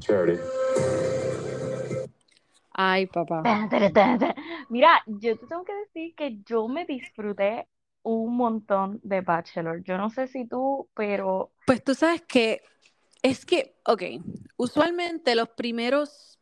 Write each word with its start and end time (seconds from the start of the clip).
Charity. 0.00 0.40
Ay, 2.72 3.06
papá. 3.06 3.42
Mira, 4.70 5.02
yo 5.06 5.36
te 5.36 5.46
tengo 5.46 5.64
que 5.64 5.74
decir 5.74 6.14
que 6.14 6.38
yo 6.46 6.68
me 6.68 6.84
disfruté 6.86 7.66
un 8.02 8.36
montón 8.36 9.00
de 9.02 9.20
Bachelor. 9.20 9.82
Yo 9.84 9.98
no 9.98 10.10
sé 10.10 10.26
si 10.26 10.46
tú, 10.46 10.88
pero 10.94 11.50
Pues 11.66 11.82
tú 11.84 11.94
sabes 11.94 12.22
que 12.22 12.62
es 13.22 13.44
que, 13.44 13.74
ok, 13.84 14.02
usualmente 14.56 15.34
los 15.34 15.48
primeros, 15.50 16.38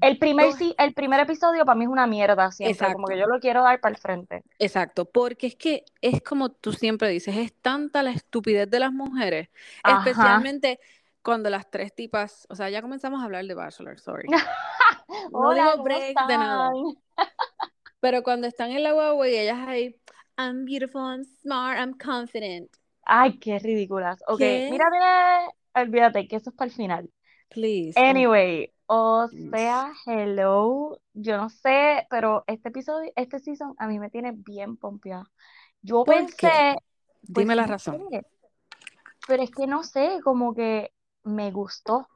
el 0.00 0.18
primer, 0.18 0.46
Dos. 0.46 0.56
sí, 0.56 0.74
el 0.78 0.94
primer 0.94 1.20
episodio 1.20 1.64
para 1.64 1.78
mí 1.78 1.84
es 1.84 1.90
una 1.90 2.06
mierda 2.06 2.50
siempre, 2.50 2.92
como 2.92 3.06
que 3.06 3.18
yo 3.18 3.26
lo 3.26 3.40
quiero 3.40 3.62
dar 3.62 3.80
para 3.80 3.94
el 3.94 4.00
frente. 4.00 4.42
exacto, 4.58 5.04
porque 5.04 5.48
es 5.48 5.56
que 5.56 5.84
es 6.00 6.22
como 6.22 6.50
tú 6.50 6.72
siempre 6.72 7.08
dices, 7.08 7.36
es 7.36 7.52
tanta 7.60 8.02
la 8.02 8.10
estupidez 8.10 8.68
de 8.68 8.80
las 8.80 8.92
mujeres, 8.92 9.48
Ajá. 9.82 9.98
especialmente 9.98 10.80
cuando 11.22 11.50
las 11.50 11.70
tres 11.70 11.94
tipas, 11.94 12.46
o 12.50 12.54
sea, 12.56 12.70
ya 12.70 12.82
comenzamos 12.82 13.20
a 13.22 13.24
hablar 13.24 13.44
de 13.46 13.54
Bachelor, 13.54 13.98
sorry. 14.00 14.28
No 15.32 15.54
digo 15.54 15.70
¿cómo 15.72 15.84
break 15.84 16.16
de 16.26 16.38
nada. 16.38 16.70
Pero 18.00 18.22
cuando 18.22 18.46
están 18.46 18.70
en 18.72 18.82
la 18.82 18.92
guagua 18.92 19.28
y 19.28 19.36
ellas 19.36 19.58
ahí, 19.66 19.96
I'm 20.38 20.64
beautiful, 20.64 21.02
I'm 21.02 21.24
smart, 21.24 21.78
I'm 21.78 21.94
confident. 21.98 22.70
Ay, 23.04 23.38
qué 23.38 23.58
ridículas. 23.58 24.22
Ok, 24.28 24.40
¿Qué? 24.40 24.68
mira, 24.68 24.84
mira, 24.90 25.48
olvídate 25.74 26.28
que 26.28 26.36
eso 26.36 26.50
es 26.50 26.56
para 26.56 26.68
el 26.70 26.74
final. 26.76 27.10
Please. 27.50 27.98
Anyway, 27.98 28.72
o 28.86 29.28
sea, 29.50 29.92
hello, 30.06 31.00
yo 31.12 31.36
no 31.36 31.48
sé, 31.50 32.06
pero 32.10 32.44
este 32.46 32.70
episodio, 32.70 33.12
este 33.16 33.38
season 33.38 33.74
a 33.78 33.86
mí 33.86 33.98
me 33.98 34.10
tiene 34.10 34.32
bien 34.32 34.76
pompeada. 34.76 35.24
Yo 35.82 36.04
¿Por 36.04 36.14
pensé, 36.14 36.36
qué? 36.36 36.74
pues 37.32 37.46
Dime 37.46 37.54
la 37.56 37.66
no 37.66 37.72
razón. 37.72 38.06
sé, 38.10 38.26
pero 39.26 39.42
es 39.42 39.50
que 39.50 39.66
no 39.66 39.82
sé, 39.84 40.20
como 40.24 40.54
que 40.54 40.92
me 41.24 41.50
gustó. 41.50 42.08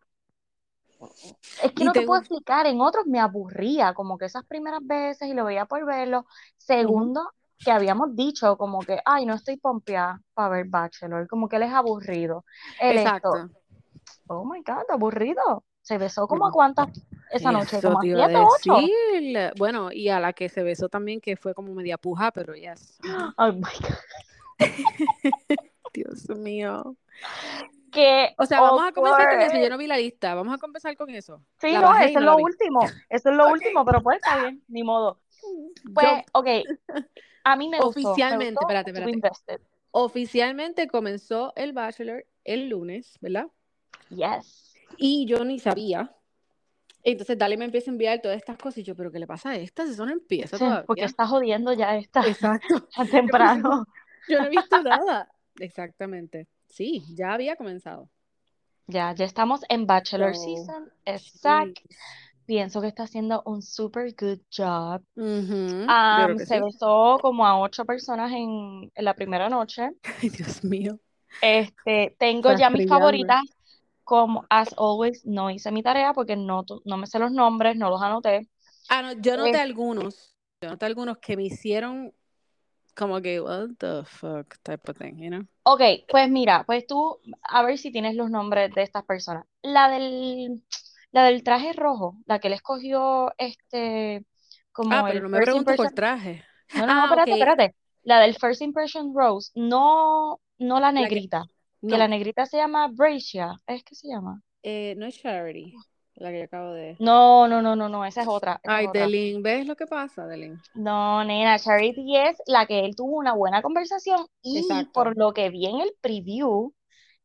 Es 1.62 1.72
que 1.72 1.82
¿Y 1.82 1.86
no 1.86 1.92
te 1.92 2.00
te 2.00 2.06
puedo 2.06 2.20
explicar, 2.20 2.66
en 2.66 2.80
otros 2.80 3.06
me 3.06 3.18
aburría, 3.20 3.94
como 3.94 4.18
que 4.18 4.26
esas 4.26 4.44
primeras 4.44 4.80
veces 4.84 5.28
y 5.28 5.34
lo 5.34 5.44
veía 5.44 5.66
por 5.66 5.84
verlo. 5.84 6.26
Segundo, 6.58 7.30
que 7.58 7.70
habíamos 7.70 8.14
dicho 8.14 8.56
como 8.56 8.80
que, 8.80 9.00
ay, 9.04 9.26
no 9.26 9.34
estoy 9.34 9.56
pompeada 9.56 10.20
para 10.34 10.50
ver 10.50 10.66
Bachelor, 10.68 11.26
como 11.28 11.48
que 11.48 11.56
él 11.56 11.62
es 11.62 11.72
aburrido. 11.72 12.44
Esto, 12.80 12.94
Exacto. 12.94 13.50
oh 14.28 14.44
my 14.44 14.62
God, 14.62 14.84
aburrido. 14.90 15.64
Se 15.82 15.98
besó 15.98 16.26
como 16.26 16.46
a 16.46 16.52
cuántas 16.52 16.88
esa 17.30 17.52
noche, 17.52 17.78
eso 17.78 17.88
como 17.88 18.00
a 18.00 18.02
siete, 18.02 18.36
ocho. 18.36 18.80
Bueno, 19.58 19.92
y 19.92 20.08
a 20.08 20.20
la 20.20 20.32
que 20.32 20.48
se 20.48 20.62
besó 20.62 20.88
también, 20.88 21.20
que 21.20 21.36
fue 21.36 21.54
como 21.54 21.72
media 21.74 21.96
puja, 21.96 22.30
pero 22.32 22.54
yes. 22.54 22.98
Ujú. 23.04 23.32
Oh 23.38 23.52
my 23.52 23.62
God. 23.80 24.16
Dios 25.92 26.28
mío. 26.30 26.96
O 28.38 28.46
sea, 28.46 28.60
vamos 28.60 28.86
a 28.86 28.92
comenzar 28.92 29.30
con 29.30 29.40
eso. 29.40 29.56
Yo 29.58 29.70
no 29.70 29.78
vi 29.78 29.86
la 29.86 29.96
lista. 29.96 30.34
Vamos 30.34 30.54
a 30.54 30.58
comenzar 30.58 30.96
con 30.96 31.10
eso. 31.10 31.42
Sí, 31.60 31.72
La 31.72 31.80
no, 31.80 31.96
eso 31.96 32.14
no 32.14 32.18
es 32.20 32.24
lo 32.26 32.36
vi. 32.36 32.42
último. 32.42 32.80
Eso 33.08 33.30
es 33.30 33.36
lo 33.36 33.48
último, 33.50 33.84
pero 33.84 34.02
pues 34.02 34.16
está 34.16 34.42
bien, 34.42 34.62
ni 34.68 34.82
modo. 34.82 35.20
Pues, 35.94 36.06
Yo, 36.06 36.22
ok, 36.32 36.46
a 37.44 37.56
mí 37.56 37.68
me 37.68 37.78
gustó, 37.78 38.00
me 38.00 38.06
oficialmente, 38.06 38.54
gustó, 38.54 38.68
espérate, 38.68 38.90
espérate. 38.90 39.64
Oficialmente 39.92 40.88
comenzó 40.88 41.52
el 41.56 41.72
Bachelor 41.72 42.26
el 42.44 42.68
lunes, 42.68 43.18
¿verdad? 43.20 43.46
Yes. 44.10 44.74
Y 44.96 45.26
yo 45.26 45.44
ni 45.44 45.58
sabía. 45.58 46.12
Entonces, 47.02 47.38
Dale 47.38 47.56
me 47.56 47.64
empieza 47.66 47.90
a 47.90 47.92
enviar 47.92 48.20
todas 48.20 48.36
estas 48.36 48.58
cosas 48.58 48.78
y 48.78 48.82
yo, 48.82 48.96
¿pero 48.96 49.12
qué 49.12 49.20
le 49.20 49.28
pasa 49.28 49.50
a 49.50 49.56
esta? 49.56 49.86
Si 49.86 49.92
eso 49.92 50.04
no 50.04 50.12
empieza 50.12 50.58
Sí, 50.58 50.64
porque 50.86 51.04
está 51.04 51.26
jodiendo 51.26 51.72
ya 51.72 51.96
esta 51.96 52.26
Exacto. 52.26 52.80
tan 52.96 53.08
temprano. 53.08 53.86
Yo 54.28 54.40
no 54.40 54.46
he 54.46 54.50
visto 54.50 54.82
nada. 54.82 55.30
Exactamente. 55.60 56.48
Sí, 56.76 57.02
ya 57.16 57.32
había 57.32 57.56
comenzado. 57.56 58.10
Ya, 58.86 59.14
ya 59.14 59.24
estamos 59.24 59.62
en 59.68 59.86
Bachelor 59.86 60.34
So, 60.34 60.42
Season. 60.42 60.92
Jeez. 61.06 61.76
pienso 62.44 62.80
que 62.80 62.88
está 62.88 63.04
haciendo 63.04 63.42
un 63.46 63.62
super 63.62 64.14
good 64.14 64.40
job. 64.54 65.02
Que 65.14 66.38
se 66.44 66.44
sí. 66.56 66.60
besó 66.60 67.18
como 67.20 67.46
a 67.46 67.58
ocho 67.58 67.84
personas 67.84 68.30
en, 68.32 68.92
en 68.94 69.04
la 69.04 69.14
primera 69.14 69.48
noche. 69.48 69.90
Ay, 70.22 70.28
Dios 70.28 70.62
mío. 70.64 70.98
Este, 71.40 72.14
tengo 72.18 72.52
ya 72.52 72.70
mis 72.70 72.86
favoritas. 72.88 73.42
Como 74.04 74.44
as 74.50 74.72
always, 74.78 75.24
no 75.26 75.50
hice 75.50 75.72
mi 75.72 75.82
tarea 75.82 76.12
porque 76.12 76.36
no, 76.36 76.64
no 76.84 76.96
me 76.96 77.06
sé 77.08 77.18
los 77.18 77.32
nombres, 77.32 77.76
no 77.76 77.90
los 77.90 78.00
anoté. 78.00 78.48
Ah, 78.88 79.02
no, 79.02 79.12
yo 79.20 79.36
noté 79.36 79.56
Eh, 79.56 79.60
algunos. 79.62 80.36
Yo 80.62 80.68
noté 80.70 80.86
algunos 80.86 81.18
que 81.18 81.36
me 81.36 81.44
hicieron 81.44 82.12
como 82.96 83.20
que, 83.22 83.40
what 83.40 83.70
the 83.78 84.04
fuck, 84.06 84.56
type 84.64 84.90
of 84.90 84.96
thing, 84.98 85.18
you 85.18 85.30
know? 85.30 85.46
ok, 85.62 85.80
pues 86.08 86.30
mira, 86.30 86.64
pues 86.66 86.86
tú, 86.86 87.18
a 87.42 87.62
ver 87.62 87.78
si 87.78 87.90
tienes 87.92 88.14
los 88.14 88.30
nombres 88.30 88.72
de 88.74 88.82
estas 88.82 89.04
personas. 89.04 89.46
La 89.62 89.88
del, 89.90 90.64
la 91.12 91.24
del 91.24 91.42
traje 91.42 91.72
rojo, 91.72 92.16
la 92.26 92.38
que 92.40 92.48
le 92.48 92.56
escogió 92.56 93.32
este, 93.38 94.24
Ah, 94.88 95.02
como 95.02 95.06
pero 95.06 95.20
el 95.20 95.22
no 95.22 95.28
me 95.28 95.40
first 95.40 95.42
preguntes 95.42 95.74
por 95.74 95.90
impression. 95.90 95.92
traje. 95.92 96.44
No, 96.74 96.86
no, 96.86 96.94
no, 96.96 97.02
Ah, 97.02 97.04
espérate, 97.04 97.34
ok. 97.34 97.34
espérate. 97.34 97.76
La 98.04 98.20
del 98.20 98.36
First 98.36 98.62
Impression 98.62 99.12
Rose, 99.14 99.52
no, 99.56 100.40
no 100.58 100.80
la 100.80 100.92
La 100.96 101.10
que, 101.10 101.20
negrita, 101.20 101.44
que 101.86 101.98
la 101.98 102.08
no, 102.08 102.08
negrita 102.08 102.46
se 102.46 102.58
llama 102.58 102.88
Bracia, 102.88 103.60
¿es 103.66 103.84
que 103.84 103.94
se 103.96 104.08
llama? 104.08 104.42
eh, 104.62 104.94
no 104.96 105.06
es 105.06 105.18
Charity, 105.20 105.80
la 106.16 106.30
que 106.30 106.38
yo 106.38 106.44
acabo 106.44 106.72
de... 106.72 106.96
No, 106.98 107.46
no, 107.48 107.62
no, 107.62 107.76
no, 107.76 107.88
no, 107.88 108.04
esa 108.04 108.22
es 108.22 108.28
otra, 108.28 108.60
esa 108.62 108.76
Ay. 108.76 108.86
Delin, 108.92 109.42
¿ves 109.42 109.66
lo 109.66 109.76
que 109.76 109.86
pasa, 109.86 110.26
Delin? 110.26 110.58
No, 110.74 111.24
nena, 111.24 111.58
Charity 111.58 112.16
es 112.16 112.36
la 112.46 112.66
que 112.66 112.80
él 112.84 112.96
tuvo 112.96 113.16
una 113.16 113.34
buena 113.34 113.62
conversación 113.62 114.26
y 114.42 114.58
Exacto, 114.58 114.92
por 114.92 115.16
lo 115.16 115.32
que 115.32 115.50
vi 115.50 115.66
en 115.66 115.80
el 115.80 115.92
preview, 116.00 116.72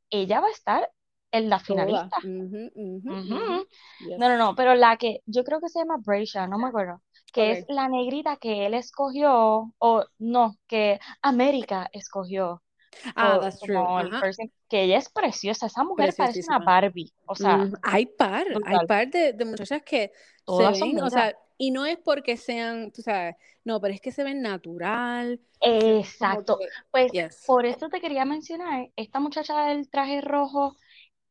ella 0.10 0.40
va 0.40 0.48
a 0.48 0.52
estar 0.52 0.90
en 1.32 1.50
la 1.50 1.60
finalista. 1.60 2.18
No, 2.24 3.22
no, 3.24 3.66
Yes. 4.00 4.20
no, 4.38 4.56
pero 4.56 4.76
la 4.76 4.98
que 4.98 5.22
yo 5.26 5.44
creo 5.44 5.60
que 5.60 5.70
se 5.70 5.80
llama 5.80 5.98
Bracia, 6.04 6.48
no 6.48 6.58
me 6.58 6.68
acuerdo, 6.68 7.02
que 7.34 7.52
es 7.52 7.66
la 7.68 7.88
negrita 7.90 8.38
que 8.38 8.66
él 8.66 8.74
escogió, 8.74 9.74
o 9.78 10.06
no, 10.20 10.56
que 10.68 11.00
América 11.22 11.90
escogió. 11.94 12.62
Ah, 13.16 13.38
co- 13.38 13.42
that's 13.42 13.60
true. 13.62 13.78
el 13.78 14.12
que 14.70 14.84
ella 14.84 14.98
es 14.98 15.10
preciosa, 15.10 15.68
esa 15.68 15.84
mujer 15.84 16.16
parece 16.16 16.42
una. 16.50 16.60
Barbie, 16.60 17.14
o 17.26 17.36
sea, 17.36 17.58
Mm, 17.68 17.74
hay 17.84 18.06
par, 18.08 18.46
hay 18.66 18.80
brutal. 18.80 18.88
par 18.88 19.10
de, 19.10 19.34
de 19.34 19.46
muchachas 19.46 19.82
que 19.84 20.12
se 20.46 20.46
Todas 20.46 20.78
son 20.78 20.90
ven, 20.90 21.02
o 21.02 21.10
sea, 21.10 21.36
y 21.58 21.72
no 21.72 21.86
es 21.86 21.98
porque 21.98 22.38
sean, 22.38 22.92
tú 22.92 23.02
sabes, 23.02 23.36
no, 23.64 23.80
pero 23.82 23.94
es 23.94 24.02
que 24.02 24.12
se 24.12 24.24
ven 24.24 24.42
natural, 24.42 25.40
se 25.62 26.00
Exacto. 26.00 26.58
que, 26.58 26.66
Pues 26.92 27.12
yes. 27.12 27.46
por 27.46 27.66
eso 27.66 27.90
te 27.90 28.02
quería 28.02 28.26
mencionar 28.26 28.90
esta 28.96 29.20
muchacha 29.20 29.68
del 29.68 29.90
traje 29.90 30.22
rojo 30.22 30.76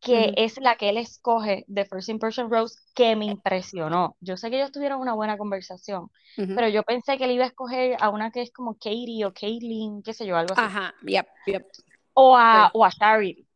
que 0.01 0.33
es 0.37 0.59
la 0.61 0.77
que 0.77 0.89
él 0.89 0.97
escoge 0.97 1.65
de 1.69 1.85
First 1.85 2.09
Impression 2.09 2.51
Rose, 2.51 2.77
que 2.95 3.17
me 3.17 3.27
impresionó. 3.27 4.17
Yo 4.21 4.37
sé 4.37 4.51
que 4.51 4.57
ellos 4.57 4.73
tuvieron 4.73 5.01
una 5.01 5.15
buena 5.15 5.37
conversación, 5.39 6.11
pero 6.37 6.69
yo 6.69 6.83
pensé 6.85 7.19
que 7.19 7.25
él 7.25 7.33
iba 7.33 7.45
a 7.45 7.49
escoger 7.49 7.97
a 8.01 8.09
una 8.11 8.31
que 8.31 8.43
es 8.43 8.53
como 8.53 8.75
Katie 8.75 9.25
o 9.27 9.33
Caitlyn, 9.35 10.03
qué 10.03 10.15
sé 10.15 10.27
yo, 10.27 10.37
algo 10.37 10.55
así. 10.55 10.63
Ajá, 10.63 10.95
yep, 11.07 11.27
yep. 11.47 11.67
O 12.15 12.37
a, 12.37 12.67
Sí. 12.67 12.71
o 12.75 12.85
a 12.85 12.91
Charity. 12.91 13.47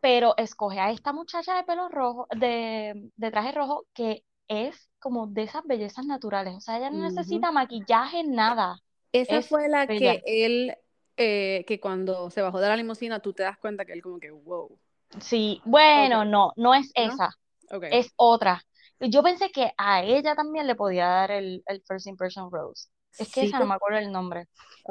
Pero 0.00 0.34
escoge 0.36 0.80
a 0.80 0.90
esta 0.90 1.12
muchacha 1.12 1.56
de 1.56 1.64
pelo 1.64 1.88
rojo, 1.88 2.26
de, 2.36 3.10
de 3.16 3.30
traje 3.30 3.52
rojo, 3.52 3.86
que 3.94 4.24
es 4.48 4.90
como 4.98 5.26
de 5.26 5.44
esas 5.44 5.64
bellezas 5.64 6.04
naturales. 6.06 6.54
O 6.56 6.60
sea, 6.60 6.76
ella 6.76 6.90
no 6.90 7.02
necesita 7.02 7.52
maquillaje, 7.52 8.22
nada. 8.24 8.80
Esa 9.12 9.38
Es 9.38 9.48
fue 9.48 9.68
la 9.68 9.86
bella. 9.86 10.20
que 10.20 10.44
él, 10.46 10.76
eh, 11.16 11.64
que 11.66 11.80
cuando 11.80 12.30
se 12.30 12.42
bajó 12.42 12.60
de 12.60 12.68
la 12.68 12.76
limusina, 12.76 13.20
tú 13.20 13.32
te 13.32 13.44
das 13.44 13.56
cuenta 13.58 13.84
que 13.86 13.92
él 13.92 14.02
como 14.02 14.18
que, 14.20 14.30
wow. 14.30 14.78
Sí, 15.20 15.60
bueno, 15.64 16.24
no, 16.24 16.52
no 16.56 16.74
es 16.74 16.90
¿no? 16.96 17.12
esa, 17.12 17.30
Ok. 17.70 17.84
es 17.90 18.12
otra. 18.16 18.62
Yo 19.00 19.22
pensé 19.22 19.50
que 19.50 19.72
a 19.76 20.02
ella 20.02 20.34
también 20.34 20.66
le 20.66 20.74
podía 20.74 21.06
dar 21.06 21.30
el, 21.30 21.62
el 21.66 21.82
First 21.86 22.06
Impression 22.06 22.50
Rose. 22.50 22.88
Es 23.18 23.28
que 23.30 23.40
Sí, 23.40 23.46
esa 23.46 23.58
no 23.60 23.66
me 23.66 23.74
acuerdo 23.74 23.98
el 23.98 24.10
nombre. 24.12 24.48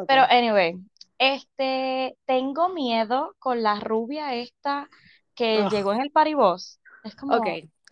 Pero 0.08 0.24
anyway, 0.30 0.76
este, 1.18 2.18
tengo 2.26 2.70
miedo 2.70 3.36
con 3.40 3.64
la 3.64 3.80
rubia 3.80 4.36
esta 4.36 4.90
que 5.36 5.66
Ugh. 5.66 5.72
llegó 5.72 5.94
en 5.94 6.02
el 6.02 6.12
paribos. 6.12 6.80
Es 7.04 7.16
como, 7.16 7.36
Ok, 7.38 7.48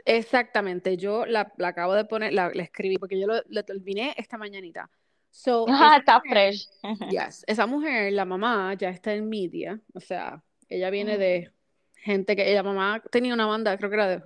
exactamente. 0.06 0.98
Yo 0.98 1.26
la, 1.26 1.52
la 1.58 1.70
acabo 1.70 1.94
de 1.94 2.06
poner, 2.06 2.34
la, 2.34 2.52
la 2.54 2.64
escribí 2.64 2.98
porque 2.98 3.20
yo 3.20 3.28
lo, 3.28 3.42
lo 3.50 3.64
terminé 3.66 4.14
esta 4.18 4.38
mañanita. 4.38 4.90
So, 5.32 5.66
ah, 5.70 5.98
está 5.98 6.22
mujer, 6.24 6.30
fresh. 6.30 6.68
yes, 7.10 7.44
esa 7.48 7.66
mujer, 7.68 8.14
la 8.14 8.26
mamá, 8.26 8.74
ya 8.76 8.90
está 8.90 9.14
en 9.14 9.30
media. 9.30 9.80
O 9.94 10.00
sea, 10.00 10.44
ella 10.70 10.90
viene 10.90 11.18
de 11.18 11.52
gente 12.02 12.36
que, 12.36 12.52
ella 12.52 12.64
mamá 12.64 13.02
tenía 13.12 13.34
una 13.34 13.46
banda, 13.46 13.78
creo 13.78 13.90
que 13.90 13.96
era 13.96 14.08
de 14.08 14.24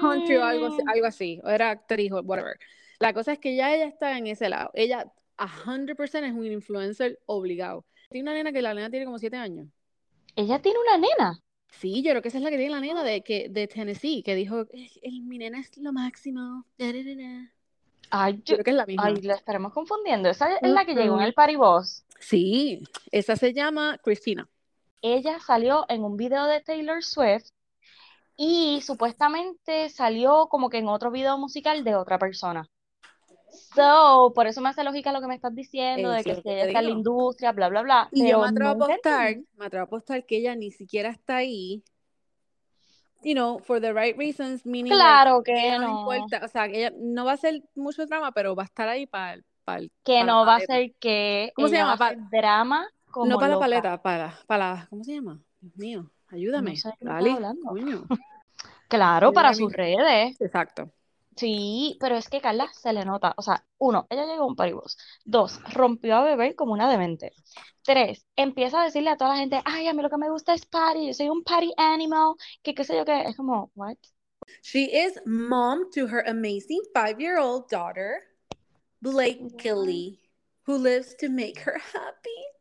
country 0.00 0.36
o 0.36 0.44
algo 0.44 0.66
así, 0.66 0.82
Mm, 0.82 0.88
algo 0.88 1.06
así, 1.06 1.40
o 1.44 1.48
era 1.50 1.70
actriz 1.70 2.12
o 2.12 2.20
whatever. 2.20 2.58
La 3.00 3.12
cosa 3.12 3.32
es 3.32 3.38
que 3.38 3.56
ya 3.56 3.74
ella 3.74 3.86
está 3.86 4.16
en 4.18 4.26
ese 4.26 4.48
lado. 4.48 4.70
Ella, 4.74 5.10
a 5.36 5.48
100% 5.48 6.26
es 6.26 6.32
un 6.32 6.46
influencer 6.46 7.18
obligado. 7.26 7.84
Tiene 8.10 8.28
una 8.30 8.34
nena 8.38 8.52
que 8.52 8.62
la 8.62 8.74
nena 8.74 8.90
tiene 8.90 9.04
como 9.06 9.18
7 9.18 9.36
años. 9.36 9.68
ella 10.36 10.60
tiene 10.60 10.78
una 10.78 10.98
nena. 10.98 11.40
Sí, 11.70 12.02
yo 12.02 12.10
creo 12.10 12.22
que 12.22 12.28
esa 12.28 12.38
es 12.38 12.44
la 12.44 12.50
que 12.50 12.56
tiene 12.56 12.72
la 12.72 12.80
nena 12.80 13.04
de, 13.04 13.22
que, 13.22 13.48
de 13.50 13.66
Tennessee, 13.68 14.22
que 14.22 14.34
dijo, 14.34 14.66
"Es- 14.70 14.98
el, 15.02 15.22
mi 15.22 15.38
nena 15.38 15.60
es 15.60 15.76
lo 15.78 15.92
máximo. 15.92 16.64
da, 16.78 16.86
da, 16.92 17.02
da, 17.04 17.14
da". 17.14 17.52
Ay, 18.10 18.34
Yo 18.36 18.42
yo, 18.44 18.54
creo 18.54 18.64
que 18.64 18.70
es 18.70 18.76
la 18.76 18.86
misma. 18.86 19.06
ay, 19.06 19.20
la 19.22 19.34
estaremos 19.34 19.72
confundiendo. 19.72 20.28
Esa 20.30 20.56
es 20.56 20.70
la 20.70 20.84
que 20.84 20.94
llegó 20.94 21.18
en 21.18 21.24
el 21.24 21.34
paribos. 21.34 22.04
Sí, 22.20 22.82
esa 23.10 23.36
se 23.36 23.52
llama 23.52 23.98
Cristina. 24.02 24.48
Ella 25.02 25.38
salió 25.40 25.86
en 25.88 26.04
un 26.04 26.16
video 26.16 26.46
de 26.46 26.60
Taylor 26.60 27.02
Swift 27.02 27.50
y 28.36 28.80
supuestamente 28.82 29.88
salió 29.88 30.46
como 30.48 30.70
que 30.70 30.78
en 30.78 30.88
otro 30.88 31.10
video 31.10 31.38
musical 31.38 31.84
de 31.84 31.94
otra 31.96 32.18
persona. 32.18 32.68
So, 33.74 34.32
por 34.34 34.46
eso 34.46 34.60
me 34.60 34.68
hace 34.68 34.84
lógica 34.84 35.12
lo 35.12 35.20
que 35.20 35.26
me 35.26 35.34
estás 35.34 35.54
diciendo, 35.54 36.10
de 36.10 36.22
que, 36.22 36.34
si 36.34 36.48
ella 36.48 36.66
está 36.66 36.78
en 36.80 36.84
la 36.84 36.90
industria, 36.90 37.52
bla, 37.52 37.68
bla, 37.68 37.82
bla. 37.82 38.08
Y 38.12 38.28
yo 38.28 38.40
me 38.40 38.48
atrevo 38.48 38.70
a 38.70 38.72
apostar, 38.72 39.36
me 39.56 39.66
atrevo 39.66 39.82
a 39.82 39.86
apostar 39.86 40.26
que 40.26 40.36
ella 40.36 40.54
ni 40.54 40.70
siquiera 40.70 41.10
está 41.10 41.36
ahí. 41.36 41.82
You 43.22 43.34
know, 43.34 43.58
for 43.58 43.80
the 43.80 43.92
right 43.92 44.16
reasons, 44.16 44.64
meaning 44.64 44.92
Claro 44.92 45.42
que 45.42 45.76
no. 45.78 46.00
importa, 46.00 46.40
o 46.44 46.48
sea, 46.48 46.68
que 46.68 46.78
ella 46.78 46.92
no 46.96 47.24
va 47.24 47.32
a 47.32 47.34
hacer 47.34 47.62
mucho 47.74 48.06
drama, 48.06 48.30
pero 48.32 48.54
va 48.54 48.62
a 48.62 48.66
estar 48.66 48.88
ahí 48.88 49.06
para 49.06 49.40
para 49.64 49.82
que 50.04 50.24
no 50.24 50.46
va 50.46 50.56
a 50.56 50.60
ser 50.60 50.94
que 50.98 51.52
¿Cómo 51.54 51.68
se 51.68 51.76
llama? 51.76 51.96
Va 51.96 52.08
a 52.08 52.14
drama 52.14 52.88
como 53.18 53.30
no 53.30 53.38
para 53.38 53.54
la 53.54 53.58
paleta, 53.58 54.02
para 54.02 54.38
para 54.46 54.86
¿cómo 54.90 55.02
se 55.02 55.14
llama? 55.14 55.40
Dios 55.60 55.76
mío, 55.76 56.10
ayúdame. 56.28 56.70
No 56.70 56.76
sé 56.76 56.90
Dale, 57.00 57.36
coño. 57.66 58.04
Claro, 58.88 59.34
para 59.34 59.52
sus 59.52 59.70
redes. 59.70 60.40
Exacto. 60.40 60.90
Sí, 61.36 61.98
pero 62.00 62.16
es 62.16 62.28
que 62.28 62.40
Carla 62.40 62.68
se 62.72 62.92
le 62.92 63.04
nota. 63.04 63.34
O 63.36 63.42
sea, 63.42 63.62
uno, 63.76 64.06
ella 64.08 64.24
llegó 64.24 64.44
a 64.44 64.46
un 64.46 64.56
paribus. 64.56 64.96
Dos, 65.26 65.60
rompió 65.72 66.16
a 66.16 66.24
beber 66.24 66.54
como 66.54 66.72
una 66.72 66.90
demente. 66.90 67.32
Tres, 67.82 68.26
empieza 68.34 68.80
a 68.80 68.84
decirle 68.84 69.10
a 69.10 69.16
toda 69.18 69.34
la 69.34 69.40
gente, 69.40 69.60
ay, 69.66 69.88
a 69.88 69.92
mí 69.92 70.02
lo 70.02 70.08
que 70.08 70.16
me 70.16 70.30
gusta 70.30 70.54
es 70.54 70.64
party, 70.64 71.06
yo 71.06 71.12
soy 71.12 71.28
un 71.28 71.44
party 71.44 71.72
animal, 71.76 72.34
que 72.62 72.74
qué 72.74 72.82
sé 72.82 72.96
yo 72.96 73.04
qué. 73.04 73.22
Es 73.22 73.36
como, 73.36 73.70
what? 73.74 73.98
She 74.62 74.84
is 74.84 75.20
mom 75.26 75.90
to 75.94 76.06
her 76.06 76.24
amazing 76.26 76.80
five-year-old 76.94 77.68
daughter, 77.68 78.22
Blake 79.02 79.58
Kelly, 79.58 80.18
who 80.66 80.78
lives 80.78 81.14
to 81.18 81.28
make 81.28 81.60
her 81.60 81.78
happy. 81.78 82.57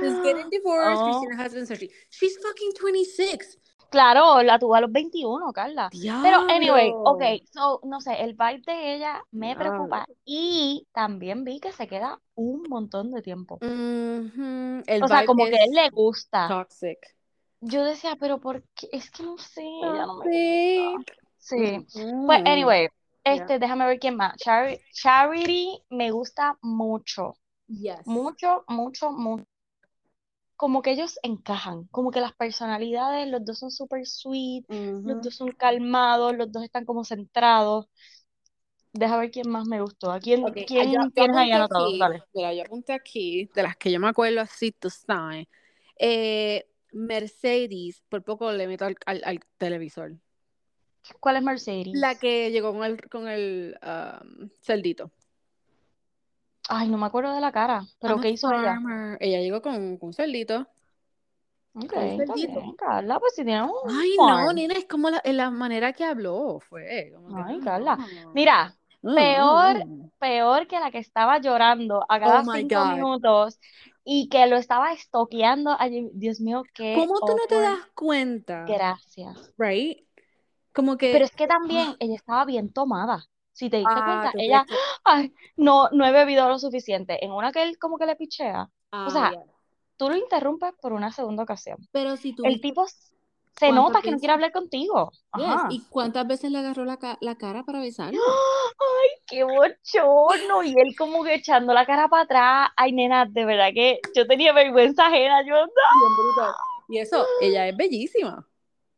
She's 0.00 0.22
getting 0.22 0.50
divorced. 0.50 1.00
Oh. 1.00 1.04
Christina 1.20 1.42
has 1.42 1.54
been 1.54 1.66
searching. 1.66 1.90
She's 2.10 2.36
fucking 2.42 2.72
26. 2.78 3.58
Claro, 3.90 4.42
la 4.42 4.58
tuvo 4.58 4.74
a 4.74 4.80
los 4.80 4.90
21, 4.90 5.52
Carla. 5.52 5.88
Pero, 6.22 6.40
anyway, 6.48 6.86
Diablo. 6.86 7.02
ok, 7.12 7.22
so, 7.52 7.80
no 7.84 8.00
sé, 8.00 8.20
el 8.24 8.32
vibe 8.34 8.62
de 8.66 8.94
ella 8.96 9.22
me 9.30 9.54
preocupa 9.54 9.98
Diablo. 9.98 10.14
y 10.24 10.86
también 10.92 11.44
vi 11.44 11.60
que 11.60 11.70
se 11.72 11.86
queda 11.86 12.20
un 12.34 12.64
montón 12.68 13.12
de 13.12 13.22
tiempo. 13.22 13.58
Mhm. 13.60 14.82
El 14.86 15.02
O 15.04 15.06
sea, 15.08 15.24
como 15.24 15.44
que 15.46 15.56
a 15.56 15.62
él 15.64 15.70
le 15.72 15.90
gusta. 15.90 16.48
toxic. 16.48 16.98
Yo 17.60 17.84
decía, 17.84 18.16
pero 18.18 18.40
¿por 18.40 18.64
qué? 18.74 18.88
Es 18.92 19.10
que 19.10 19.22
no 19.22 19.38
sé, 19.38 19.62
ella 19.62 20.06
no 20.06 20.18
me 20.24 20.92
gusta. 20.96 21.12
Sí. 21.38 21.86
Mm. 21.94 22.26
Pues, 22.26 22.42
anyway, 22.46 22.88
Yeah. 23.24 23.34
este, 23.36 23.58
déjame 23.60 23.86
ver 23.86 23.98
quién 24.00 24.16
más. 24.16 24.34
Chari- 24.38 24.80
Charity 24.92 25.82
me 25.90 26.10
gusta 26.10 26.58
mucho, 26.62 27.34
Yes. 27.68 28.06
mucho, 28.06 28.64
mucho, 28.68 29.12
mucho. 29.12 29.44
Como 30.56 30.82
que 30.82 30.92
ellos 30.92 31.18
encajan, 31.22 31.84
como 31.88 32.10
que 32.10 32.20
las 32.20 32.32
personalidades, 32.34 33.28
los 33.28 33.44
dos 33.44 33.58
son 33.58 33.70
súper 33.70 34.06
sweet, 34.06 34.64
los 34.68 35.20
dos 35.20 35.34
son 35.36 35.50
calmados, 35.52 36.34
los 36.36 36.50
dos 36.52 36.62
están 36.64 36.84
como 36.84 37.04
centrados. 37.04 37.86
Deja 38.92 39.16
ver 39.18 39.30
quién 39.30 39.50
más 39.50 39.66
me 39.66 39.80
gustó. 39.80 40.10
¿A 40.12 40.20
quién, 40.20 40.44
Ok, 40.46 40.56
ah, 40.56 40.64
quién 40.66 40.92
yo- 40.92 40.98
yo 41.00 41.10
tienes 41.12 41.36
ahí 41.36 41.50
anotado? 41.50 41.90
aquí, 41.90 41.98
Dale. 41.98 42.22
Mira, 42.32 42.54
yo 42.54 42.62
apunté 42.62 42.92
aquí, 42.92 43.50
de 43.54 43.62
las 43.62 43.76
que 43.76 43.90
yo 43.90 43.98
me 44.00 44.08
acuerdo 44.08 44.40
así, 44.40 44.72
tú 44.72 44.88
sabes. 44.90 45.46
Eh, 45.98 46.66
Mercedes, 46.92 48.02
por 48.08 48.22
poco 48.22 48.52
le 48.52 48.66
meto 48.68 48.84
al, 48.84 48.96
al- 49.06 49.22
al 49.24 49.40
televisor. 49.58 50.12
¿Cuál 51.20 51.36
es 51.36 51.42
Mercedes? 51.42 51.88
La 51.92 52.14
que 52.18 52.50
llegó 52.50 52.72
con 52.72 52.84
el, 52.84 53.08
con 53.08 53.28
el 53.28 53.78
um, 53.82 54.48
cerdito. 54.62 55.10
Ay, 56.68 56.88
no 56.88 56.98
me 56.98 57.06
acuerdo 57.06 57.34
de 57.34 57.40
la 57.40 57.52
cara, 57.52 57.84
pero 58.00 58.16
I'm 58.16 58.20
¿qué 58.20 58.30
hizo 58.30 58.52
ella? 58.52 58.80
farmer. 58.80 59.18
Ella 59.20 59.40
llegó 59.40 59.62
con, 59.62 59.96
con 59.98 60.08
un 60.08 60.12
cerdito. 60.12 60.66
Ok, 61.74 61.92
con 61.92 62.04
un 62.04 62.10
está 62.10 62.34
cerdito. 62.34 62.60
bien, 62.60 62.76
Carla, 62.76 63.18
pues 63.18 63.34
si 63.34 63.44
tiene 63.44 63.62
un 63.62 63.72
Ay, 63.86 64.16
no, 64.18 64.52
nena, 64.52 64.74
es 64.74 64.86
como 64.86 65.10
la, 65.10 65.20
en 65.24 65.36
la 65.36 65.50
manera 65.50 65.92
que 65.92 66.04
habló, 66.04 66.60
fue. 66.60 67.10
Como 67.14 67.36
Ay, 67.36 67.58
Carla. 67.60 67.96
no. 67.96 68.30
Mira, 68.32 68.74
peor, 69.14 69.76
mm, 69.76 70.04
mm. 70.04 70.10
peor 70.18 70.66
que 70.66 70.80
la 70.80 70.90
que 70.90 70.98
estaba 70.98 71.38
llorando 71.40 72.04
a 72.08 72.20
cada 72.20 72.40
Oh 72.40 72.50
cinco 72.50 72.76
God. 72.76 72.94
minutos 72.94 73.58
y 74.04 74.28
que 74.28 74.46
lo 74.46 74.56
estaba 74.56 74.92
estoqueando. 74.92 75.76
Ay, 75.78 76.08
Dios 76.14 76.40
mío, 76.40 76.62
qué 76.74 76.94
¿Cómo 76.94 77.20
tú 77.20 77.32
no 77.36 77.46
te 77.48 77.60
das 77.60 77.86
cuenta? 77.94 78.66
Gracias. 78.66 79.52
Right? 79.58 80.06
Como 80.72 80.96
que. 80.96 81.12
Pero 81.12 81.24
es 81.24 81.30
que 81.32 81.46
también 81.46 81.96
ella 81.98 82.14
estaba 82.14 82.44
bien 82.44 82.70
tomada. 82.70 83.26
Si 83.54 83.70
te 83.70 83.78
diste 83.78 83.92
Ah, 83.96 84.04
cuenta, 84.04 84.32
ella, 84.36 84.66
ay, 85.04 85.32
no, 85.56 85.88
no 85.90 86.04
he 86.04 86.12
bebido 86.12 86.48
lo 86.48 86.58
suficiente. 86.58 87.24
En 87.24 87.30
una 87.32 87.52
que 87.52 87.62
él 87.62 87.78
como 87.78 87.96
que 87.98 88.04
le 88.06 88.16
pichea. 88.16 88.68
Ah, 88.90 89.06
O 89.08 89.10
sea, 89.10 89.30
ya. 89.32 89.42
tú 89.96 90.10
lo 90.10 90.16
interrumpes 90.16 90.72
por 90.82 90.92
una 90.92 91.12
segunda 91.12 91.44
ocasión. 91.44 91.78
Pero 91.92 92.16
si 92.16 92.34
tú 92.34 92.44
El 92.44 92.60
tipo 92.60 92.84
se 92.86 93.68
¿Cuántas 93.68 93.74
nota 93.76 94.02
que 94.02 94.10
no 94.10 94.18
quiere 94.18 94.34
hablar 94.34 94.50
contigo. 94.50 95.12
Yes. 95.36 95.46
¿Y 95.70 95.82
cuántas 95.88 96.26
veces 96.26 96.50
le 96.50 96.58
agarró 96.58 96.84
la, 96.84 96.96
ca- 96.96 97.18
la 97.20 97.36
cara 97.36 97.62
para 97.62 97.78
besarlo? 97.78 98.20
Ay, 98.20 99.08
qué 99.28 99.44
bochorno. 99.44 100.64
Y 100.64 100.74
él 100.76 100.96
como 100.98 101.22
que 101.22 101.34
echando 101.34 101.72
la 101.72 101.86
cara 101.86 102.08
para 102.08 102.22
atrás. 102.24 102.70
Ay, 102.76 102.92
nena, 102.92 103.24
de 103.26 103.44
verdad 103.44 103.68
que 103.72 104.00
yo 104.16 104.26
tenía 104.26 104.52
vergüenza 104.52 105.06
ajena. 105.06 105.42
Yo, 105.46 105.54
no. 105.54 105.66
Bien 105.66 106.16
brutal. 106.18 106.54
Y 106.88 106.98
eso, 106.98 107.24
ella 107.40 107.68
es 107.68 107.76
bellísima. 107.76 108.46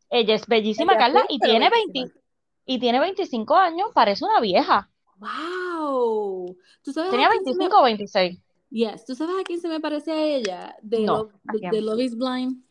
Ella 0.09 0.35
es 0.37 0.47
bellísima, 0.47 0.93
Ella 0.93 0.99
Carla, 1.01 1.27
y 1.29 1.39
tiene 1.39 1.69
bellísima. 1.69 2.05
20, 2.07 2.21
y 2.67 2.79
tiene 2.79 3.01
25 3.01 3.55
años, 3.57 3.89
parece 3.95 4.25
una 4.25 4.41
vieja. 4.41 4.91
¡Wow! 5.19 6.57
¿Tú 6.83 6.93
sabes 6.93 7.11
Tenía 7.11 7.29
a 7.29 7.31
quién 7.31 7.45
se 7.45 7.51
me- 7.53 7.57
25 7.59 7.81
o 7.81 7.85
26. 7.85 8.39
Yes, 8.71 9.05
¿tú 9.07 9.15
sabes 9.15 9.37
a 9.41 9.45
quién 9.45 9.61
se 9.61 9.69
me 9.69 9.81
parece 9.81 10.13
a 10.13 10.23
ella? 10.23 10.77
De, 10.83 11.01
No, 11.01 11.19
Love, 11.19 11.33
¿a 11.49 11.53
de, 11.53 11.69
de 11.71 11.81
Love 11.81 12.01
is 12.01 12.17
Blind. 12.17 12.63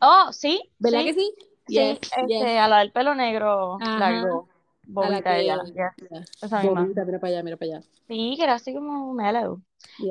Oh, 0.00 0.32
sí, 0.32 0.60
¿Verdad 0.78 1.00
sí, 1.00 1.04
que 1.06 1.14
sí? 1.14 1.34
sí, 1.38 1.46
Yes, 1.74 1.98
este, 2.02 2.26
yes. 2.28 2.42
a 2.60 2.68
la 2.68 2.78
del 2.80 2.92
pelo 2.92 3.14
negro 3.14 3.78
Ajá. 3.80 3.98
largo, 3.98 4.48
la 4.86 4.92
bobita 5.02 5.22
que- 5.34 5.40
ella, 5.40 5.62
yes, 5.64 6.30
esa 6.42 6.62
misma. 6.62 6.82
Bobita, 6.82 7.04
mira 7.04 7.18
para 7.20 7.32
allá, 7.32 7.42
mira 7.42 7.56
para 7.56 7.76
allá. 7.76 7.86
Sí, 8.08 8.34
que 8.36 8.42
era 8.42 8.54
así 8.54 8.74
como 8.74 9.14
mellow. 9.14 9.60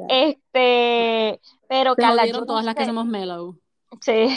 Este, 0.10 1.40
pero 1.68 1.94
Se 1.96 2.02
Carla, 2.02 2.26
no 2.28 2.46
todas 2.46 2.66
las 2.66 2.76
que 2.76 2.86
somos 2.86 3.06
mellow. 3.06 3.58
Sí, 4.02 4.28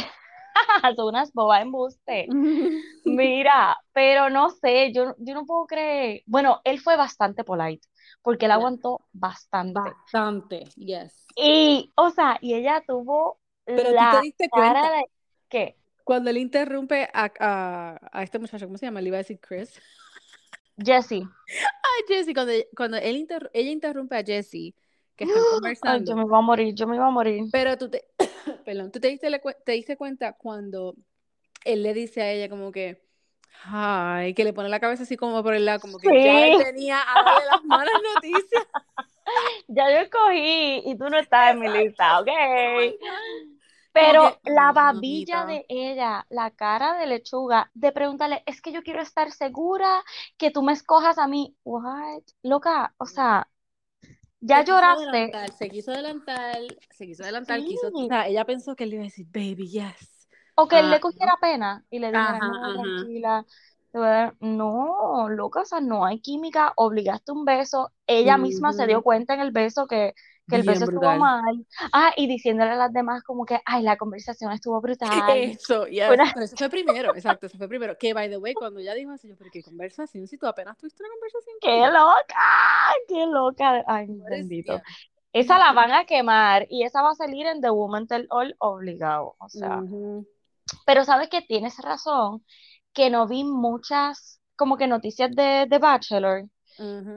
son 0.96 1.08
unas 1.08 1.32
bobas 1.32 1.62
embuste. 1.62 2.28
Mira, 3.05 3.76
pero 3.93 4.28
no 4.31 4.50
sé, 4.50 4.93
yo, 4.93 5.14
yo 5.19 5.34
no 5.34 5.46
puedo 5.46 5.66
creer. 5.66 6.22
Bueno, 6.26 6.60
él 6.64 6.81
fue 6.81 6.96
bastante 6.96 7.44
polite, 7.44 7.87
porque 8.22 8.46
él 8.46 8.52
aguantó 8.52 9.00
bastante. 9.12 9.81
Bastante, 9.81 10.64
yes. 10.76 11.25
Y, 11.37 11.93
o 11.96 12.10
sea, 12.10 12.38
y 12.40 12.55
ella 12.55 12.82
tuvo 12.87 13.40
Pero 13.64 13.90
tú 13.90 13.94
la 13.94 14.10
te 14.10 14.20
diste 14.22 14.49
cara 14.49 14.82
cuenta 14.82 14.96
de 14.96 15.05
¿qué? 15.49 15.76
cuando 16.05 16.31
él 16.31 16.38
interrumpe 16.38 17.08
a, 17.12 17.31
a, 17.38 17.99
a 18.12 18.22
este 18.22 18.38
muchacho, 18.38 18.66
¿cómo 18.66 18.78
se 18.78 18.87
llama? 18.87 19.00
Le 19.00 19.08
iba 19.08 19.16
a 19.16 19.19
decir 19.19 19.38
Chris. 19.40 19.80
Jessie. 20.82 21.23
Ay, 21.49 22.04
Jesse, 22.09 22.35
cuando, 22.35 22.52
cuando 22.76 22.97
él 22.97 23.16
inter- 23.16 23.50
ella 23.52 23.71
interrumpe 23.71 24.16
a 24.16 24.23
Jesse, 24.25 24.75
que 25.16 25.25
están 25.25 25.42
Ay, 25.85 26.04
yo 26.04 26.14
conversando, 26.14 26.16
me 26.16 26.23
iba 26.25 26.38
a 26.38 26.40
morir, 26.40 26.75
yo 26.75 26.87
me 26.87 26.97
iba 26.97 27.06
a 27.06 27.11
morir. 27.11 27.44
pero 27.52 27.76
tú 27.76 27.90
te, 27.90 28.04
perdón, 28.64 28.90
tú 28.92 29.00
te 29.00 29.09
diste, 29.09 29.28
te 29.64 29.73
diste 29.73 29.97
cuenta 29.97 30.33
cuando 30.35 30.95
él 31.64 31.83
le 31.85 31.95
dice 31.95 32.23
a 32.23 32.33
ella 32.33 32.49
como 32.50 32.73
que, 32.73 33.02
ay, 33.64 34.35
que 34.35 34.45
le 34.45 34.52
pone 34.54 34.68
la 34.71 34.80
cabeza 34.80 35.04
así 35.04 35.16
como 35.16 35.42
por 35.42 35.54
el 35.54 35.64
lado, 35.66 35.80
como 35.80 36.00
que 36.00 36.18
ya 36.21 36.52
Sí. 36.52 36.57
tenía 36.57 37.00
a 37.02 37.23
darle 37.23 37.45
las 37.47 37.64
malas 37.64 37.95
noticias. 38.16 38.64
Ya 39.68 39.90
yo 39.90 39.99
escogí 39.99 40.83
y 40.87 40.97
tú 40.99 41.09
no 41.11 41.18
estás 41.18 41.52
en 41.52 41.61
mi 41.61 41.68
lista, 41.68 42.21
¿ok? 42.21 42.28
Pero 43.92 44.21
que, 44.21 44.40
la 44.45 44.73
"Ay, 44.73 44.73
babilla 44.73 45.45
mamita". 45.45 45.47
de 45.47 45.66
ella, 45.68 46.25
la 46.30 46.50
cara 46.52 46.95
de 46.99 47.07
lechuga, 47.07 47.71
de 47.75 47.92
preguntarle, 47.92 48.42
es 48.47 48.61
que 48.62 48.73
yo 48.73 48.83
quiero 48.83 49.02
estar 49.02 49.33
segura 49.33 50.04
que 50.38 50.50
tú 50.50 50.62
me 50.62 50.73
escojas 50.73 51.18
a 51.18 51.26
mí. 51.28 51.57
What? 51.64 52.23
Loca, 52.42 52.95
o 52.99 53.07
sea, 53.07 53.49
ya 54.40 54.62
se 54.62 54.66
quiso 54.66 54.92
lloraste. 54.95 54.95
adelantar, 54.95 55.52
se 55.52 55.71
quiso 55.71 55.92
adelantar, 55.92 56.57
se 56.90 57.07
quiso 57.07 57.23
adelantar, 57.25 57.64
quiso, 57.64 57.88
Sí. 57.92 58.07
sea, 58.07 58.26
ella 58.28 58.45
pensó 58.45 58.75
que 58.76 58.85
él 58.85 58.95
iba 58.95 59.02
a 59.02 59.04
decir, 59.07 59.26
baby, 59.30 59.68
yes. 59.71 60.28
O 60.57 60.68
que 60.68 60.78
él 60.80 60.90
Ah, 60.90 60.90
le 60.90 61.00
cogiera 61.00 61.33
pena 61.40 61.85
y 61.90 61.99
le 62.00 62.11
dijera, 62.12 62.40
Ajá, 62.40 62.47
no, 62.47 62.71
ajá. 62.71 62.73
tranquila, 62.73 63.47
te 63.92 63.99
voy 63.99 64.07
a 64.09 64.11
dar-". 64.11 64.37
No, 64.40 65.28
loca, 65.28 65.61
o 65.62 65.64
sea, 65.64 65.80
no 65.80 66.04
hay 66.04 66.21
química, 66.21 66.73
obligaste 66.76 67.33
un 67.33 67.45
beso, 67.45 67.92
ella 68.07 68.38
misma 68.38 68.73
se 68.73 68.87
dio 68.87 69.02
cuenta 69.02 69.35
en 69.35 69.40
el 69.40 69.52
beso 69.52 69.87
que, 69.87 70.14
que 70.49 70.57
el 70.57 70.62
beso 70.62 70.85
estuvo 70.85 71.17
mal. 71.17 71.67
Ah, 71.93 72.12
y 72.17 72.26
diciéndole 72.26 72.73
a 72.73 72.76
las 72.76 72.93
demás 72.93 73.23
como 73.23 73.45
que, 73.45 73.61
ay, 73.64 73.83
la 73.83 73.97
conversación 73.97 74.52
estuvo 74.52 74.81
brutal. 74.81 75.11
Eso, 75.37 75.87
yes. 75.87 76.07
Pero 76.09 76.25
eso 76.25 76.57
fue 76.57 76.69
primero, 76.71 77.14
exacto, 77.14 77.47
eso 77.47 77.59
fue 77.59 77.69
primero. 77.69 77.97
Que, 77.99 78.14
by 78.14 78.28
the 78.28 78.38
way, 78.38 78.55
cuando 78.55 78.81
ella 78.81 78.95
dijo 78.95 79.11
así, 79.12 79.28
yo, 79.28 79.37
pero 79.37 79.50
qué 79.52 79.62
conversación, 79.62 80.26
si 80.26 80.38
tú 80.38 80.47
apenas 80.47 80.76
tuviste 80.76 81.02
una 81.02 81.11
conversación 81.11 81.57
con 81.61 81.71
¡Qué 81.71 81.87
loca! 81.87 82.45
¡Qué 83.09 83.26
loca! 83.26 83.85
Ay, 83.87 84.07
bendito. 84.31 84.81
Esa 85.33 85.59
la 85.59 85.73
van 85.73 85.93
a 85.93 86.05
quemar 86.05 86.67
y 86.71 86.85
esa 86.85 87.02
va 87.02 87.11
a 87.11 87.14
salir 87.14 87.47
en 87.47 87.61
The 87.61 87.71
Woman 87.71 88.07
Tell 88.07 88.26
All 88.31 88.57
obligado. 88.59 89.37
O 89.38 89.49
sea, 89.49 89.83
pero 90.87 91.05
sabes 91.05 91.28
que 91.28 91.43
tienes 91.43 91.76
razón, 91.78 92.45
que 92.93 93.11
no 93.11 93.26
vi 93.28 93.45
muchas 93.45 94.40
como 94.57 94.76
que 94.76 94.87
noticias 94.87 95.31
de, 95.37 95.67
de 95.69 95.78
Bachelor, 95.78 96.45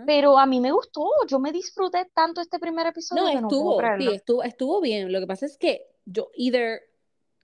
Pero 0.06 0.38
a 0.38 0.46
mí 0.46 0.60
me 0.60 0.72
gustó, 0.72 1.08
yo 1.28 1.40
me 1.40 1.52
disfruté 1.52 2.10
tanto 2.14 2.42
este 2.42 2.60
primer 2.60 2.88
episodio 2.88 3.24
No, 3.24 3.30
que 3.30 3.42
no 3.42 3.48
estuvo, 3.48 3.72
sí, 3.74 3.78
creerlo. 3.80 4.12
estuvo, 4.12 4.44
estuvo 4.44 4.82
bien. 4.82 5.12
Lo 5.12 5.20
que 5.20 5.28
pasa 5.28 5.46
es 5.46 5.58
que 5.58 5.86
yo, 6.06 6.30
either, 6.36 6.82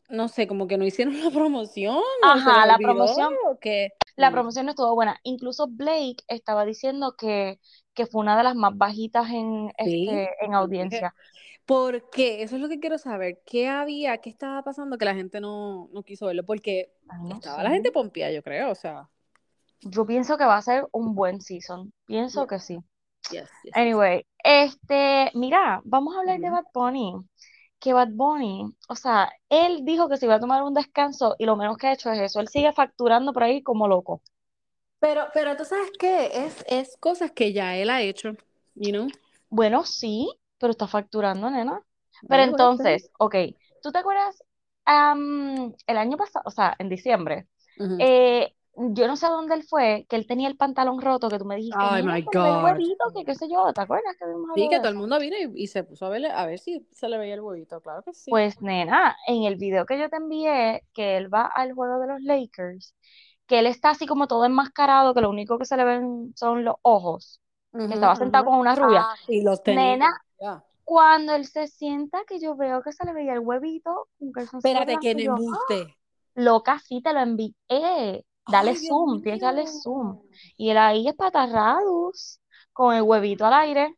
no 0.09 0.27
sé, 0.27 0.47
como 0.47 0.67
que 0.67 0.77
no 0.77 0.85
hicieron 0.85 1.19
la 1.23 1.29
promoción. 1.29 1.99
Ajá, 2.23 2.65
la 2.65 2.75
olvidó, 2.75 2.87
promoción, 2.93 3.33
o 3.45 3.59
qué. 3.59 3.89
la 4.15 4.29
Mm. 4.29 4.33
promoción 4.33 4.65
no 4.65 4.71
estuvo 4.71 4.95
buena. 4.95 5.19
Incluso 5.23 5.67
Blake 5.67 6.23
estaba 6.27 6.65
diciendo 6.65 7.15
que, 7.17 7.59
que 7.93 8.05
fue 8.05 8.21
una 8.21 8.37
de 8.37 8.43
las 8.43 8.55
más 8.55 8.75
bajitas 8.75 9.29
en, 9.29 9.71
Sí, 9.83 10.07
este, 10.07 10.29
en 10.41 10.53
audiencia. 10.55 11.13
¿Por 11.65 12.09
qué? 12.09 12.43
Eso 12.43 12.55
es 12.55 12.61
lo 12.61 12.69
que 12.69 12.79
quiero 12.79 12.97
saber. 12.97 13.41
¿Qué 13.45 13.67
había? 13.67 14.17
¿Qué 14.19 14.29
estaba 14.29 14.63
pasando 14.63 14.97
que 14.97 15.03
la 15.05 15.13
gente 15.13 15.41
no, 15.41 15.89
no 15.91 16.01
quiso 16.03 16.25
verlo? 16.27 16.45
Porque 16.45 16.93
Ay, 17.09 17.23
no 17.23 17.35
estaba 17.35 17.61
la 17.63 17.71
gente 17.71 17.91
pompía, 17.91 18.31
yo 18.31 18.41
creo. 18.41 18.71
O 18.71 18.75
sea, 18.75 19.09
Yo 19.81 20.05
pienso 20.05 20.37
que 20.37 20.45
va 20.45 20.57
a 20.57 20.61
ser 20.61 20.87
un 20.91 21.15
buen 21.15 21.41
season. 21.41 21.93
Pienso 22.05 22.41
yeah, 22.41 22.47
que 22.47 22.59
sí. 22.59 22.79
yes. 23.31 23.49
Anyway, 23.73 24.25
este, 24.43 25.31
mira, 25.33 25.81
vamos 25.83 26.15
a 26.15 26.19
hablar 26.19 26.39
de. 26.39 26.49
Bad 26.49 26.65
Bunny. 26.73 27.13
Que 27.79 27.93
Bad 27.93 28.09
Bunny, 28.11 28.73
o 28.89 28.95
sea, 28.95 29.31
él 29.49 29.85
dijo 29.85 30.09
que 30.09 30.17
se 30.17 30.25
iba 30.25 30.35
a 30.35 30.39
tomar 30.39 30.63
un 30.63 30.73
descanso 30.73 31.35
y 31.37 31.45
lo 31.45 31.55
menos 31.55 31.77
que 31.77 31.87
ha 31.87 31.93
hecho 31.93 32.11
es 32.11 32.19
eso. 32.19 32.39
Él 32.39 32.47
sigue 32.47 32.73
facturando 32.73 33.33
por 33.33 33.43
ahí 33.43 33.61
como 33.61 33.87
loco. 33.87 34.23
Pero, 34.99 35.27
pero 35.33 35.55
tú 35.55 35.63
sabes 35.63 35.91
qué, 35.99 36.31
es, 36.33 36.65
es 36.67 36.97
cosas 36.99 37.31
que 37.31 37.53
ya 37.53 37.75
él 37.75 37.91
ha 37.91 38.01
hecho, 38.01 38.31
you 38.73 38.91
know. 38.91 39.07
Bueno, 39.49 39.85
sí, 39.85 40.27
pero 40.57 40.71
está 40.71 40.87
facturando, 40.87 41.49
nena. 41.51 41.83
Pero 42.27 42.43
entonces, 42.43 43.11
ok, 43.19 43.35
¿tú 43.83 43.91
te 43.91 43.99
acuerdas 43.99 44.43
am, 44.85 45.73
el 45.85 45.97
año 45.97 46.17
pasado, 46.17 46.43
o 46.45 46.51
sea, 46.51 46.75
en 46.79 46.89
diciembre? 46.89 47.47
Eh, 47.99 48.55
yo 48.77 49.07
no 49.07 49.15
sé 49.15 49.25
a 49.25 49.29
dónde 49.29 49.55
él 49.55 49.63
fue, 49.63 50.05
que 50.07 50.15
él 50.15 50.27
tenía 50.27 50.47
el 50.47 50.55
pantalón 50.55 51.01
roto, 51.01 51.29
que 51.29 51.39
tú 51.39 51.45
me 51.45 51.55
dijiste, 51.55 51.77
nena, 51.77 52.13
my 52.13 52.21
ve 52.21 52.27
el 52.31 52.37
God. 52.37 52.63
huevito, 52.63 53.05
que 53.15 53.25
qué 53.25 53.35
sé 53.35 53.49
yo, 53.49 53.73
¿te 53.73 53.81
acuerdas 53.81 54.15
que 54.17 54.25
Sí, 54.55 54.69
que 54.69 54.77
todo 54.77 54.89
el 54.89 54.95
mundo 54.95 55.19
vino 55.19 55.35
y, 55.35 55.63
y 55.63 55.67
se 55.67 55.83
puso 55.83 56.05
a 56.05 56.09
ver, 56.09 56.25
a 56.27 56.45
ver 56.45 56.59
si 56.59 56.87
se 56.91 57.09
le 57.09 57.17
veía 57.17 57.33
el 57.33 57.41
huevito, 57.41 57.81
claro 57.81 58.03
que 58.03 58.13
sí. 58.13 58.29
Pues 58.29 58.61
nena, 58.61 59.15
en 59.27 59.43
el 59.43 59.55
video 59.55 59.85
que 59.85 59.99
yo 59.99 60.09
te 60.09 60.17
envié, 60.17 60.83
que 60.93 61.17
él 61.17 61.33
va 61.33 61.47
al 61.47 61.73
juego 61.73 61.99
de 61.99 62.07
los 62.07 62.21
Lakers, 62.21 62.93
que 63.47 63.59
él 63.59 63.67
está 63.67 63.91
así 63.91 64.05
como 64.05 64.27
todo 64.27 64.45
enmascarado, 64.45 65.13
que 65.13 65.21
lo 65.21 65.29
único 65.29 65.57
que 65.57 65.65
se 65.65 65.77
le 65.77 65.83
ven 65.83 66.33
son 66.35 66.63
los 66.63 66.75
ojos, 66.83 67.41
que 67.71 67.93
estaba 67.93 68.15
sentado 68.15 68.45
con 68.45 68.59
una 68.59 68.75
rubia. 68.75 69.07
Ah, 69.07 69.15
los. 69.27 69.61
Nena, 69.65 70.21
cuando 70.83 71.33
él 71.33 71.45
se 71.45 71.67
sienta, 71.67 72.19
que 72.27 72.39
yo 72.39 72.55
veo 72.55 72.81
que 72.81 72.91
se 72.91 73.05
le 73.05 73.13
veía 73.13 73.33
el 73.33 73.39
huevito, 73.39 74.07
un 74.19 74.31
Espérate, 74.37 74.97
que 74.99 75.15
no 75.15 75.19
yo, 75.21 75.33
¡ah! 75.33 75.35
embuste. 75.35 75.97
loca, 76.35 76.79
sí 76.79 77.01
te 77.01 77.13
lo 77.13 77.21
envié. 77.21 77.53
Dale 78.47 78.71
Ay, 78.71 78.75
zoom, 78.75 79.21
tienes 79.21 79.39
que 79.39 79.45
darle 79.45 79.67
zoom. 79.67 80.19
Y 80.57 80.69
él 80.69 80.77
ahí 80.77 81.07
espatarrados, 81.07 82.39
con 82.73 82.95
el 82.95 83.01
huevito 83.03 83.45
al 83.45 83.53
aire. 83.53 83.95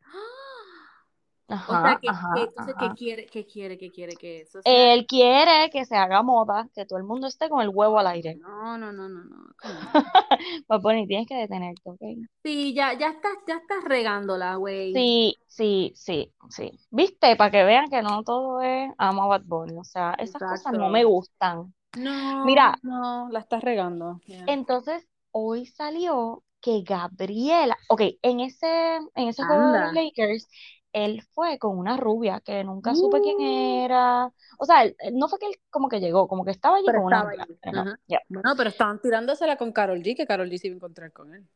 O 1.66 1.76
sea, 1.76 1.90
Ajá, 1.90 2.00
que, 2.00 2.08
ajá, 2.08 2.28
que 2.34 2.42
entonces, 2.44 2.74
¿qué 2.78 2.86
ajá. 2.86 2.94
quiere, 2.94 3.26
qué 3.26 3.46
quiere, 3.46 3.78
qué 3.78 3.90
quiere 3.90 4.16
que 4.16 4.40
eso 4.40 4.62
sea? 4.62 4.90
Él 4.94 5.06
quiere 5.06 5.68
que 5.70 5.84
se 5.84 5.96
haga 5.96 6.22
moda, 6.22 6.66
que 6.74 6.86
todo 6.86 6.98
el 6.98 7.04
mundo 7.04 7.26
esté 7.26 7.48
con 7.50 7.60
el 7.60 7.68
huevo 7.68 7.98
al 7.98 8.06
aire. 8.06 8.40
No, 8.40 8.78
no, 8.78 8.92
no, 8.92 9.08
no, 9.08 9.24
no. 9.24 9.54
Pues 10.66 10.82
Bonnie, 10.82 11.06
tienes 11.06 11.26
que 11.26 11.34
detenerte, 11.36 11.90
¿ok? 11.90 12.00
Sí, 12.42 12.74
ya, 12.74 12.92
ya 12.98 13.08
estás, 13.10 13.32
ya 13.46 13.56
estás 13.56 13.84
regándola, 13.84 14.54
güey. 14.56 14.94
Sí, 14.94 15.36
sí, 15.46 15.92
sí, 15.94 16.32
sí. 16.48 16.72
¿Viste? 16.90 17.36
Para 17.36 17.50
que 17.50 17.64
vean 17.64 17.88
que 17.90 18.02
no 18.02 18.22
todo 18.24 18.60
es 18.60 18.90
amo 18.98 19.22
a 19.24 19.26
Bad 19.28 19.42
Bunny. 19.44 19.78
O 19.78 19.84
sea, 19.84 20.14
esas 20.18 20.42
cosas 20.42 20.72
no 20.72 20.88
me 20.90 21.04
gustan. 21.04 21.72
No, 21.98 22.44
Mira, 22.44 22.78
no, 22.82 23.28
la 23.30 23.40
estás 23.40 23.62
regando. 23.62 24.20
Yeah. 24.26 24.44
entonces 24.46 25.06
hoy 25.32 25.66
salió 25.66 26.42
que 26.60 26.82
Gabriela, 26.82 27.76
ok, 27.88 28.02
en 28.22 28.40
ese, 28.40 28.96
en 29.14 29.28
ese 29.28 29.42
juego 29.44 29.72
de 29.72 29.80
los. 29.80 29.92
Lakers, 29.94 30.48
él 30.92 31.22
fue 31.32 31.58
con 31.58 31.78
una 31.78 31.96
rubia 31.96 32.40
que 32.40 32.62
nunca 32.64 32.94
supe 32.94 33.20
quién 33.22 33.36
Uh, 33.38 33.84
era. 33.84 34.32
O 34.58 34.64
sea, 34.66 34.82
él- 34.84 34.96
no 35.12 35.28
fue 35.28 35.38
que 35.38 35.46
él 35.46 35.54
como 35.70 35.88
que 35.88 36.00
llegó, 36.00 36.28
como 36.28 36.44
que 36.44 36.50
estaba 36.50 36.76
allí 36.76 36.84
pero 36.86 36.98
con 36.98 37.06
una 37.06 37.16
estaba 37.16 37.30
amiga. 37.30 37.44
allí. 37.44 37.58
pero 37.62 37.84
no, 37.84 37.94
ya. 38.06 38.20
Pero 38.56 38.68
estaban 38.68 39.00
tirándosela 39.00 39.56
con 39.56 39.72
Carol 39.72 40.02
G, 40.02 40.16
que 40.16 40.26
Carol 40.26 40.50
G 40.50 40.58
se 40.58 40.66
iba 40.66 40.74
a 40.74 40.76
encontrar 40.76 41.12
con 41.12 41.34
él. 41.34 41.46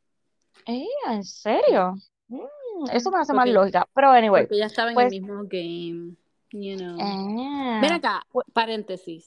Eh, 0.67 0.87
¿en 1.11 1.25
serio? 1.25 1.97
Mm, 2.29 2.91
eso 2.93 3.11
me 3.11 3.19
hace 3.19 3.33
más 3.35 3.49
lógica. 3.49 3.87
Pero 3.95 4.11
anyway, 4.11 4.43
porque 4.45 4.57
ella 4.57 4.67
estaba 4.67 4.93
en 4.93 4.99
el 4.99 5.05
pues, 5.05 5.11
mismo 5.11 5.43
game, 5.45 6.15
you 6.53 6.77
know. 6.77 6.97
Ven 6.97 7.93
ah, 7.93 7.97
acá, 7.97 8.27
pues, 8.33 8.47
paréntesis. 8.53 9.27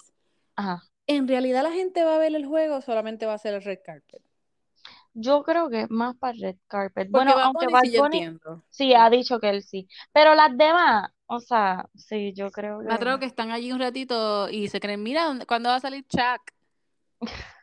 ajá. 0.55 0.83
¿En 1.07 1.27
realidad 1.27 1.63
la 1.63 1.71
gente 1.71 2.03
va 2.03 2.15
a 2.15 2.19
ver 2.19 2.35
el 2.35 2.45
juego 2.45 2.77
o 2.77 2.81
solamente 2.81 3.25
va 3.25 3.33
a 3.33 3.37
ser 3.37 3.53
el 3.55 3.63
red 3.63 3.79
carpet? 3.83 4.21
Yo 5.13 5.43
creo 5.43 5.69
que 5.69 5.87
más 5.89 6.15
para 6.17 6.33
Red 6.39 6.57
Carpet. 6.67 7.09
Porque 7.11 7.11
Bueno, 7.11 7.35
Bad 7.35 7.45
aunque 7.45 7.65
Bunny 7.65 7.73
Bad 7.73 7.81
sí 7.81 7.91
yo 7.93 8.01
Bunny 8.03 8.19
sí 8.69 8.93
ha 8.93 9.09
dicho 9.09 9.39
que 9.39 9.49
él 9.49 9.63
sí. 9.63 9.87
Pero 10.13 10.35
las 10.35 10.55
demás, 10.55 11.09
o 11.25 11.39
sea, 11.39 11.89
sí, 11.95 12.33
yo 12.33 12.51
creo 12.51 12.79
Me 12.79 12.93
atrevo 12.93 13.15
que. 13.15 13.21
que 13.21 13.25
están 13.25 13.51
allí 13.51 13.71
un 13.71 13.79
ratito 13.79 14.49
y 14.49 14.67
se 14.69 14.79
creen, 14.79 15.01
mira, 15.03 15.25
¿dónde- 15.25 15.45
¿cuándo 15.45 15.69
va 15.69 15.75
a 15.75 15.79
salir 15.79 16.05
Chuck? 16.07 16.51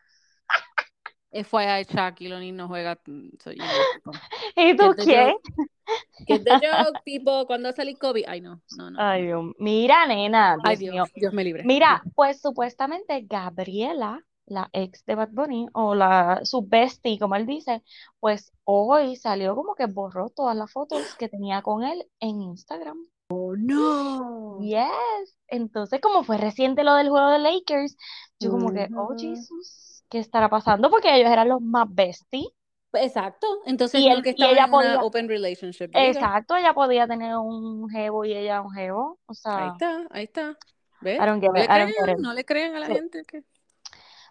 FYI, 1.34 1.84
Chuck 1.86 2.20
y 2.20 2.28
Lonnie 2.28 2.52
no 2.52 2.68
juega. 2.68 2.98
mm, 3.06 3.28
So, 3.42 3.50
you 3.50 3.58
know, 3.58 4.12
¿Y 4.56 4.76
tú 4.76 4.94
qué? 5.04 5.32
joke. 5.32 5.42
Get 6.26 6.44
the 6.44 6.52
joke, 6.52 7.00
people. 7.04 7.44
¿Cuándo 7.46 7.66
va 7.66 7.70
a 7.70 7.76
salir 7.76 7.98
Kobe? 7.98 8.24
Ay, 8.26 8.40
no, 8.40 8.60
no, 8.78 8.90
no. 8.90 9.00
Ay, 9.00 9.24
Dios. 9.26 9.44
Mira, 9.58 10.06
nena, 10.06 10.56
Ay, 10.64 10.76
Dios 10.76 10.92
Dios, 10.94 11.08
mío. 11.08 11.20
Dios 11.22 11.32
me 11.34 11.44
libre. 11.44 11.62
Mira, 11.64 12.02
pues 12.14 12.40
supuestamente 12.40 13.20
Gabriela, 13.28 14.20
la 14.46 14.68
ex 14.72 15.04
de 15.06 15.14
Bad 15.14 15.30
Bunny, 15.32 15.66
o 15.74 15.94
la 15.94 16.40
su 16.44 16.62
bestie, 16.66 17.18
como 17.18 17.34
él 17.36 17.46
dice, 17.46 17.82
pues 18.20 18.52
hoy 18.64 19.16
salió 19.16 19.54
como 19.54 19.74
que 19.74 19.86
borró 19.86 20.30
todas 20.30 20.56
las 20.56 20.70
fotos 20.70 21.14
que 21.16 21.28
tenía 21.28 21.62
con 21.62 21.82
él 21.82 22.06
en 22.20 22.40
Instagram. 22.42 22.98
Oh, 23.30 23.54
no. 23.56 24.58
Yes. 24.60 25.36
Entonces, 25.48 26.00
como 26.00 26.24
fue 26.24 26.36
reciente 26.36 26.84
lo 26.84 26.94
del 26.94 27.08
juego 27.08 27.30
de 27.30 27.38
Lakers, 27.38 27.96
yo 28.38 28.50
como 28.50 28.72
que, 28.72 28.88
oh. 28.96 29.14
Jesus, 29.18 29.93
¿qué 30.08 30.18
estará 30.18 30.48
pasando? 30.48 30.90
Porque 30.90 31.14
ellos 31.14 31.30
eran 31.30 31.48
los 31.48 31.60
más 31.60 31.86
besties. 31.88 32.48
Exacto. 32.92 33.46
Entonces 33.66 34.00
Y 34.00 34.08
él, 34.08 34.22
que 34.22 34.34
y 34.36 34.44
ella 34.44 34.64
en 34.64 34.68
una 34.68 34.70
podía, 34.70 35.00
open 35.02 35.28
relationship, 35.28 35.90
exacto, 35.94 36.54
ella 36.54 36.72
podía 36.74 37.08
tener 37.08 37.34
un 37.36 37.88
jevo 37.90 38.24
y 38.24 38.32
ella 38.34 38.60
un 38.62 38.70
jevo. 38.72 39.18
O 39.26 39.32
Ahí 39.32 39.34
sea, 39.34 39.66
está, 39.72 40.06
ahí 40.10 40.24
está. 40.24 40.56
¿Ves? 41.00 41.18
No 41.18 41.34
le 41.34 41.66
crean, 41.66 41.88
get 41.88 42.12
it. 42.12 42.18
no 42.18 42.32
le 42.34 42.44
crean 42.44 42.76
a 42.76 42.80
la 42.80 42.86
Sí. 42.86 42.92
gente 42.94 43.22
que. 43.26 43.42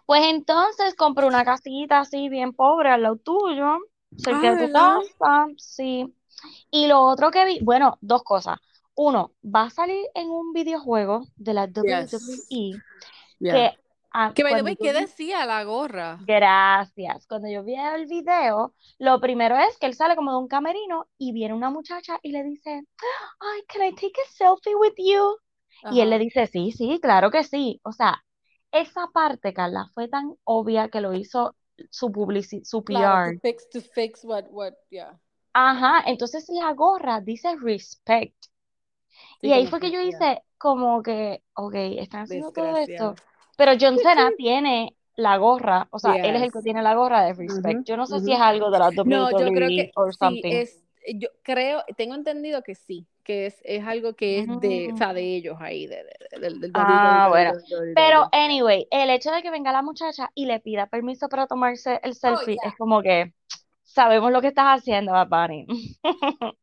Pues 0.06 0.22
entonces 0.28 0.94
compré 0.94 1.26
una 1.26 1.44
casita 1.44 2.00
así 2.00 2.28
bien 2.28 2.52
pobre 2.54 2.90
al 2.90 3.02
lado 3.02 3.16
tuyo, 3.16 3.76
cerca 4.16 4.48
Ah, 4.50 4.54
de 4.54 4.66
tu 4.66 4.72
casa, 4.72 5.46
sí. 5.58 6.14
Y 6.70 6.86
lo 6.88 7.02
otro 7.02 7.30
que 7.30 7.44
vi, 7.44 7.58
bueno, 7.62 7.98
dos 8.00 8.22
cosas. 8.22 8.58
Uno, 8.94 9.32
va 9.44 9.64
a 9.64 9.70
salir 9.70 10.04
en 10.14 10.28
un 10.30 10.52
videojuego 10.52 11.26
de 11.36 11.54
la 11.54 11.66
Yes. 11.66 12.12
WWE 12.14 12.82
Yeah. 13.40 13.74
Que 14.14 14.20
ah, 14.20 14.32
Que 14.34 14.44
way, 14.44 14.62
yo 14.62 14.64
¿qué 14.80 14.92
vi, 14.94 14.94
decía 14.94 15.46
la 15.46 15.64
gorra? 15.64 16.18
gracias, 16.18 17.26
cuando 17.26 17.48
yo 17.48 17.62
vi 17.64 17.74
el 17.76 18.06
video, 18.06 18.74
lo 18.98 19.20
primero 19.20 19.56
es 19.58 19.78
que 19.78 19.86
él 19.86 19.94
sale 19.94 20.16
como 20.16 20.32
de 20.32 20.38
un 20.38 20.48
camerino 20.48 21.08
y 21.18 21.32
viene 21.32 21.54
una 21.54 21.70
muchacha 21.70 22.18
y 22.22 22.32
le 22.32 22.42
dice, 22.44 22.70
ay, 23.40 23.62
can 23.68 23.82
I 23.84 23.92
take 23.94 24.14
a 24.26 24.30
selfie 24.32 24.74
with 24.76 24.94
you? 24.98 25.36
Y 25.90 26.00
él 26.00 26.10
le 26.10 26.18
dice, 26.18 26.46
sí, 26.46 26.72
sí, 26.72 26.98
claro 27.02 27.30
que 27.30 27.44
sí. 27.44 27.80
O 27.84 27.92
sea, 27.92 28.24
esa 28.72 29.08
parte, 29.12 29.52
Carla, 29.54 29.86
fue 29.94 30.08
tan 30.08 30.34
obvia 30.44 30.88
que 30.88 31.00
lo 31.00 31.14
hizo 31.14 31.56
su 31.90 32.08
publici- 32.10 32.64
su 32.64 32.84
Claro, 32.88 33.18
to 33.20 33.30
PR. 33.30 33.40
fix, 33.42 33.66
to 33.68 33.82
fix 33.82 34.24
what, 34.24 34.46
what, 34.50 34.74
yeah. 34.90 35.18
Ajá, 35.52 36.02
entonces 36.06 36.44
la 36.48 36.72
gorra 36.74 37.20
dice 37.20 37.56
respect. 37.56 38.36
Sí, 39.40 39.48
Y 39.48 39.52
ahí 39.52 39.66
fue 39.66 39.80
que 39.80 39.90
yo 39.92 40.00
hice 40.00 40.42
como 40.58 41.02
que, 41.02 41.42
ok, 41.54 41.74
están 41.98 42.22
haciendo 42.22 42.52
todo 42.52 42.76
esto. 42.78 43.14
Pero 43.56 43.72
John 43.80 43.98
Cena 43.98 44.32
tiene 44.36 44.96
la 45.16 45.36
gorra, 45.36 45.88
o 45.90 45.98
sea, 45.98 46.14
él 46.22 46.34
es 46.36 46.42
el 46.42 46.52
que 46.52 46.60
tiene 46.62 46.82
la 46.82 46.94
gorra 46.94 47.22
de 47.24 47.34
respect. 47.34 47.84
Yo 47.84 47.96
no 47.96 48.06
sé 48.06 48.20
si 48.20 48.32
es 48.32 48.40
algo 48.40 48.70
de 48.70 48.78
la 48.78 48.90
No, 49.04 49.30
yo 49.30 49.52
creo 49.52 49.68
WWE 49.68 49.74
que 49.74 49.92
or 49.96 50.12
sí, 50.12 50.46
es, 50.48 50.84
yo 51.14 51.28
creo, 51.42 51.84
tengo 51.96 52.14
entendido 52.14 52.62
que 52.62 52.74
sí, 52.74 53.06
que 53.22 53.46
es, 53.46 53.60
es 53.64 53.84
algo 53.86 54.14
que 54.14 54.40
es 54.40 54.60
de, 54.60 54.90
o 54.92 54.94
Mm. 54.94 54.96
sea, 54.96 55.12
de 55.14 55.36
ellos 55.36 55.56
ahí, 55.60 55.86
de, 55.86 56.04
de- 56.32 56.40
del, 56.40 56.60
del 56.60 56.72
Ah, 56.74 57.26
bueno. 57.28 57.52
WWE. 57.52 57.94
Pero, 57.94 58.28
anyway, 58.32 58.86
el 58.90 59.10
hecho 59.10 59.30
de 59.30 59.42
que 59.42 59.50
venga 59.50 59.72
la 59.72 59.82
muchacha 59.82 60.30
y 60.34 60.46
le 60.46 60.60
pida 60.60 60.86
permiso 60.88 61.28
para 61.28 61.46
tomarse 61.46 62.00
el 62.02 62.12
Oh, 62.12 62.16
selfie 62.16 62.54
yeah. 62.54 62.70
es 62.70 62.74
como 62.76 63.02
que 63.02 63.32
sabemos 63.94 64.32
lo 64.32 64.40
que 64.40 64.48
estás 64.48 64.80
haciendo, 64.80 65.12
Bad 65.12 65.50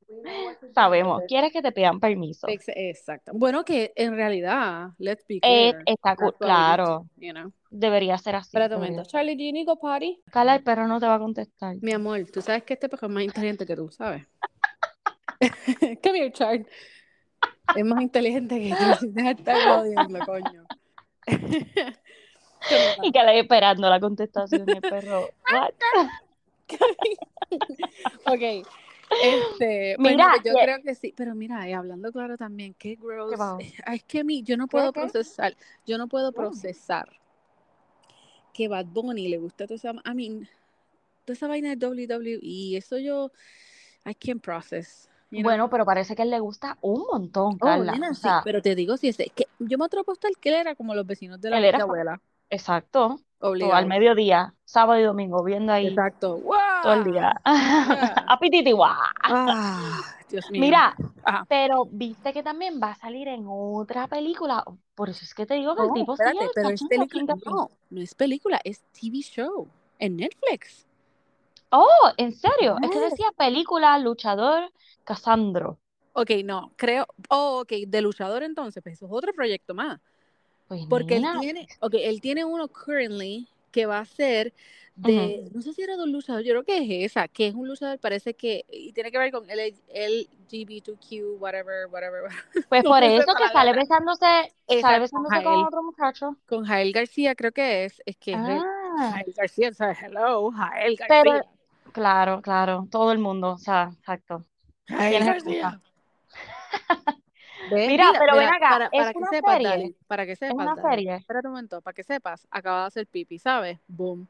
Sabemos. 0.76 1.24
Quieres 1.28 1.52
que 1.54 1.62
te 1.62 1.72
pidan 1.72 2.00
permiso. 2.00 2.48
Ex- 2.48 2.68
Exacto. 2.68 3.32
Bueno, 3.34 3.64
que 3.64 3.94
en 3.96 4.16
realidad, 4.16 4.90
let's 4.98 5.26
be 5.28 5.36
Es, 5.36 5.74
clear, 5.74 5.84
está 5.86 6.16
cool, 6.16 6.36
claro. 6.38 7.06
you 7.18 7.32
know. 7.32 7.52
Debería 7.70 8.18
ser 8.18 8.36
así. 8.36 8.50
Espérate 8.50 8.76
un 8.76 8.82
momento. 8.82 9.04
Charlie, 9.04 9.36
do 9.36 9.44
you 9.44 9.54
need 9.54 9.66
to 9.66 9.76
go 9.76 9.80
potty? 9.80 10.22
Carla, 10.32 10.56
el 10.56 10.64
perro 10.64 10.88
no 10.88 11.00
te 11.00 11.08
va 11.08 11.16
a 11.16 11.20
contestar. 11.20 11.78
Mi 11.82 11.94
amor, 11.94 12.20
tú 12.32 12.42
sabes 12.42 12.64
que 12.64 12.74
este 12.74 12.90
perro 12.90 13.08
es 13.08 13.14
más 13.14 13.24
inteligente 13.24 13.66
que 13.66 13.76
tú, 13.76 13.90
¿sabes? 13.90 14.28
Come 16.04 16.20
here, 16.20 16.32
Charlie. 16.34 16.66
Es 17.76 17.86
más 17.86 18.02
inteligente 18.02 18.60
que 18.60 18.76
tú. 18.76 19.08
Deja 19.14 19.34
de 19.34 19.42
estar 19.42 19.78
jodiendo, 19.78 20.20
coño. 20.26 20.66
¿Qué 21.26 22.76
me 23.00 23.08
Y 23.08 23.12
Carla 23.12 23.32
ahí 23.32 23.40
esperando 23.40 23.90
la 23.90 24.00
contestación 24.00 24.66
del 24.66 24.82
perro. 24.82 25.22
What? 25.52 25.72
Ok, 28.25 28.66
Este, 29.22 29.96
Mira, 30.00 30.32
yo 30.44 30.54
creo 30.54 30.82
que 30.82 30.96
sí, 30.96 31.13
pero 31.16 31.36
mira, 31.36 31.68
y 31.70 31.74
hablando 31.74 32.12
claro 32.12 32.38
también, 32.38 32.74
qué 32.75 32.96
gross. 32.96 33.32
pasó? 33.32 33.58
Ay, 33.86 33.98
Es 33.98 34.04
que 34.04 34.20
a 34.20 34.24
mí, 34.24 34.42
yo 34.44 34.58
no 34.58 34.68
puedo 34.68 34.92
qué? 34.94 35.01
procesar, 35.01 35.56
yo 35.86 35.98
no 35.98 36.08
puedo 36.08 36.30
Oh. 36.30 36.34
procesar 36.34 37.10
que 38.54 38.68
Bad 38.68 38.86
Bunny 38.86 39.28
le 39.30 39.38
gusta 39.38 39.66
toda 39.66 39.75
esa, 39.75 39.92
I 40.06 40.13
mean, 40.16 40.48
toda 41.25 41.34
esa 41.36 41.48
vaina 41.48 41.75
de 41.75 41.78
WWE, 41.78 42.78
eso 42.78 42.98
yo, 42.98 43.32
I 44.06 44.13
can't 44.13 44.42
process. 44.42 45.08
you 45.30 45.40
know? 45.40 45.44
Bueno, 45.44 45.70
pero 45.70 45.86
parece 45.86 46.16
que 46.16 46.24
él 46.24 46.30
le 46.30 46.40
gusta 46.40 46.78
un 46.82 47.06
montón, 47.12 47.58
Oh, 47.62 47.66
Carla. 47.66 47.94
nena, 47.94 48.12
O 48.12 48.16
sí, 48.16 48.30
pero 48.44 48.62
te 48.62 48.75
digo, 48.75 48.98
si 48.98 49.10
ese, 49.10 49.30
que 49.36 49.48
yo 49.60 49.78
me 49.78 49.86
atrevo 49.86 50.01
a 50.01 50.04
apostar 50.04 50.32
que 50.40 50.50
él 50.50 50.56
era 50.56 50.75
como 50.75 50.96
los 50.96 51.06
vecinos 51.06 51.40
de 51.40 51.50
la 51.50 51.58
abuela, 51.58 52.22
exacto. 52.51 53.20
Todo 53.41 53.74
al 53.74 53.88
mediodía, 53.88 54.53
sábado 54.65 55.00
y 55.00 55.03
domingo, 55.03 55.43
viendo 55.43 55.74
ahí 55.74 55.88
Exacto. 55.88 56.39
todo 56.84 56.93
el 56.93 57.03
día. 57.05 57.34
Yeah. 57.43 58.25
Apititi, 58.27 58.72
guau. 58.72 58.96
Ah, 59.24 60.00
Dios 60.29 60.50
mío. 60.51 60.62
Mira, 60.62 60.96
Ajá. 61.24 61.46
pero 61.50 61.88
viste 61.89 62.34
que 62.34 62.43
también 62.43 62.79
va 62.81 62.91
a 62.91 62.96
salir 62.96 63.27
en 63.27 63.46
otra 63.48 64.05
película. 64.08 64.63
Por 64.93 65.10
eso 65.10 65.25
es 65.25 65.34
que 65.34 65.48
te 65.48 65.55
digo 65.55 65.75
que 65.75 65.81
el 65.81 65.93
tipo 65.93 66.15
sigue 66.15 66.29
espérate, 66.29 66.51
pero 66.53 66.70
es 66.70 66.84
película, 66.88 67.36
no, 67.46 67.72
no 67.89 68.01
es 68.01 68.13
película, 68.13 68.62
es 68.63 68.84
TV 68.91 69.22
show 69.22 69.67
en 69.98 70.17
Netflix. 70.17 70.86
Oh, 71.72 72.12
¿en 72.17 72.34
serio? 72.34 72.75
Es 72.84 72.91
que 72.91 73.00
decía 73.00 73.27
película 73.36 73.98
Luchador 73.98 74.72
Casandro. 75.03 75.79
Ok, 76.13 76.29
no, 76.43 76.74
creo, 76.75 77.08
oh, 77.29 77.62
ok, 77.62 77.72
de 77.88 78.01
luchador 78.01 78.43
entonces, 78.43 78.84
pues 78.84 78.96
eso 78.96 79.05
es 79.05 79.12
otro 79.12 79.34
proyecto 79.34 79.74
más. 79.74 80.00
Pues 80.72 80.86
Porque 80.88 81.18
él 81.18 81.28
tiene, 81.42 81.68
ok, 81.82 81.96
él 81.96 82.22
tiene 82.22 82.46
uno 82.46 82.70
currently 82.70 83.46
que 83.74 83.86
va 83.86 84.00
a 84.00 84.06
ser 84.06 84.54
de, 84.96 85.50
no 85.54 85.62
sé 85.62 85.74
si 85.74 85.82
era 85.82 85.98
de 85.98 86.04
un 86.04 86.13
luchador, 86.13 86.44
yo 86.44 86.54
creo 86.54 86.63
que 86.63 86.78
es 86.78 87.12
esa, 87.12 87.28
que 87.28 87.48
es 87.48 87.56
un 87.56 87.68
luchador, 87.68 88.00
parece 88.00 88.36
que, 88.36 88.63
y 88.72 88.94
tiene 88.94 89.12
que 89.12 89.18
ver 89.18 89.34
con 89.34 89.50
el 89.50 89.60
LGBT2Q, 89.60 91.40
whatever, 91.40 91.88
whatever, 91.88 92.22
pues 92.70 92.86
no 92.86 92.92
por 92.92 93.04
eso 93.04 93.34
que 93.36 93.50
sale 93.50 93.74
besándose, 93.74 94.25
sale 94.25 94.50
Exacto, 94.70 95.01
besándose 95.01 95.44
con 95.44 95.54
Jael. 95.56 95.66
otro 95.66 95.84
muchacho. 95.84 96.38
con 96.48 96.63
Jael 96.63 96.94
García, 96.94 97.36
creo 97.36 97.51
que 97.51 97.84
es, 97.84 98.01
es 98.06 98.16
que 98.16 98.32
es 98.32 98.38
el- 98.38 98.44
Ah, 98.44 99.12
Jael 99.12 99.34
García, 99.36 99.70
o 99.72 99.74
sea, 99.74 99.92
hello, 99.92 100.51
Jael 100.51 100.98
pero 101.10 101.32
García. 101.32 101.46
claro, 101.92 102.42
claro, 102.42 102.88
todo 102.90 103.12
el 103.12 103.20
mundo, 103.20 103.56
o 103.56 103.58
sea, 103.58 103.90
exacto. 103.94 104.46
Jael 104.88 105.25
García. 105.25 105.82
Razón. 107.72 107.88
Ve, 107.88 107.88
Mira, 107.88 108.13
pero 108.20 108.36
ven 108.38 108.50
acá, 108.50 108.70
para, 108.72 108.86
¿es 108.86 108.92
para 108.92 109.12
que 109.13 109.18
una 109.20 109.30
sepas, 109.30 109.54
serie? 109.54 109.70
Dali, 109.70 109.96
para 110.08 110.25
que 110.25 110.32
¿Es 110.34 110.40
sepas, 110.40 110.58
una 110.58 110.75
Dali, 110.75 110.90
serie? 110.90 111.25
un 111.30 111.50
momento, 111.51 111.82
para 111.82 111.94
que 111.94 112.04
sepas, 112.04 112.48
acaba 112.51 112.82
de 112.82 112.88
hacer 112.88 113.08
pipi, 113.08 113.40
¿sabes? 113.40 113.80
Boom. 113.88 114.28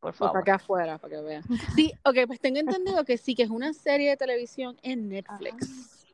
Por 0.00 0.14
Y 0.14 0.18
para 0.18 0.28
favor. 0.30 0.42
acá 0.42 0.54
afuera, 0.56 0.98
para 0.98 1.16
que 1.16 1.22
vean. 1.22 1.44
Sí, 1.74 1.92
ok, 2.04 2.16
pues 2.26 2.40
tengo 2.40 2.58
entendido 2.58 3.04
que 3.04 3.18
sí, 3.18 3.34
que 3.34 3.42
es 3.44 3.50
una 3.50 3.72
serie 3.72 4.10
de 4.10 4.16
televisión 4.16 4.76
en 4.82 5.08
Netflix. 5.08 6.06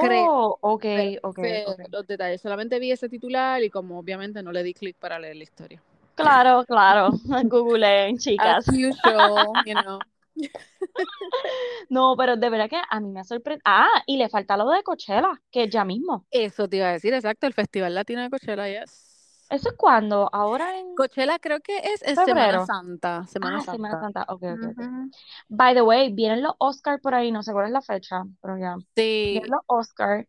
Creo, 0.00 0.26
Oh, 0.26 0.58
ok, 0.60 0.82
pero 0.82 1.10
no 1.12 1.18
ok, 1.22 1.38
ok. 1.66 1.80
los 1.90 2.06
detalles. 2.06 2.40
Solamente 2.40 2.78
vi 2.78 2.90
ese 2.92 3.08
titular 3.08 3.62
y 3.62 3.70
como 3.70 3.98
obviamente 3.98 4.42
no 4.42 4.52
le 4.52 4.62
di 4.62 4.74
clic 4.74 4.96
para 4.96 5.18
leer 5.18 5.36
la 5.36 5.44
historia. 5.44 5.82
Claro, 6.14 6.64
claro. 6.64 7.10
Googleen, 7.44 8.16
As 8.16 8.24
chicas. 8.24 8.66
usual, 8.68 9.62
you 9.64 9.74
know. 9.74 10.00
No, 11.90 12.14
pero 12.16 12.36
de 12.36 12.50
verdad 12.50 12.68
que 12.70 12.80
a 12.88 13.00
mí 13.00 13.10
me 13.10 13.24
sorprende. 13.24 13.62
Ah, 13.64 13.88
y 14.06 14.16
le 14.16 14.28
falta 14.28 14.56
lo 14.56 14.68
de 14.70 14.82
Coachella, 14.82 15.40
que 15.50 15.64
es 15.64 15.70
ya 15.70 15.84
mismo. 15.84 16.26
Eso 16.30 16.68
te 16.68 16.76
iba 16.78 16.88
a 16.88 16.92
decir, 16.92 17.14
exacto, 17.14 17.46
el 17.46 17.54
Festival 17.54 17.94
Latino 17.94 18.22
de 18.22 18.30
Coachella, 18.30 18.68
yes. 18.68 19.48
¿Eso 19.50 19.70
es 19.70 19.76
cuando? 19.76 20.28
¿Ahora 20.32 20.78
en 20.78 20.94
Coachella 20.94 21.38
creo 21.38 21.60
que 21.60 21.78
es, 21.78 22.02
es 22.02 22.20
Semana? 22.24 22.66
Santa, 22.66 23.26
Semana 23.26 23.60
Ah, 23.60 23.64
Semana 23.66 23.96
Santa. 23.96 23.98
Santa. 23.98 24.24
Ok, 24.28 24.42
ok. 24.42 24.78
By 25.48 25.74
the 25.74 25.82
way, 25.82 26.12
vienen 26.12 26.42
los 26.42 26.52
Oscars 26.58 27.00
por 27.00 27.14
ahí, 27.14 27.32
no 27.32 27.42
sé 27.42 27.52
cuál 27.52 27.66
es 27.66 27.72
la 27.72 27.82
fecha, 27.82 28.24
pero 28.42 28.58
ya. 28.58 28.76
Vienen 29.22 29.50
Sí, 29.50 29.50
los 29.50 29.60
Oscars. 29.66 30.26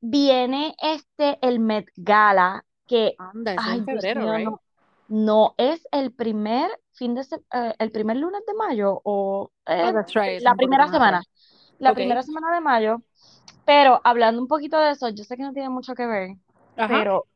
Viene 0.00 0.74
este, 0.82 1.38
el 1.46 1.60
Met 1.60 1.86
Gala, 1.96 2.64
que, 2.86 3.18
anda, 3.18 3.54
es 3.54 3.66
ay, 3.66 3.80
en 3.80 3.86
Dios 3.86 4.08
febrero, 4.08 4.14
mío, 4.14 4.38
right? 4.38 4.40
no, 4.40 4.62
no 5.08 5.54
es 5.56 5.86
el 5.90 6.12
primer 6.12 6.70
fin 6.92 7.14
de 7.14 7.22
eh, 7.22 7.74
el 7.78 7.90
primer 7.90 8.16
lunes 8.16 8.42
de 8.46 8.54
mayo 8.54 9.00
o 9.04 9.50
Oh, 9.70 9.72
eh, 9.72 9.92
right, 10.14 10.36
es 10.36 10.42
la 10.42 10.54
primera 10.54 10.88
semana, 10.88 11.22
la 11.78 11.92
primera 11.92 12.22
semana 12.22 12.54
de 12.54 12.60
mayo. 12.60 13.02
Pero 13.64 14.00
hablando 14.02 14.40
un 14.40 14.48
poquito 14.48 14.78
de 14.80 14.92
eso, 14.92 15.10
yo 15.10 15.24
sé 15.24 15.36
que 15.36 15.42
no 15.42 15.52
tiene 15.52 15.68
mucho 15.68 15.94
que 15.94 16.06
ver, 16.06 16.30
ajá. 16.76 16.88
pero 16.88 17.26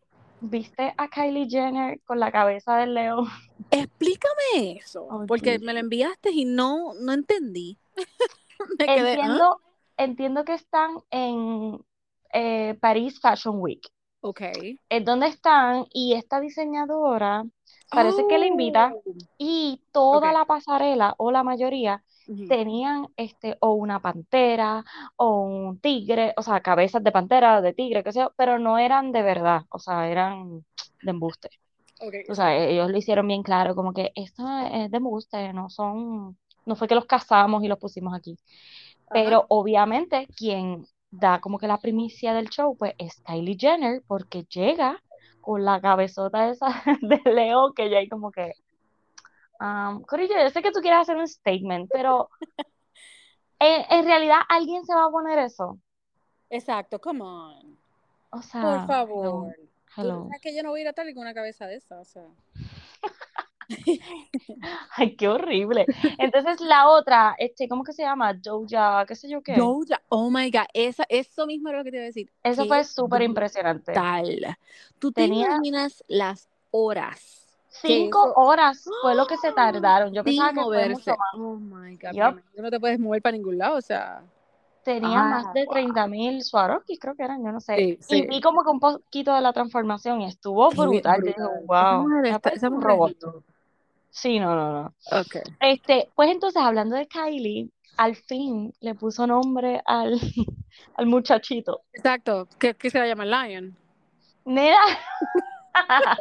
¿viste 0.40 0.94
a 0.96 1.08
Kylie 1.08 1.48
Jenner 1.48 2.00
con 2.04 2.18
la 2.20 2.32
cabeza 2.32 2.76
del 2.76 2.94
león? 2.94 3.26
Explícame 3.70 4.78
eso, 4.78 5.06
Oh, 5.10 5.26
porque 5.26 5.58
me 5.58 5.74
lo 5.74 5.80
enviaste 5.80 6.30
y 6.30 6.44
no, 6.46 6.94
no 7.00 7.12
entendí. 7.12 7.78
Me 8.78 8.86
quedé, 8.86 9.18
¿ah? 9.20 9.24
Entiendo, 9.24 9.60
entiendo 9.96 10.44
que 10.44 10.54
están 10.54 10.98
en 11.10 11.84
eh, 12.32 12.78
Paris 12.80 13.20
Fashion 13.20 13.56
Week. 13.58 13.82
Ok. 14.20 14.40
Es 14.88 15.04
donde 15.04 15.26
están 15.26 15.86
y 15.92 16.14
esta 16.14 16.40
diseñadora 16.40 17.44
parece 17.92 18.26
que 18.26 18.38
le 18.38 18.46
invita 18.46 18.96
Oh, 18.96 19.02
y 19.38 19.82
toda 19.92 20.32
la 20.32 20.44
pasarela 20.46 21.14
o 21.18 21.30
la 21.30 21.42
mayoría 21.42 22.02
tenían 22.46 23.08
este 23.16 23.56
o 23.60 23.72
una 23.74 24.00
pantera 24.00 24.84
o 25.16 25.40
un 25.40 25.80
tigre, 25.80 26.34
o 26.36 26.42
sea, 26.42 26.60
cabezas 26.60 27.02
de 27.04 27.12
pantera, 27.12 27.60
de 27.62 27.72
tigre, 27.74 28.04
qué 28.04 28.12
sé 28.12 28.20
yo, 28.20 28.32
pero 28.36 28.58
no 28.58 28.78
eran 28.78 29.12
de 29.12 29.22
verdad, 29.22 29.62
o 29.70 29.78
sea, 29.78 30.08
eran 30.10 30.64
de 31.02 31.10
embuste. 31.10 31.50
Ok, 32.00 32.14
O 32.28 32.34
sea, 32.34 32.56
exacto. 32.56 32.56
ellos 32.56 32.90
lo 32.90 32.98
hicieron 32.98 33.26
bien 33.28 33.42
claro, 33.42 33.74
como 33.74 33.92
que 33.92 34.12
esto 34.14 34.44
es 34.72 34.90
de 34.90 34.96
embuste, 34.96 35.52
no 35.52 35.70
son, 35.70 36.38
no 36.66 36.76
fue 36.76 36.88
que 36.88 36.94
los 36.94 37.06
cazamos 37.06 37.62
y 37.64 37.68
los 37.68 37.78
pusimos 37.78 38.14
aquí. 38.14 38.38
Pero 39.12 39.46
obviamente 39.48 40.28
quien 40.36 40.86
da 41.10 41.40
como 41.40 41.58
que 41.58 41.68
la 41.68 41.78
primicia 41.80 42.34
del 42.34 42.48
show, 42.48 42.76
pues 42.76 42.94
es 42.98 43.20
Kylie 43.22 43.56
Jenner, 43.58 44.02
porque 44.06 44.44
llega 44.44 45.02
con 45.42 45.64
la 45.64 45.80
cabezota 45.80 46.48
esa 46.48 46.68
de 47.02 47.20
Leo, 47.30 47.74
que 47.74 47.90
ya 47.90 47.98
hay 47.98 48.08
como 48.08 48.32
que, 48.32 48.52
um, 49.60 50.02
Corillo, 50.04 50.34
yo 50.42 50.48
sé 50.48 50.62
que 50.62 50.72
tú 50.72 50.80
quieres 50.80 51.00
hacer 51.00 51.16
un 51.18 51.28
statement, 51.28 51.90
pero 51.92 52.30
en, 53.58 53.84
en 53.90 54.04
realidad 54.06 54.38
alguien 54.48 54.86
se 54.86 54.94
va 54.94 55.04
a 55.04 55.10
poner 55.10 55.38
eso. 55.38 55.78
Exacto, 56.48 56.98
come 56.98 57.22
on. 57.22 57.78
O 58.30 58.36
Por 58.36 58.42
sea, 58.42 58.60
hello, 58.60 58.86
favor. 58.86 59.54
Tú 59.94 60.00
hello. 60.00 60.24
sabes 60.24 60.40
que 60.40 60.56
yo 60.56 60.62
no 60.62 60.70
voy 60.70 60.80
a 60.80 60.82
ir 60.82 60.88
a 60.88 60.92
tal 60.94 61.12
con 61.12 61.22
una 61.22 61.34
cabeza 61.34 61.66
de 61.66 61.76
esa, 61.76 62.00
o 62.00 62.04
sea. 62.04 62.26
Ay, 64.96 65.16
qué 65.16 65.28
horrible. 65.28 65.86
Entonces 66.18 66.60
la 66.60 66.88
otra, 66.88 67.34
este, 67.38 67.68
¿cómo 67.68 67.84
que 67.84 67.92
se 67.92 68.02
llama? 68.02 68.32
Doja, 68.34 69.04
qué 69.06 69.14
sé 69.14 69.28
yo 69.28 69.42
qué. 69.42 69.56
Doja, 69.56 70.02
oh 70.08 70.30
my 70.30 70.50
God, 70.50 70.66
esa, 70.74 71.04
eso 71.08 71.46
mismo 71.46 71.68
era 71.68 71.78
lo 71.78 71.84
que 71.84 71.90
te 71.90 71.96
iba 71.96 72.04
a 72.04 72.06
decir. 72.06 72.30
Eso 72.42 72.62
Qué 72.62 72.68
fue 72.68 72.84
súper 72.84 73.22
impresionante. 73.22 73.92
brutal. 73.92 74.56
¿Tú 74.98 75.12
te 75.12 75.22
Tenía 75.22 75.48
imaginas 75.48 76.04
las 76.08 76.48
horas 76.70 77.38
cinco 77.68 78.20
eso 78.22 78.34
horas, 78.36 78.84
fue 79.00 79.14
lo 79.14 79.26
que 79.26 79.36
se 79.36 79.52
tardaron. 79.52 80.12
Yo 80.12 80.22
pensaba 80.24 80.50
sin 80.50 80.54
que 80.54 80.60
fue 80.60 80.86
mucho 80.86 81.10
moverse? 81.10 81.10
más. 81.16 81.34
Oh 81.34 81.56
my 81.56 81.96
God, 81.96 82.36
tú 82.54 82.62
no 82.62 82.70
te 82.70 82.80
puedes 82.80 82.98
mover 82.98 83.22
para 83.22 83.36
ningún 83.36 83.58
lado, 83.58 83.76
o 83.78 83.80
sea. 83.80 84.22
Tenía 84.84 85.22
más 85.22 85.44
Ah, 85.44 85.52
de 85.54 85.64
wow. 85.66 85.74
30 85.74 86.06
mil 86.08 86.42
Swarovskis, 86.42 86.98
creo 86.98 87.14
que 87.14 87.22
eran, 87.22 87.44
yo 87.44 87.52
no 87.52 87.60
sé. 87.60 87.76
Sí, 87.76 87.98
Y 88.08 88.26
vi 88.26 88.40
como 88.40 88.64
que 88.64 88.70
un 88.70 88.80
poquito 88.80 89.32
de 89.34 89.40
la 89.40 89.52
transformación 89.52 90.20
y 90.22 90.26
estuvo 90.26 90.70
brutal. 90.70 91.22
Yo. 91.24 91.32
Esa 91.32 91.56
wow, 91.66 92.06
esa 92.52 92.68
un 92.68 92.80
es 92.80 92.84
robot. 92.84 93.14
Sí, 94.12 94.38
no, 94.38 94.54
no, 94.54 94.72
no. 94.82 94.86
Ok. 95.10 95.36
Este, 95.58 96.08
pues 96.14 96.30
entonces, 96.30 96.62
hablando 96.62 96.94
de 96.96 97.08
Kylie, 97.08 97.70
al 97.96 98.14
fin 98.14 98.72
le 98.80 98.94
puso 98.94 99.26
nombre 99.26 99.80
al, 99.86 100.20
al 100.96 101.06
muchachito. 101.06 101.80
Exacto. 101.94 102.46
¿Qué, 102.58 102.74
qué 102.74 102.90
se 102.90 102.98
va 102.98 103.04
a 103.04 103.08
llamar 103.08 103.26
Lion? 103.48 103.76
Nena. 104.44 104.76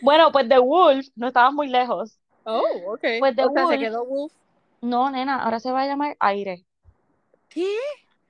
Bueno, 0.00 0.30
pues 0.30 0.48
The 0.48 0.58
Wolf, 0.58 1.08
no 1.16 1.26
estabas 1.26 1.52
muy 1.52 1.68
lejos. 1.68 2.16
Oh, 2.44 2.62
ok. 2.86 3.00
Pues 3.18 3.34
The 3.34 3.44
O 3.44 3.50
sea, 3.52 3.62
se 3.62 3.64
Wolf, 3.66 3.80
quedó 3.80 4.04
Wolf. 4.06 4.32
no, 4.80 5.10
nena, 5.10 5.42
ahora 5.42 5.58
se 5.58 5.72
va 5.72 5.82
a 5.82 5.86
llamar 5.86 6.16
Aire. 6.20 6.64
¿Qué? 7.48 7.66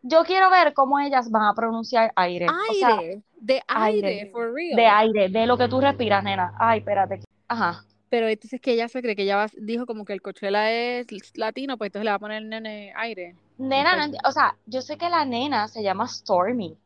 Yo 0.02 0.24
quiero 0.24 0.48
ver 0.50 0.72
cómo 0.72 0.98
ellas 0.98 1.30
van 1.30 1.42
a 1.42 1.52
pronunciar 1.54 2.10
aire. 2.16 2.46
O 2.48 2.72
sea, 2.74 2.96
Aire. 2.96 3.22
De 3.36 3.62
aire, 3.68 4.08
aire, 4.08 4.30
for 4.32 4.50
real. 4.54 4.76
de 4.76 4.86
aire, 4.86 5.28
de 5.28 5.46
lo 5.46 5.58
que 5.58 5.68
tú 5.68 5.78
respiras, 5.80 6.24
nena. 6.24 6.54
Ay, 6.58 6.78
espérate. 6.78 7.20
Ajá. 7.48 7.84
Pero 8.10 8.28
entonces 8.28 8.60
que 8.60 8.72
ella 8.72 8.88
se 8.88 9.00
cree 9.00 9.14
que 9.14 9.22
ella 9.22 9.36
va- 9.36 9.50
dijo 9.56 9.86
como 9.86 10.04
que 10.04 10.12
el 10.12 10.20
Coachella 10.20 10.70
es 10.72 11.06
latino, 11.36 11.78
pues 11.78 11.88
entonces 11.88 12.04
le 12.04 12.10
va 12.10 12.16
a 12.16 12.20
poner 12.20 12.38
el 12.42 12.48
nene 12.48 12.92
aire. 12.96 13.36
Nena, 13.56 14.08
no 14.08 14.18
o 14.26 14.32
sea, 14.32 14.56
yo 14.66 14.82
sé 14.82 14.98
que 14.98 15.08
la 15.08 15.24
nena 15.24 15.68
se 15.68 15.82
llama 15.82 16.08
Stormy. 16.08 16.76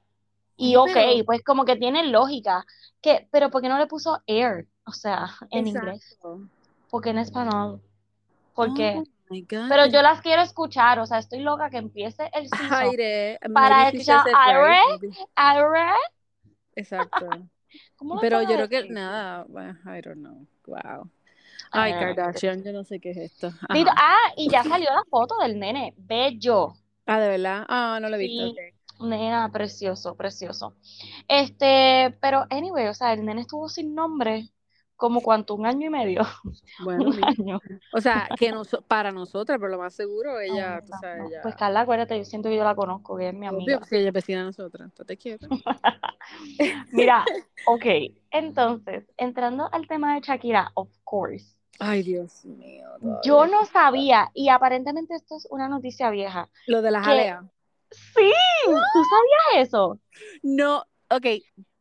Y 0.56 0.76
ok, 0.76 0.90
pero. 0.92 1.24
pues 1.24 1.42
como 1.42 1.64
que 1.64 1.76
tiene 1.76 2.04
lógica. 2.06 2.64
Que, 3.00 3.26
pero 3.30 3.50
¿por 3.50 3.62
qué 3.62 3.68
no 3.68 3.78
le 3.78 3.86
puso 3.86 4.22
air? 4.26 4.66
O 4.86 4.92
sea, 4.92 5.30
en 5.50 5.66
inglés. 5.66 6.18
Porque 6.90 7.10
en 7.10 7.18
español. 7.18 7.80
Oh 7.80 8.50
Porque. 8.54 8.94
God. 8.94 9.68
Pero 9.68 9.86
yo 9.86 10.02
las 10.02 10.20
quiero 10.20 10.42
escuchar. 10.42 10.98
O 10.98 11.06
sea, 11.06 11.18
estoy 11.18 11.40
loca 11.40 11.70
que 11.70 11.78
empiece 11.78 12.30
el 12.34 12.48
season 12.48 12.72
Aire. 12.72 13.38
para 13.52 13.88
escuchar 13.88 14.26
aire, 14.46 14.80
aire. 15.34 15.92
Exacto. 16.76 17.28
¿Cómo 17.96 18.16
lo 18.16 18.20
Pero 18.20 18.42
yo 18.42 18.54
creo 18.54 18.68
que 18.68 18.88
nada, 18.88 19.46
I 19.86 20.00
don't 20.02 20.18
know. 20.18 20.46
Wow. 20.66 21.10
Ay, 21.72 21.92
Ah, 21.92 21.98
Kardashian, 21.98 22.62
yo 22.62 22.72
no 22.72 22.84
sé 22.84 23.00
qué 23.00 23.10
es 23.10 23.16
esto. 23.16 23.50
Dito- 23.72 23.90
ah, 23.96 24.32
y 24.36 24.48
ya 24.48 24.62
salió 24.64 24.90
la 24.90 25.04
foto 25.10 25.36
del 25.38 25.58
nene, 25.58 25.94
bello. 25.96 26.74
Ah, 27.06 27.20
de 27.20 27.28
verdad. 27.28 27.64
Ah, 27.68 27.98
no 28.00 28.08
lo 28.08 28.16
he 28.16 28.18
visto. 28.18 28.44
Sí, 28.44 28.50
ok. 28.50 28.74
nena, 29.00 29.50
precioso, 29.52 30.16
precioso. 30.16 30.76
Este, 31.28 32.16
pero 32.20 32.44
anyway, 32.50 32.88
o 32.88 32.94
sea, 32.94 33.12
el 33.12 33.24
nene 33.24 33.42
estuvo 33.42 33.68
sin 33.68 33.94
nombre 33.94 34.50
como 34.96 35.20
cuánto, 35.22 35.54
un 35.54 35.66
año 35.66 35.86
y 35.88 35.90
medio, 35.90 36.22
Bueno, 36.76 37.10
un 37.10 37.24
año. 37.24 37.60
O 37.92 38.00
sea, 38.00 38.30
que 38.36 38.52
noso- 38.52 38.82
para 38.82 39.12
nosotras, 39.12 39.58
pero 39.58 39.70
lo 39.70 39.78
más 39.78 39.94
seguro, 39.94 40.40
ella, 40.40 40.80
no, 40.80 40.86
tú 40.86 40.92
sabes, 40.92 41.18
no. 41.18 41.28
ella. 41.28 41.42
Pues 41.42 41.54
Carla, 41.56 41.80
acuérdate, 41.80 42.18
yo 42.18 42.24
siento 42.24 42.48
que 42.48 42.56
yo 42.56 42.64
la 42.64 42.74
conozco, 42.74 43.16
que 43.16 43.28
es 43.28 43.34
mi 43.34 43.46
Obvio, 43.46 43.48
amiga. 43.48 43.78
pues, 43.78 43.88
si 43.90 43.96
ella 43.96 44.08
es 44.08 44.12
vecina 44.12 44.38
de 44.40 44.44
nosotras. 44.46 44.88
Estate 44.88 45.16
quieta. 45.16 45.48
Mira, 46.92 47.24
ok, 47.64 47.84
entonces, 48.30 49.04
entrando 49.16 49.68
al 49.72 49.86
tema 49.86 50.14
de 50.14 50.20
Shakira, 50.20 50.70
of 50.74 50.88
course. 51.04 51.53
Ay, 51.78 52.02
Dios 52.02 52.44
mío. 52.44 52.88
Yo 53.24 53.46
no 53.46 53.64
sabía, 53.66 54.30
y 54.34 54.48
aparentemente 54.48 55.14
esto 55.14 55.36
es 55.36 55.46
una 55.50 55.68
noticia 55.68 56.10
vieja, 56.10 56.48
Lo 56.66 56.82
de 56.82 56.90
la 56.90 57.00
que 57.00 57.04
jalea. 57.04 57.44
sí, 57.90 58.32
¿tú 58.64 58.72
sabías 58.72 59.68
eso? 59.68 59.98
No, 60.42 60.84
ok. 61.10 61.26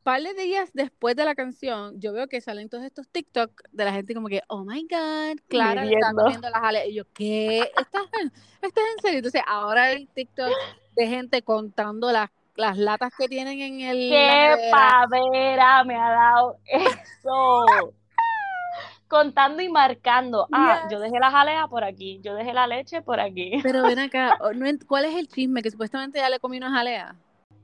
Par 0.04 0.22
de 0.22 0.34
días 0.34 0.70
después 0.74 1.16
de 1.16 1.24
la 1.24 1.34
canción, 1.34 1.98
yo 1.98 2.12
veo 2.12 2.28
que 2.28 2.42
salen 2.42 2.68
todos 2.68 2.84
estos 2.84 3.08
TikTok 3.08 3.52
de 3.72 3.86
la 3.86 3.94
gente 3.94 4.14
como 4.14 4.28
que, 4.28 4.42
oh 4.50 4.66
my 4.66 4.82
God, 4.82 5.40
Clara 5.48 5.86
le 5.86 5.94
está 5.94 6.12
comiendo 6.12 6.50
la 6.50 6.60
jalea. 6.60 6.86
Y 6.88 6.96
yo, 6.96 7.06
¿qué? 7.14 7.60
¿Estás 7.78 8.04
en, 8.22 8.32
estás 8.62 8.84
en 8.98 9.02
serio? 9.02 9.20
Entonces, 9.20 9.42
ahora 9.48 9.84
hay 9.84 10.08
TikTok 10.08 10.52
de 10.98 11.08
gente 11.08 11.42
contando 11.42 12.12
las, 12.12 12.30
las 12.56 12.78
latas 12.78 13.14
que 13.18 13.30
tienen 13.30 13.62
en 13.62 13.80
el, 13.80 14.10
¡Qué 14.10 14.70
pavera 14.72 15.86
me 15.86 15.96
ha 15.96 16.10
dado 16.10 16.58
eso! 16.66 17.94
Contando 19.14 19.62
y 19.62 19.70
marcando. 19.70 20.48
Ah, 20.52 20.82
Yes. 20.82 20.92
yo 20.92 21.00
dejé 21.00 21.20
la 21.20 21.30
jalea 21.30 21.68
por 21.68 21.84
aquí, 21.84 22.20
yo 22.24 22.34
dejé 22.34 22.52
la 22.52 22.66
leche 22.66 23.04
por 23.04 23.20
aquí. 23.20 23.52
Pero 23.64 23.84
ven 23.84 24.00
acá, 24.00 24.36
¿cuál 24.88 25.06
es 25.06 25.16
el 25.16 25.28
chisme? 25.28 25.62
Que 25.62 25.70
supuestamente 25.70 26.18
ya 26.18 26.30
le 26.32 26.40
comió 26.40 26.58
una 26.58 26.72
jalea. 26.72 27.16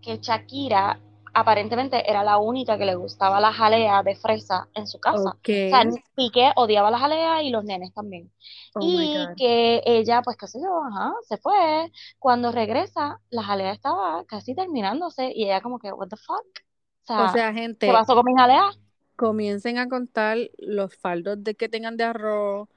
Que 0.01 0.17
Shakira 0.17 0.99
aparentemente 1.33 2.09
era 2.09 2.23
la 2.23 2.37
única 2.37 2.77
que 2.77 2.85
le 2.85 2.95
gustaba 2.95 3.39
la 3.39 3.51
jalea 3.51 4.03
de 4.03 4.15
fresa 4.15 4.67
en 4.75 4.87
su 4.87 4.99
casa. 4.99 5.29
Ok. 5.29 5.49
O 5.49 5.69
sea, 5.69 5.83
Piqué 6.15 6.51
odiaba 6.55 6.91
la 6.91 6.99
jalea 6.99 7.41
y 7.43 7.49
los 7.49 7.63
nenes 7.63 7.93
también. 7.93 8.31
Oh 8.75 8.81
Y 8.83 9.27
que 9.37 9.81
ella, 9.85 10.21
pues 10.21 10.37
qué 10.37 10.47
sé 10.47 10.59
yo, 10.61 10.83
ajá, 10.85 11.13
se 11.27 11.37
fue. 11.37 11.91
Cuando 12.19 12.51
regresa, 12.51 13.19
la 13.29 13.43
jalea 13.43 13.71
estaba 13.73 14.23
casi 14.25 14.55
terminándose 14.55 15.31
y 15.33 15.45
ella 15.45 15.61
como 15.61 15.79
que, 15.79 15.91
what 15.91 16.07
the 16.09 16.17
fuck? 16.17 16.37
O 16.37 17.13
O 17.15 17.27
sea, 17.27 17.27
sea, 17.27 17.53
¿qué 17.53 17.61
gente, 17.61 17.91
pasó 17.91 18.15
con 18.15 18.23
mi 18.25 18.35
jalea? 18.35 18.71
Comiencen 19.19 19.77
a 19.79 19.89
contar 19.89 20.37
los 20.57 20.95
faldos 20.97 21.43
de 21.43 21.55
que 21.55 21.69
tengan 21.69 21.97
de 21.97 22.05
arroz, 22.05 22.69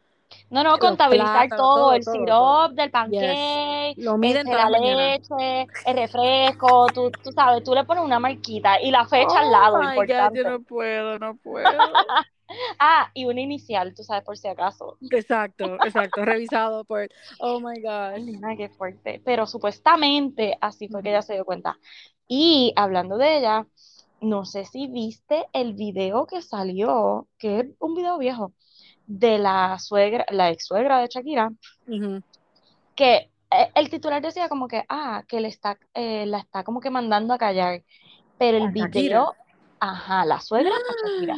No, 0.51 0.63
no, 0.63 0.79
contabilizar 0.79 1.53
todo, 1.55 1.73
todo, 1.73 1.93
el 1.95 2.03
todo, 2.05 2.33
syrup 2.35 2.35
todo. 2.35 2.69
del 2.73 2.91
Yes. 3.05 3.41
pancake, 3.51 3.97
Lo 3.97 4.19
miden 4.19 4.49
este, 4.49 4.55
la 4.55 4.69
leche, 4.71 5.69
el 5.85 5.97
refresco, 5.97 6.87
tú, 6.93 7.11
tú 7.23 7.33
sabes, 7.33 7.63
tú 7.65 7.75
le 7.75 7.85
pones 7.85 8.05
una 8.05 8.19
marquita 8.21 8.81
y 8.81 8.91
la 8.91 9.07
fecha 9.07 9.41
al 9.41 9.51
Oh 9.51 9.51
lado, 9.51 9.83
my 9.83 10.03
God, 10.05 10.33
yo 10.35 10.45
importante. 10.45 10.45
no 10.45 10.63
puedo, 10.63 11.19
no 11.19 11.37
puedo. 11.37 11.97
Ah, 12.79 13.11
y 13.15 13.25
una 13.27 13.41
inicial, 13.41 13.95
tú 13.95 14.03
sabes, 14.05 14.25
por 14.25 14.37
si 14.37 14.49
acaso. 14.49 14.99
Exacto, 15.11 15.79
exacto, 15.83 16.25
revisado 16.25 16.85
por, 16.85 17.09
oh 17.39 17.61
my 17.61 17.81
gosh. 17.81 18.25
nena, 18.25 18.57
qué 18.57 18.69
fuerte. 18.69 19.21
Pero 19.25 19.47
supuestamente 19.47 20.57
así 20.61 20.89
fue 20.89 21.03
que 21.03 21.11
ella 21.11 21.23
se 21.23 21.35
dio 21.35 21.45
cuenta. 21.45 21.79
Y 22.29 22.73
hablando 22.77 23.17
de 23.19 23.39
ella, 23.39 23.67
no 24.23 24.45
sé 24.45 24.65
si 24.65 24.87
viste 24.87 25.47
el 25.53 25.75
video 25.75 26.27
que 26.27 26.43
salió, 26.43 27.29
que 27.39 27.61
es 27.61 27.67
un 27.79 27.95
video 27.95 28.19
viejo, 28.19 28.53
de 29.07 29.39
la 29.39 29.79
suegra, 29.79 30.25
la 30.31 30.51
ex 30.51 30.67
suegra 30.67 31.01
de 31.01 31.09
Shakira, 31.09 31.53
que 32.95 33.31
eh, 33.51 33.71
el 33.75 33.91
titular 33.91 34.23
decía 34.23 34.49
como 34.49 34.69
que, 34.69 34.85
ah, 34.89 35.25
que 35.27 35.41
le 35.41 35.49
está, 35.49 35.79
eh, 35.95 36.25
la 36.27 36.39
está 36.39 36.65
como 36.65 36.81
que 36.81 36.91
mandando 36.91 37.35
a 37.35 37.39
callar. 37.39 37.83
Pero 38.39 38.59
el 38.59 38.71
video, 38.71 39.35
ajá, 39.79 40.25
la 40.25 40.41
suegra 40.41 40.73
a 40.75 41.09
Shakira. 41.09 41.37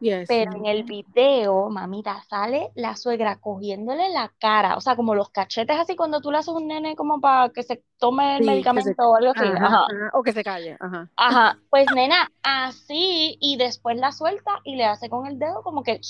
Yes. 0.00 0.28
Pero 0.28 0.52
en 0.54 0.66
el 0.66 0.84
video, 0.84 1.68
mamita, 1.70 2.22
sale 2.28 2.70
la 2.76 2.94
suegra 2.96 3.36
cogiéndole 3.40 4.08
la 4.10 4.32
cara, 4.38 4.76
o 4.76 4.80
sea, 4.80 4.94
como 4.94 5.14
los 5.14 5.30
cachetes 5.30 5.76
así 5.78 5.96
cuando 5.96 6.20
tú 6.20 6.30
le 6.30 6.38
haces 6.38 6.54
un 6.54 6.68
nene 6.68 6.94
como 6.94 7.20
para 7.20 7.48
que 7.50 7.62
se 7.64 7.82
tome 7.98 8.36
el 8.36 8.44
Sí, 8.44 8.46
que 8.46 8.82
se, 8.82 8.94
medicamento 8.94 9.02
o 9.10 9.16
algo 9.16 9.32
así. 9.32 9.44
ajá, 9.44 9.66
Ajá. 9.66 9.86
ajá, 9.86 10.10
o 10.14 10.22
que 10.22 10.32
se 10.32 10.44
calle, 10.44 10.76
ajá. 10.78 11.08
Ajá. 11.16 11.58
Pues 11.70 11.86
nena, 11.94 12.30
así 12.42 13.36
y 13.40 13.56
después 13.56 13.96
la 13.96 14.12
suelta 14.12 14.60
y 14.64 14.76
le 14.76 14.84
hace 14.84 15.08
con 15.10 15.26
el 15.26 15.38
dedo 15.38 15.62
como 15.62 15.82
que. 15.82 16.00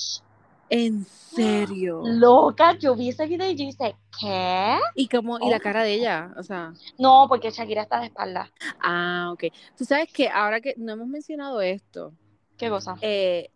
En 0.70 1.06
serio. 1.06 2.02
loca, 2.04 2.76
yo 2.78 2.94
vi 2.94 3.08
ese 3.08 3.26
video 3.26 3.48
y 3.50 3.56
yo 3.56 3.64
dije, 3.64 3.96
¿qué? 4.20 4.78
Y 4.96 5.08
como, 5.08 5.38
y 5.38 5.44
Oh 5.44 5.50
la 5.50 5.60
cara 5.60 5.82
de 5.82 5.94
ella, 5.94 6.34
o 6.36 6.42
sea, 6.42 6.74
No, 6.98 7.24
porque 7.26 7.50
Shakira 7.50 7.82
está 7.82 8.00
de 8.00 8.06
espalda. 8.06 8.50
ah, 8.80 9.30
ok. 9.32 9.44
Tú 9.78 9.84
sabes 9.86 10.12
que 10.12 10.28
ahora 10.28 10.60
que 10.60 10.74
no 10.76 10.92
hemos 10.92 11.06
mencionado 11.08 11.62
esto, 11.62 12.12
¿Qué 12.58 12.68
cosa? 12.68 12.96
eh, 13.00 13.50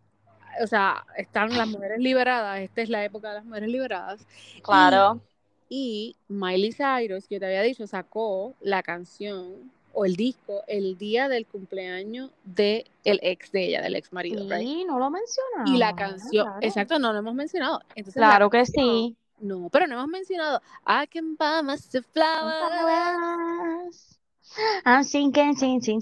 o 0.61 0.67
sea, 0.67 1.03
están 1.17 1.55
las 1.57 1.67
mujeres 1.67 1.99
liberadas, 1.99 2.59
esta 2.59 2.81
es 2.81 2.89
la 2.89 3.03
época 3.03 3.29
de 3.29 3.35
las 3.35 3.45
mujeres 3.45 3.69
liberadas, 3.69 4.25
Claro. 4.61 5.21
y 5.69 6.15
Miley 6.27 6.71
Cyrus, 6.73 7.27
que 7.27 7.39
te 7.39 7.45
había 7.45 7.61
dicho, 7.61 7.87
sacó 7.87 8.53
la 8.61 8.83
canción 8.83 9.71
o 9.95 10.05
el 10.05 10.15
disco 10.15 10.63
el 10.67 10.97
día 10.97 11.29
del 11.29 11.45
cumpleaños 11.45 12.31
de 12.43 12.85
el 13.03 13.19
ex 13.21 13.51
de 13.51 13.65
ella, 13.67 13.81
del 13.81 13.95
ex 13.95 14.11
marido, 14.11 14.43
right? 14.49 14.59
Sí, 14.59 14.85
no 14.85 14.97
lo 14.99 15.05
Y 15.65 15.77
la 15.77 15.93
mencionamos, 15.93 15.95
canción, 15.95 16.45
claro. 16.45 16.59
exacto, 16.61 16.99
no 16.99 17.13
lo 17.13 17.19
hemos 17.19 17.35
mencionado. 17.35 17.79
Entonces 17.95 18.19
la 18.19 18.29
Claro 18.29 18.49
que 18.49 18.57
canción, 18.59 18.85
sí. 18.85 19.15
no, 19.39 19.69
pero 19.71 19.87
no 19.87 19.95
hemos 19.95 20.07
mencionado 20.07 20.61
I 20.87 21.07
can 21.07 21.35
buy 21.35 21.63
myself 21.63 22.05
flowers. 22.13 24.19
I'm 24.85 25.03
singing, 25.03 25.55
sing, 25.55 25.81
sing, 25.81 26.01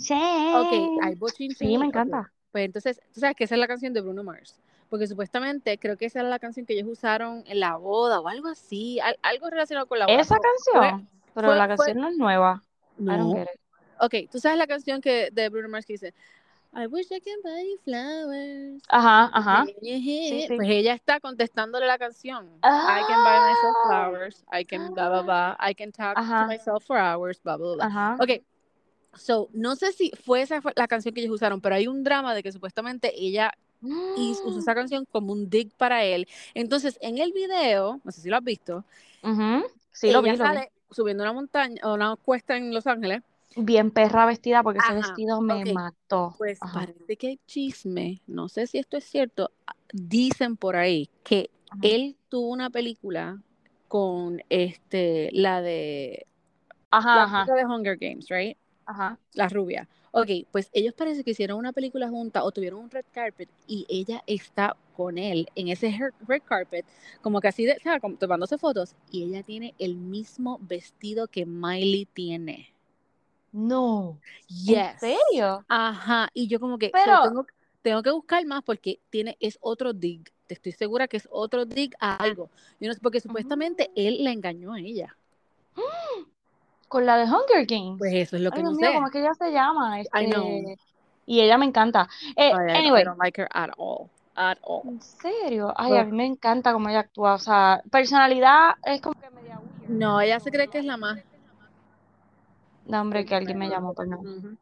Ok, 0.55 1.03
hay 1.03 1.15
bochinche 1.15 1.55
Sí, 1.55 1.77
me 1.77 1.85
encanta. 1.85 2.31
Pues 2.51 2.65
entonces, 2.65 3.01
tú 3.13 3.19
sabes 3.19 3.35
que 3.35 3.45
esa 3.45 3.55
es 3.55 3.59
la 3.59 3.67
canción 3.67 3.93
de 3.93 4.01
Bruno 4.01 4.23
Mars. 4.23 4.59
Porque 4.89 5.07
supuestamente 5.07 5.77
creo 5.77 5.97
que 5.97 6.05
esa 6.05 6.19
era 6.19 6.29
la 6.29 6.39
canción 6.39 6.65
que 6.65 6.73
ellos 6.73 6.87
usaron 6.89 7.43
en 7.47 7.61
la 7.61 7.77
boda 7.77 8.19
o 8.19 8.27
algo 8.27 8.49
así, 8.49 8.99
al- 8.99 9.17
algo 9.21 9.49
relacionado 9.49 9.87
con 9.87 9.99
la 9.99 10.05
boda. 10.05 10.19
Esa 10.19 10.35
So, 10.35 10.41
fue, 10.41 10.81
canción, 10.81 11.09
pero 11.33 11.47
fue, 11.47 11.55
la 11.55 11.67
fue, 11.67 11.75
canción 11.77 12.01
no 12.01 12.09
es 12.09 12.17
nueva. 12.17 12.61
No. 12.97 13.33
Ok, 14.01 14.15
tú 14.29 14.39
sabes 14.39 14.57
la 14.57 14.67
canción 14.67 14.99
que 14.99 15.29
de 15.31 15.47
Bruno 15.49 15.69
Mars 15.69 15.85
que 15.85 15.93
dice 15.93 16.13
I 16.73 16.87
wish 16.87 17.11
I 17.11 17.19
can 17.21 17.35
buy 17.43 17.69
you 17.69 17.77
flowers. 17.83 18.81
Ajá, 18.89 19.29
ajá. 19.33 19.65
Sí, 19.65 20.45
Pues 20.47 20.67
sí. 20.67 20.73
ella 20.73 20.93
está 20.93 21.19
contestándole 21.19 21.85
la 21.85 21.97
canción. 21.97 22.45
I 22.63 23.01
can 23.07 23.23
buy 23.23 23.39
myself 23.49 23.75
Ah, 23.85 24.09
flowers. 24.09 24.45
I 24.51 24.65
can 24.65 24.93
blah 24.93 25.09
blah 25.09 25.21
blah. 25.23 25.57
I 25.59 25.73
can 25.73 25.91
talk 25.91 26.15
to 26.15 26.21
ajá, 26.21 26.47
myself 26.47 26.85
for 26.85 26.97
hours. 26.97 27.41
Blah 27.43 27.57
blah 27.57 27.75
blah. 27.75 27.85
ajá. 27.85 28.15
Ok, 28.19 28.41
so 29.13 29.49
no 29.53 29.75
sé 29.75 29.91
si 29.91 30.11
fue 30.23 30.41
esa 30.41 30.61
la 30.75 30.87
canción 30.87 31.13
que 31.13 31.21
ellos 31.21 31.33
usaron, 31.35 31.61
pero 31.61 31.75
hay 31.75 31.87
un 31.87 32.03
drama 32.03 32.33
de 32.33 32.43
que 32.43 32.51
supuestamente 32.51 33.13
ella 33.15 33.51
usó 33.83 34.59
esa 34.59 34.75
canción 34.75 35.05
como 35.11 35.33
un 35.33 35.49
dig 35.49 35.71
para 35.75 36.03
él. 36.03 36.27
Entonces 36.53 36.97
en 37.01 37.17
el 37.17 37.31
video, 37.33 37.99
no 38.03 38.11
sé 38.11 38.21
si 38.21 38.29
lo 38.29 38.37
has 38.37 38.43
visto, 38.43 38.83
Sí, 39.91 40.11
lo 40.11 40.21
vi. 40.21 40.35
sale 40.37 40.71
subiendo 40.89 41.23
una 41.23 41.33
montaña 41.33 41.81
o 41.83 41.93
una 41.93 42.15
cuesta 42.15 42.57
en 42.57 42.73
Los 42.73 42.87
Ángeles. 42.87 43.21
Bien 43.57 43.91
perra 43.91 44.25
vestida 44.25 44.63
porque 44.63 44.79
ese 44.79 44.93
vestido 44.93 45.41
me 45.41 45.65
mató. 45.73 46.35
Pues 46.37 46.57
Ajá, 46.61 46.85
parece 46.85 47.17
que 47.17 47.27
hay 47.27 47.39
chisme, 47.47 48.21
no 48.27 48.47
sé 48.47 48.67
si 48.67 48.77
esto 48.77 48.97
es 48.97 49.03
cierto, 49.03 49.51
dicen 49.91 50.55
por 50.55 50.77
ahí 50.77 51.09
que 51.23 51.49
ajá. 51.69 51.79
él 51.81 52.15
tuvo 52.29 52.49
una 52.49 52.69
película 52.69 53.41
con 53.89 54.41
este, 54.49 55.29
la 55.33 55.61
de, 55.61 56.25
Ajá, 56.91 57.45
de 57.53 57.65
Hunger 57.65 57.97
Games, 57.97 58.27
right? 58.29 58.57
Ajá. 58.91 59.17
La 59.33 59.49
rubia. 59.49 59.87
Ok, 60.11 60.29
pues 60.51 60.69
ellos 60.73 60.93
parece 60.93 61.23
que 61.23 61.31
hicieron 61.31 61.57
una 61.57 61.71
película 61.71 62.09
junta 62.09 62.43
o 62.43 62.51
tuvieron 62.51 62.81
un 62.81 62.91
red 62.91 63.05
carpet 63.13 63.49
y 63.65 63.85
ella 63.87 64.21
está 64.27 64.75
con 64.95 65.17
él 65.17 65.47
en 65.55 65.69
ese 65.69 65.97
red 66.27 66.41
carpet, 66.43 66.85
como 67.21 67.39
que 67.39 67.47
así, 67.47 67.65
de, 67.65 67.77
o 67.77 67.79
sea, 67.79 67.99
como 68.01 68.17
tomándose 68.17 68.57
fotos 68.57 68.93
y 69.09 69.23
ella 69.23 69.41
tiene 69.41 69.73
el 69.79 69.95
mismo 69.95 70.59
vestido 70.61 71.27
que 71.27 71.45
Miley 71.45 72.05
tiene. 72.13 72.73
No, 73.53 74.19
¿en 74.67 74.99
serio? 74.99 75.65
Ajá, 75.69 76.29
y 76.33 76.47
yo 76.47 76.59
como 76.59 76.77
que, 76.77 76.87
so, 76.87 76.91
Pero, 76.93 77.23
tengo, 77.23 77.45
tengo 77.81 78.03
que 78.03 78.11
buscar 78.11 78.45
más 78.45 78.63
porque 78.63 78.99
tiene, 79.09 79.37
es 79.39 79.57
otro 79.61 79.93
dig. 79.93 80.29
Te 80.47 80.55
estoy 80.55 80.73
segura 80.73 81.07
que 81.07 81.17
es 81.17 81.27
otro 81.31 81.65
dig 81.65 81.93
a 82.01 82.17
algo. 82.17 82.49
Yo 82.81 82.89
no 82.89 82.93
sé, 82.93 82.99
porque 82.99 83.21
supuestamente 83.21 83.89
mm, 83.89 83.93
él 83.95 84.23
la 84.25 84.31
engañó 84.31 84.73
a 84.73 84.79
ella. 84.81 85.15
con 86.91 87.05
la 87.05 87.15
de 87.15 87.23
Hunger 87.23 87.65
Pues 87.65 88.11
Games. 88.11 88.13
eso 88.13 88.35
es 88.35 88.41
lo 88.41 88.51
que 88.51 88.57
Ay, 88.57 88.63
no 88.63 88.75
mío, 88.75 88.87
¿cómo 88.93 88.99
sé. 88.99 89.05
es 89.07 89.11
que 89.13 89.19
ella 89.21 89.33
se 89.33 89.51
llama? 89.51 90.01
I 90.01 90.25
know. 90.27 90.45
Este, 90.45 90.77
y 91.25 91.39
ella 91.39 91.57
me 91.57 91.65
encanta. 91.65 92.09
Eh, 92.35 92.51
Ay, 92.51 92.67
I, 92.67 92.71
I 92.71 92.79
anyway, 92.79 93.03
don't 93.05 93.17
like 93.17 93.41
her 93.41 93.47
at 93.53 93.69
all. 93.77 94.09
At 94.35 94.57
all. 94.63 94.81
en 94.85 95.01
serio, 95.01 95.73
ay, 95.77 95.93
a 95.97 96.03
Ugh. 96.03 96.11
mí 96.11 96.17
me 96.17 96.25
encanta 96.25 96.73
cómo 96.73 96.89
ella 96.89 96.99
actúa. 96.99 97.35
O 97.35 97.39
sea, 97.39 97.81
personalidad 97.89 98.71
es 98.83 98.99
como 99.01 99.13
que 99.13 99.29
media 99.29 99.57
weird, 99.59 99.89
No, 99.99 100.19
ella 100.19 100.39
se 100.41 100.51
cree 100.51 100.67
que 100.67 100.79
es 100.79 100.85
la 100.85 100.97
más. 100.97 101.17
no, 102.87 103.01
hombre, 103.01 103.25
que 103.25 103.35
alguien 103.35 103.57
me 103.57 103.69
llamó, 103.69 103.93
perdón. 103.93 104.19
Ujú. 104.19 104.57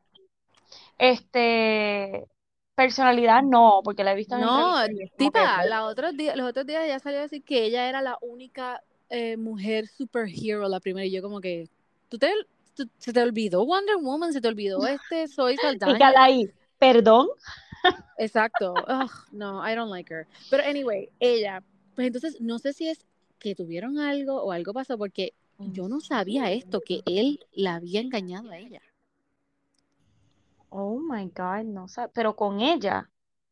Este, 0.99 2.27
personalidad 2.75 3.41
no, 3.41 3.81
porque 3.83 4.03
la 4.03 4.13
he 4.13 4.15
visto 4.15 4.35
en 4.35 4.41
No, 4.41 4.83
que, 4.87 5.07
tipa, 5.17 5.55
pues, 5.55 5.69
la 5.69 5.85
otros 5.85 6.15
días, 6.15 6.35
los 6.35 6.47
otros 6.47 6.65
días 6.65 6.83
ella 6.83 6.99
salió 6.99 7.19
a 7.19 7.23
decir 7.23 7.43
que 7.43 7.63
ella 7.65 7.89
era 7.89 8.01
la 8.01 8.17
única 8.21 8.83
eh, 9.09 9.37
mujer 9.37 9.87
superhero, 9.87 10.67
la 10.67 10.79
primera, 10.79 11.05
y 11.05 11.11
yo 11.11 11.21
como 11.21 11.41
que, 11.41 11.67
¿tú 12.09 12.17
te, 12.17 12.31
tú- 12.75 12.89
se 12.97 13.13
te 13.13 13.21
olvidó 13.21 13.65
Wonder 13.65 13.97
Woman? 13.97 14.33
¿Se 14.33 14.41
te 14.41 14.47
olvidó 14.47 14.85
este 14.87 15.27
Soy 15.27 15.57
Saldaña? 15.57 16.13
ahí, 16.17 16.51
perdón, 16.77 17.27
Exacto. 18.17 18.85
Ugh, 18.87 19.11
no, 19.31 19.61
I 19.65 19.75
don't 19.75 19.89
like 19.91 20.13
her. 20.13 20.27
Pero 20.49 20.63
anyway, 20.63 21.09
ella, 21.19 21.63
pues 21.95 22.07
entonces 22.07 22.41
no 22.41 22.59
sé 22.59 22.73
si 22.73 22.89
es 22.89 22.99
que 23.39 23.55
tuvieron 23.55 23.97
algo 23.99 24.41
o 24.43 24.51
algo 24.51 24.73
pasó 24.73 24.97
porque 24.97 25.33
yo 25.57 25.87
no 25.89 25.99
sabía 26.01 26.51
esto, 26.51 26.81
que 26.81 27.01
él 27.05 27.39
la 27.53 27.75
había 27.75 28.01
engañado 28.01 28.49
a 28.49 28.57
ella. 28.57 28.81
Oh 30.69 30.99
my 30.99 31.25
God, 31.35 31.63
no 31.65 31.87
sé, 31.87 32.07
pero 32.13 32.35
con 32.35 32.61
ella, 32.61 33.09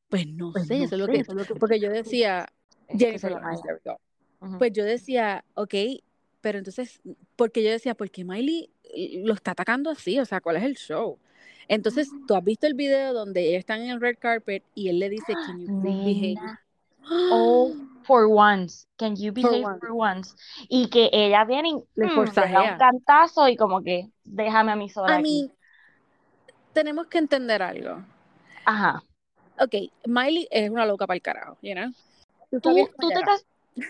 Pues 0.09 0.25
no 0.27 0.51
Pues 0.51 0.67
sé, 0.67 0.77
no 0.77 0.85
eso 0.85 0.95
es 0.95 0.99
lo 0.99 1.05
sé, 1.07 1.11
que, 1.13 1.17
eso 1.19 1.31
es 1.31 1.37
lo 1.37 1.45
que- 1.45 1.55
porque 1.55 1.79
yo 1.79 1.89
decía, 1.91 2.47
Jennifer 2.89 3.31
Lawrence, 3.31 3.63
go. 3.83 3.99
Ujú. 4.39 4.57
Pues 4.59 4.71
yo 4.71 4.85
decía, 4.85 5.43
ok, 5.55 5.73
pero 6.47 6.59
entonces, 6.59 7.01
porque 7.35 7.61
yo 7.61 7.69
decía, 7.69 7.93
¿por 7.93 8.09
qué 8.09 8.23
Miley 8.23 8.69
lo 9.25 9.33
está 9.33 9.51
atacando 9.51 9.89
así? 9.89 10.17
O 10.17 10.23
sea, 10.23 10.39
¿cuál 10.39 10.55
es 10.55 10.63
el 10.63 10.77
show? 10.77 11.19
Entonces, 11.67 12.09
tú 12.25 12.35
has 12.35 12.43
visto 12.45 12.67
el 12.67 12.73
video 12.73 13.11
donde 13.11 13.49
ellos 13.49 13.59
están 13.59 13.81
en 13.81 13.89
el 13.89 13.99
red 13.99 14.15
carpet 14.17 14.63
y 14.73 14.87
él 14.87 14.99
le 14.99 15.09
dice, 15.09 15.33
Can 15.33 15.59
you 15.59 15.67
behave? 15.83 16.37
Oh, 17.33 17.75
for 18.03 18.27
once, 18.29 18.87
can 18.97 19.17
you 19.17 19.33
behave 19.33 19.61
for 19.81 19.91
once? 19.91 20.35
Y 20.69 20.87
que 20.89 21.09
ella 21.11 21.43
viene 21.43 21.67
y 21.67 21.83
Le 21.95 22.07
mm, 22.07 22.33
da 22.33 22.61
un 22.61 22.77
cantazo 22.77 23.49
y 23.49 23.57
como 23.57 23.83
que 23.83 24.07
déjame 24.23 24.71
a 24.71 24.77
mí 24.77 24.87
sola 24.87 25.17
aquí. 25.17 25.49
mean, 25.49 25.51
tenemos 26.71 27.07
que 27.07 27.17
entender 27.17 27.61
algo. 27.61 28.05
Ajá. 28.63 29.03
Ok, 29.59 29.91
Miley 30.05 30.47
es 30.49 30.69
una 30.69 30.85
loca 30.85 31.05
para 31.05 31.15
el 31.15 31.21
carajo, 31.21 31.57
you 31.61 31.73
know? 31.73 31.91
¿Tú 32.51 32.61
Tú, 32.61 32.89
tú 33.01 33.09
te 33.09 33.19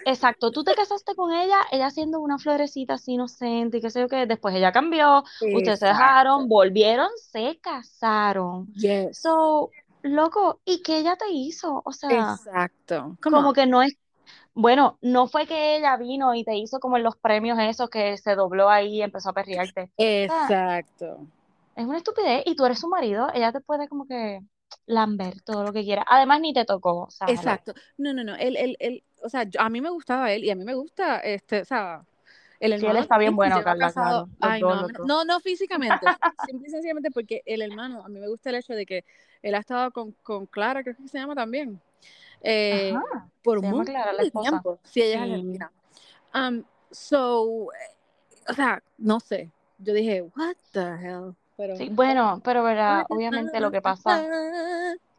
Exacto, 0.05 0.51
tú 0.51 0.63
te 0.63 0.75
casaste 0.75 1.15
con 1.15 1.33
ella, 1.33 1.57
ella 1.71 1.89
siendo 1.89 2.19
una 2.19 2.37
florecita 2.37 2.95
así 2.95 3.13
inocente 3.13 3.77
y 3.77 3.81
qué 3.81 3.89
sé 3.89 4.01
yo 4.01 4.07
qué, 4.07 4.25
después 4.25 4.55
ella 4.55 4.71
cambió, 4.71 5.23
ustedes 5.53 5.79
se 5.79 5.87
dejaron, 5.87 6.47
volvieron, 6.47 7.09
se 7.17 7.59
casaron. 7.61 8.67
Yes. 8.73 9.19
So, 9.19 9.69
loco, 10.01 10.61
¿y 10.65 10.81
qué 10.81 10.99
ella 10.99 11.15
te 11.15 11.29
hizo? 11.31 11.81
O 11.85 11.91
sea, 11.91 12.33
Exacto. 12.33 13.17
Como 13.21 13.49
on. 13.49 13.53
que 13.53 13.65
no 13.65 13.81
es, 13.81 13.97
bueno, 14.53 14.97
no 15.01 15.27
fue 15.27 15.45
que 15.45 15.77
ella 15.77 15.97
vino 15.97 16.33
y 16.33 16.43
te 16.43 16.55
hizo 16.55 16.79
como 16.79 16.97
en 16.97 17.03
los 17.03 17.15
premios 17.17 17.59
esos 17.59 17.89
que 17.89 18.17
se 18.17 18.35
dobló 18.35 18.69
ahí 18.69 18.97
y 18.97 19.01
empezó 19.01 19.29
a 19.29 19.33
perrearte. 19.33 19.83
O 19.83 19.87
sea, 19.97 20.23
Exacto. 20.23 21.27
es 21.75 21.85
una 21.85 21.97
estupidez 21.97 22.43
y 22.45 22.55
tú 22.55 22.65
eres 22.65 22.79
su 22.79 22.87
marido, 22.87 23.27
ella 23.33 23.51
te 23.51 23.61
puede 23.61 23.87
como 23.87 24.07
que 24.07 24.41
lamber 24.85 25.41
todo 25.41 25.63
lo 25.63 25.73
que 25.73 25.83
quiera. 25.83 26.05
Además, 26.09 26.41
ni 26.41 26.53
te 26.53 26.65
tocó, 26.65 27.03
o 27.03 27.11
sea. 27.11 27.27
Exacto. 27.29 27.73
No, 27.97 28.13
no, 28.13 28.23
no. 28.23 28.35
Él, 28.35 28.55
él, 28.57 28.77
él, 28.79 29.03
o 29.21 29.29
sea, 29.29 29.43
yo- 29.43 29.61
a 29.61 29.69
mí 29.69 29.81
me 29.81 29.89
gustaba 29.89 30.31
él 30.31 30.43
y 30.43 30.49
a 30.51 30.55
mí 30.55 30.63
me 30.63 30.73
gusta, 30.75 31.19
este, 31.19 31.61
o 31.61 31.65
sea, 31.65 32.05
el 32.59 32.71
Sí, 32.71 32.77
él 32.77 32.81
hermano 32.87 32.99
está 33.01 33.17
bien 33.17 33.35
bueno, 33.35 33.63
Carla, 33.63 33.87
casado. 33.87 34.23
claro. 34.23 34.37
Ay, 34.41 34.61
dos, 34.61 34.91
no, 34.91 35.05
no, 35.05 35.25
no, 35.25 35.39
físicamente, 35.39 36.05
simple 36.45 36.67
y 36.67 36.71
sencillamente 36.71 37.11
porque 37.11 37.41
el 37.45 37.61
hermano, 37.61 38.03
a 38.03 38.09
mí 38.09 38.19
me 38.19 38.27
gusta 38.27 38.49
el 38.49 38.55
hecho 38.57 38.73
de 38.73 38.85
que 38.85 39.03
él 39.41 39.55
ha 39.55 39.59
estado 39.59 39.91
con, 39.91 40.11
con 40.23 40.45
Clara, 40.47 40.83
creo 40.83 40.95
que 40.95 41.07
se 41.07 41.17
llama 41.17 41.35
también, 41.35 41.79
eh, 42.41 42.91
Ajá, 42.93 43.29
por 43.43 43.59
esposa. 44.19 44.49
tiempo. 44.49 44.79
Sí, 44.83 45.01
ella 45.01 45.15
es 45.25 45.31
argentina. 45.31 45.71
Um, 46.33 46.63
so, 46.91 47.71
eh, 47.73 47.95
o 48.49 48.53
sea, 48.53 48.83
no 48.97 49.19
sé. 49.19 49.51
Yo 49.79 49.93
dije, 49.93 50.23
what 50.35 50.55
the 50.71 50.79
hell? 50.81 51.35
Pero, 51.57 51.75
Sí, 51.75 51.89
bueno, 51.91 52.41
pero 52.43 52.63
verdad, 52.63 53.05
obviamente 53.09 53.59
lo 53.59 53.71
que 53.71 53.81
pasa, 53.81 54.27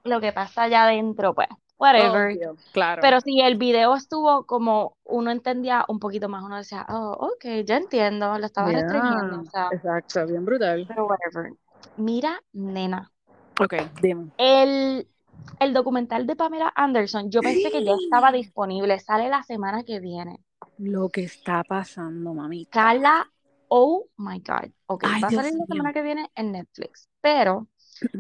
lo 0.05 0.21
que 0.21 0.33
pasa 0.33 0.65
allá 0.65 0.85
adentro, 0.85 1.35
pues, 1.35 1.49
whatever. 1.79 2.39
Obvio, 2.39 2.57
claro. 2.73 3.03
Pero 3.03 3.21
si 3.21 3.41
el 3.43 3.57
video 3.59 3.95
estuvo 3.97 4.47
como 4.47 4.97
uno 5.05 5.31
entendía 5.33 5.85
un 5.89 6.01
poquito 6.01 6.29
más, 6.29 6.45
uno 6.45 6.59
decía, 6.59 6.87
oh, 6.91 7.13
ok, 7.35 7.65
ya 7.67 7.77
entiendo, 7.79 8.39
lo 8.39 8.47
estaba 8.47 8.73
Yeah, 8.73 8.73
restringiendo, 8.73 9.41
o 9.43 9.47
sea, 9.47 9.73
Exacto, 9.73 10.27
bien 10.27 10.45
brutal. 10.45 10.87
pero 10.87 11.07
whatever. 11.07 11.53
Mira, 11.97 12.41
nena, 12.53 13.13
Ok, 13.61 13.75
dime. 14.01 14.31
el, 14.37 15.09
el 15.61 15.73
documental 15.75 16.27
de 16.27 16.35
Pamela 16.37 16.73
Anderson, 16.75 17.31
yo 17.31 17.43
pensé 17.43 17.71
que 17.71 17.85
ya 17.85 17.93
estaba 17.95 18.33
disponible, 18.33 18.99
sale 19.01 19.29
la 19.29 19.43
semana 19.43 19.85
que 19.85 20.01
viene. 20.01 20.41
Lo 20.79 21.09
que 21.11 21.23
está 21.25 21.63
pasando, 21.63 22.35
mamita. 22.35 22.77
Carla, 22.77 23.31
oh 23.69 24.09
my 24.17 24.41
God. 24.41 24.71
Ok, 24.87 25.05
Ay, 25.07 25.23
va 25.23 25.29
a 25.29 25.31
Dios 25.31 25.43
salir 25.43 25.59
la 25.59 25.67
semana 25.67 25.93
que 25.93 26.03
viene 26.03 26.31
en 26.35 26.53
Netflix, 26.53 27.09
pero 27.21 27.69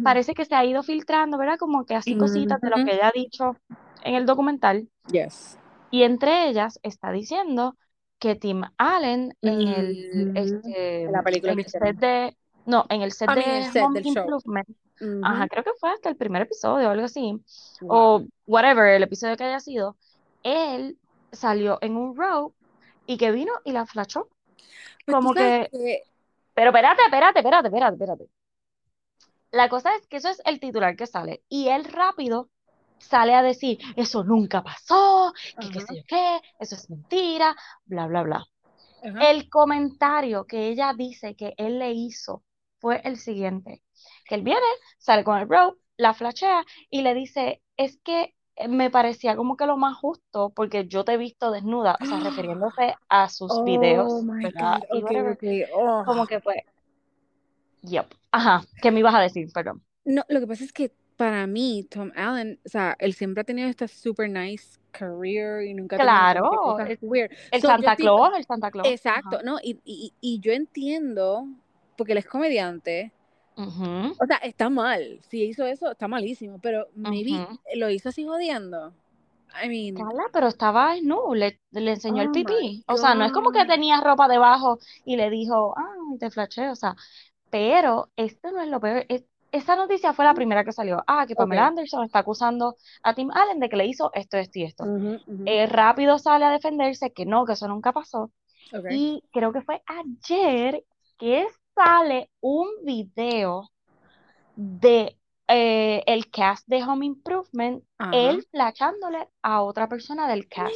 parece 0.05 0.35
que 0.35 0.45
se 0.45 0.55
ha 0.55 0.65
ido 0.65 0.83
filtrando, 0.83 1.39
¿verdad? 1.39 1.59
Como 1.59 1.85
que 1.85 1.95
así 1.95 2.17
cositas 2.17 2.61
de 2.61 2.71
lo 2.71 2.77
que 2.77 2.95
ella 2.95 3.09
ha 3.09 3.13
dicho 3.13 3.57
en 4.05 4.15
el 4.15 4.27
documental. 4.27 4.89
Yes. 5.11 5.57
Y 5.91 6.03
entre 6.03 6.49
ellas 6.49 6.79
está 6.83 7.11
diciendo 7.13 7.77
que 8.19 8.35
Tim 8.35 8.63
Allen 8.77 9.35
en 9.43 9.69
el, 9.69 10.29
Ujú. 10.29 10.39
este, 10.39 11.05
En 11.05 11.13
la 11.13 11.23
película 11.23 11.53
en 11.53 11.59
el 11.61 11.69
set 11.69 11.97
de, 11.97 12.37
no, 12.67 12.85
en 12.89 13.03
el 13.03 13.13
set 13.13 13.31
I 13.31 13.35
mean, 13.37 13.49
de 13.49 13.59
el 13.59 13.73
set 13.73 13.83
Home 13.85 13.95
del 13.95 14.05
show. 14.05 14.15
Improvement, 14.25 14.69
Ujú. 15.01 15.25
ajá, 15.25 15.49
creo 15.49 15.65
que 15.65 15.71
fue 15.81 15.91
hasta 15.91 16.09
el 16.09 16.17
primer 16.17 16.43
episodio 16.43 16.89
o 16.89 16.91
algo 16.91 17.05
así, 17.07 17.41
Wow. 17.81 17.91
o 17.91 18.25
whatever, 18.47 18.89
el 18.95 19.03
episodio 19.03 19.37
que 19.37 19.45
haya 19.45 19.61
sido, 19.61 19.97
él 20.43 20.99
salió 21.33 21.79
en 21.81 21.97
un 21.97 22.17
row 22.17 22.53
y 23.07 23.17
que 23.17 23.31
vino 23.31 23.53
y 23.65 23.73
la 23.73 23.87
flashó. 23.87 24.29
Pues 25.09 25.17
Como 25.17 25.35
que, 25.35 25.69
que- 25.71 26.03
pero 26.55 26.71
espérate, 26.71 27.03
espérate, 27.03 27.39
espérate, 27.39 27.69
espérate, 27.69 27.95
espérate. 27.95 28.25
La 29.51 29.69
cosa 29.69 29.95
es 29.97 30.07
que 30.07 30.19
eso 30.19 30.29
es 30.29 30.43
el 30.45 30.61
titular 30.61 30.97
que 30.97 31.07
sale 31.07 31.43
y 31.49 31.69
él 31.69 31.85
rápido 31.85 32.51
sale 32.99 33.35
a 33.35 33.43
decir, 33.43 33.79
eso 33.97 34.25
nunca 34.25 34.63
pasó, 34.63 35.33
que 35.61 35.71
qué 35.71 35.81
sé 35.81 35.97
yo 35.97 36.03
qué, 36.07 36.41
eso 36.59 36.75
es 36.75 36.91
mentira, 36.91 37.57
bla, 37.87 38.07
bla, 38.07 38.23
bla. 38.23 38.45
Ajá. 39.03 39.31
El 39.31 39.49
comentario 39.49 40.45
que 40.47 40.69
ella 40.69 40.93
dice 40.97 41.37
que 41.37 41.55
él 41.57 41.79
le 41.79 41.93
hizo 41.93 42.43
fue 42.79 43.01
el 43.05 43.17
siguiente, 43.17 43.83
que 44.27 44.35
él 44.35 44.43
viene, 44.43 44.67
sale 44.99 45.25
con 45.25 45.39
el 45.39 45.47
bro, 45.47 45.79
la 45.97 46.13
flashea 46.13 46.65
y 46.91 47.03
le 47.03 47.15
dice, 47.15 47.63
es 47.77 47.99
que 48.03 48.35
me 48.69 48.91
parecía 48.91 49.37
como 49.37 49.57
que 49.57 49.67
lo 49.67 49.77
más 49.77 49.97
justo 49.97 50.51
porque 50.51 50.87
yo 50.87 51.05
te 51.05 51.13
he 51.13 51.17
visto 51.17 51.51
desnuda, 51.51 51.97
o 52.01 52.05
sea, 52.05 52.19
refiriéndose 52.21 52.95
a 53.09 53.29
sus 53.29 53.53
Oh 53.53 53.65
videos. 53.65 54.13
Oh. 55.75 56.03
como 56.05 56.27
que 56.27 56.41
fue, 56.41 56.65
yep, 57.83 58.07
ajá, 58.33 58.63
¿qué 58.83 58.91
me 58.91 59.01
ibas 59.01 59.15
a 59.15 59.21
decir? 59.21 59.49
Perdón. 59.53 59.83
No, 60.05 60.23
lo 60.29 60.41
que 60.41 60.47
pasa 60.47 60.65
es 60.65 60.73
que 60.73 60.93
para 61.17 61.47
mí, 61.49 61.85
Tom 61.91 62.13
Allen, 62.15 62.61
o 62.65 62.69
sea, 62.69 62.97
él 63.01 63.13
siempre 63.13 63.41
ha 63.41 63.45
tenido 63.45 63.69
esta 63.69 63.89
super 63.89 64.31
nice 64.31 64.79
career 64.93 65.65
y 65.67 65.75
nunca 65.75 65.97
ha 65.97 65.99
tenido 65.99 66.13
Claro, 66.15 66.51
cosas 66.51 66.91
el, 66.91 66.99
weird. 67.03 67.31
el 67.51 67.61
So, 67.61 67.67
Santa 67.67 67.97
Claus, 67.97 68.31
el 68.37 68.45
Santa 68.45 68.71
Claus. 68.71 68.87
Exacto, 68.89 69.37
ajá. 69.37 69.43
¿no? 69.45 69.59
Y, 69.63 69.81
y, 69.85 70.13
y 70.21 70.39
yo 70.39 70.53
entiendo, 70.53 71.47
porque 71.97 72.13
él 72.13 72.19
es 72.19 72.27
comediante, 72.27 73.13
Ujú, 73.59 74.15
o 74.21 74.27
sea, 74.27 74.37
está 74.39 74.69
mal. 74.71 75.21
Si 75.31 75.45
hizo 75.45 75.67
eso, 75.67 75.91
está 75.91 76.09
malísimo, 76.09 76.59
pero 76.61 76.89
maybe 76.95 77.33
ujú. 77.33 77.59
lo 77.77 77.91
hizo 77.91 78.09
así 78.11 78.25
jodiendo. 78.27 78.95
I 79.63 79.69
mean, 79.69 79.97
Carla, 79.97 80.25
pero 80.33 80.47
estaba 80.49 80.95
no, 81.03 81.35
le, 81.35 81.61
le 81.73 81.91
enseñó 81.93 82.23
el 82.23 82.29
Oh 82.29 82.31
my 82.31 82.45
pipí. 82.45 82.85
O 82.89 82.97
sea, 82.97 83.15
no 83.15 83.25
es 83.25 83.33
como 83.33 83.51
que 83.51 83.65
tenía 83.67 84.01
ropa 84.01 84.29
debajo 84.29 84.79
y 85.05 85.17
le 85.17 85.31
dijo, 85.31 85.75
ay, 85.77 86.19
te 86.19 86.31
flasheé, 86.31 86.71
o 86.71 86.77
sea, 86.77 86.95
pero 87.51 88.11
esto 88.17 88.51
no 88.53 88.63
es 88.63 88.69
lo 88.69 88.81
peor. 88.81 89.05
es- 89.09 89.25
esa 89.53 89.77
noticia 89.77 90.13
fue 90.13 90.25
la 90.27 90.35
primera 90.35 90.65
que 90.65 90.73
salió. 90.73 91.03
Ah, 91.07 91.27
que 91.27 91.35
Pamela 91.37 91.63
Ok. 91.65 91.69
Anderson 91.69 92.05
está 92.05 92.21
acusando 92.21 92.77
a 93.03 93.15
Tim 93.15 93.31
Allen 93.33 93.61
de 93.61 93.69
que 93.71 93.77
le 93.77 93.87
hizo 93.87 94.11
esto, 94.15 94.37
esto 94.39 94.59
y 94.59 94.65
esto. 94.65 94.85
Ujú, 94.85 95.15
ujú. 95.27 95.45
Eh, 95.47 95.67
rápido 95.67 96.19
sale 96.19 96.45
a 96.45 96.51
defenderse 96.51 97.13
que 97.13 97.25
no, 97.27 97.47
que 97.47 97.55
eso 97.55 97.67
nunca 97.69 97.93
pasó. 97.93 98.31
Ok. 98.73 98.85
Y 98.89 99.23
creo 99.33 99.53
que 99.53 99.63
fue 99.63 99.83
ayer 99.87 100.85
que 101.19 101.47
sale 101.79 102.31
un 102.41 102.69
video 102.85 103.71
de 104.57 105.17
eh, 105.49 106.03
el 106.07 106.31
cast 106.31 106.67
de 106.69 106.83
Home 106.83 107.07
Improvement, 107.07 107.85
Ajá. 107.99 108.13
él 108.13 108.47
flachándole 108.51 109.29
a 109.43 109.63
otra 109.63 109.89
persona 109.89 110.29
del 110.29 110.49
cast. 110.49 110.75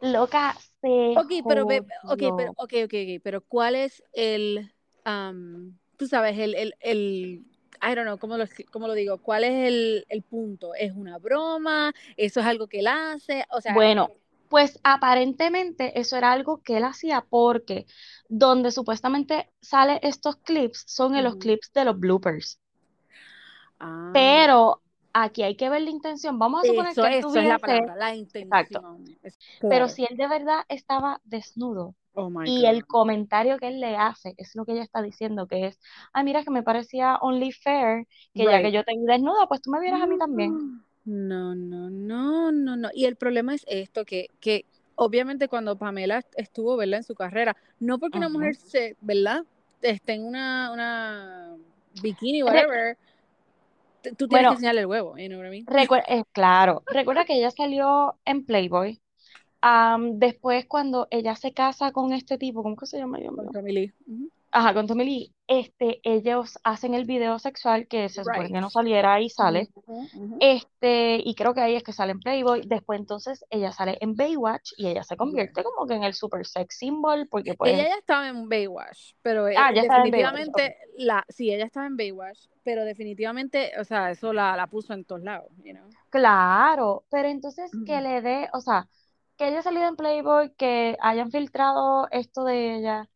Loca, 0.00 0.54
se 0.80 1.16
Ok, 1.16 1.32
pero, 1.46 1.64
ve- 1.66 1.82
ok, 2.08 2.22
pero, 2.36 2.50
jodió. 2.50 2.56
ok, 2.56 2.72
ok, 2.84 2.94
ok, 3.04 3.22
pero 3.22 3.40
¿cuál 3.42 3.76
es 3.76 4.02
el, 4.12 4.72
am, 5.04 5.78
tú 5.96 6.06
sabes, 6.08 6.36
el, 6.38 6.54
el, 6.56 6.74
el, 6.80 7.46
I 7.82 7.94
don't 7.94 8.02
know, 8.04 8.18
¿cómo 8.18 8.36
lo, 8.36 8.44
cómo 8.72 8.88
lo 8.88 8.94
digo? 8.94 9.18
¿Cuál 9.22 9.44
es 9.44 9.68
el, 9.68 10.06
el 10.08 10.22
punto? 10.22 10.74
¿Es 10.74 10.92
una 10.92 11.18
broma? 11.18 11.92
¿Eso 12.16 12.40
es 12.40 12.46
algo 12.46 12.66
que 12.68 12.80
él 12.80 12.88
hace? 12.88 13.44
O 13.50 13.60
sea, 13.60 13.74
Bueno, 13.74 14.08
pues 14.54 14.78
aparentemente 14.84 15.98
eso 16.00 16.16
era 16.16 16.32
algo 16.32 16.62
que 16.62 16.76
él 16.78 16.84
hacía 16.84 17.22
porque 17.28 17.86
donde 18.28 18.70
supuestamente 18.70 19.52
sale 19.60 19.98
estos 20.02 20.36
clips 20.36 20.84
son 20.86 21.16
en 21.16 21.24
los 21.24 21.36
clips 21.36 21.72
de 21.72 21.84
los 21.84 21.98
bloopers. 21.98 22.60
ah, 23.80 24.12
Pero 24.12 24.82
aquí 25.12 25.42
hay 25.42 25.56
que 25.56 25.68
ver 25.70 25.82
la 25.82 25.90
intención. 25.90 26.38
Vamos 26.38 26.62
a 26.62 26.64
suponer 26.64 26.92
Eso, 26.92 27.02
que 27.02 27.08
él 27.08 27.14
eso 27.20 27.28
es 27.38 27.44
la 27.46 27.58
tuviese- 27.58 27.60
palabra, 27.60 27.96
la 27.96 28.14
intención. 28.14 29.18
Es- 29.22 29.38
pero 29.68 29.88
si 29.88 30.04
él 30.04 30.16
de 30.16 30.28
verdad 30.28 30.64
estaba 30.68 31.20
desnudo 31.24 31.94
Oh 32.16 32.30
y 32.44 32.62
God. 32.62 32.66
el 32.66 32.86
comentario 32.86 33.58
que 33.58 33.68
él 33.68 33.80
le 33.80 33.96
hace 33.96 34.34
es 34.36 34.54
lo 34.54 34.64
que 34.64 34.72
ella 34.72 34.82
está 34.82 35.02
diciendo, 35.02 35.46
que 35.48 35.66
es, 35.66 35.80
ay, 36.12 36.24
mira 36.24 36.44
que 36.44 36.50
me 36.50 36.62
parecía 36.62 37.16
only 37.22 37.52
fair 37.52 38.06
que 38.34 38.48
ya 38.48 38.60
que 38.60 38.72
yo 38.72 38.84
te 38.84 38.92
vi 38.96 39.04
desnuda, 39.06 39.46
pues 39.48 39.62
tú 39.62 39.70
me 39.70 39.80
vieras 39.80 40.02
a 40.02 40.06
mí 40.06 40.18
también. 40.18 40.62
No, 41.04 41.54
no, 41.54 41.90
no, 41.90 42.50
no, 42.52 42.76
no. 42.76 42.88
Y 42.94 43.04
el 43.04 43.16
problema 43.16 43.54
es 43.54 43.64
esto, 43.68 44.04
que, 44.06 44.28
que 44.40 44.64
obviamente 44.94 45.48
cuando 45.48 45.76
Pamela 45.76 46.18
est- 46.18 46.32
estuvo, 46.36 46.76
¿verdad? 46.76 46.98
En 46.98 47.02
su 47.04 47.14
carrera, 47.14 47.56
no 47.78 47.98
porque 47.98 48.16
una 48.18 48.30
mujer 48.30 48.56
se, 48.56 48.96
¿verdad? 49.00 49.44
Esté 49.82 50.14
en 50.14 50.24
una, 50.24 50.72
una 50.72 51.56
bikini, 52.02 52.42
whatever, 52.42 52.96
tú 54.02 54.28
tienes 54.28 54.28
Bueno, 54.28 54.48
que 54.48 54.54
enseñarle 54.54 54.80
el 54.82 54.86
huevo, 54.86 55.16
you 55.18 55.28
know 55.28 55.38
what 55.40 55.46
I 55.46 55.50
mean? 55.50 55.66
Recuer- 55.66 56.04
eh, 56.08 56.22
claro, 56.32 56.82
recuerda 56.88 57.24
que 57.24 57.34
ella 57.34 57.50
salió 57.50 58.18
en 58.24 58.44
Playboy. 58.44 59.00
Am, 59.62 60.18
después, 60.18 60.66
cuando 60.66 61.08
ella 61.10 61.36
se 61.36 61.52
casa 61.52 61.92
con 61.92 62.12
este 62.12 62.38
tipo, 62.38 62.62
¿cómo 62.62 62.76
que 62.76 62.86
se 62.86 62.98
llama? 62.98 63.18
Mío? 63.18 63.32
Tommy 63.52 63.72
Lee. 63.72 63.92
Ajá, 64.56 64.72
con 64.72 64.86
Tommy 64.86 65.04
Lee, 65.04 65.34
este, 65.48 65.98
ellos 66.04 66.60
hacen 66.62 66.94
el 66.94 67.06
video 67.06 67.40
sexual 67.40 67.88
que 67.88 68.08
se 68.08 68.22
supone 68.22 68.44
Right. 68.44 68.54
que 68.54 68.60
no 68.60 68.70
saliera 68.70 69.20
y 69.20 69.28
sale. 69.28 69.68
Este, 70.38 71.20
y 71.24 71.34
creo 71.34 71.54
que 71.54 71.60
ahí 71.60 71.74
es 71.74 71.82
que 71.82 71.92
sale 71.92 72.12
en 72.12 72.20
Playboy. 72.20 72.62
Después, 72.64 73.00
entonces, 73.00 73.44
ella 73.50 73.72
sale 73.72 73.98
en 74.00 74.14
Baywatch 74.14 74.70
y 74.76 74.86
ella 74.86 75.02
se 75.02 75.16
convierte 75.16 75.64
como 75.64 75.88
que 75.88 75.94
en 75.94 76.04
el 76.04 76.14
super 76.14 76.46
sex 76.46 76.78
symbol, 76.78 77.26
porque 77.28 77.54
pues, 77.54 77.72
Ella 77.74 77.88
ya 77.88 77.96
estaba 77.96 78.28
en 78.28 78.48
Baywatch, 78.48 79.14
pero 79.22 79.48
eh, 79.48 79.56
ah, 79.58 79.72
ya 79.74 79.82
estaba 79.82 80.04
en 80.04 80.12
Baywatch. 80.12 80.34
definitivamente, 80.34 80.76
la, 80.98 81.24
sí, 81.28 81.52
ella 81.52 81.64
estaba 81.64 81.86
en 81.86 81.96
Baywatch, 81.96 82.46
pero 82.62 82.84
definitivamente, 82.84 83.72
o 83.80 83.82
sea, 83.82 84.12
eso 84.12 84.32
la, 84.32 84.56
la 84.56 84.68
puso 84.68 84.94
en 84.94 85.04
todos 85.04 85.22
lados, 85.22 85.50
you 85.64 85.72
know? 85.72 85.88
Claro, 86.10 87.04
pero 87.10 87.26
entonces 87.28 87.72
que 87.84 88.00
le 88.00 88.22
dé, 88.22 88.48
o 88.52 88.60
sea, 88.60 88.86
que 89.36 89.46
haya 89.46 89.62
salido 89.62 89.88
en 89.88 89.96
Playboy, 89.96 90.54
que 90.56 90.96
hayan 91.00 91.32
filtrado 91.32 92.06
esto 92.12 92.44
de 92.44 92.76
ella, 92.76 93.08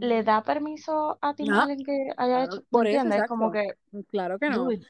¿le 0.00 0.22
da 0.22 0.42
permiso 0.42 1.18
a 1.20 1.34
Tim 1.34 1.48
No, 1.48 1.66
que 1.66 2.10
haya 2.16 2.16
claro, 2.16 2.44
hecho? 2.44 2.56
¿Me 2.56 2.66
por 2.70 2.86
eso, 2.86 3.00
entiendes? 3.00 3.28
Como 3.28 3.54
exacto. 3.54 3.76
que, 3.92 4.04
Claro 4.08 4.38
que 4.38 4.48
no. 4.50 4.64
dude. 4.64 4.80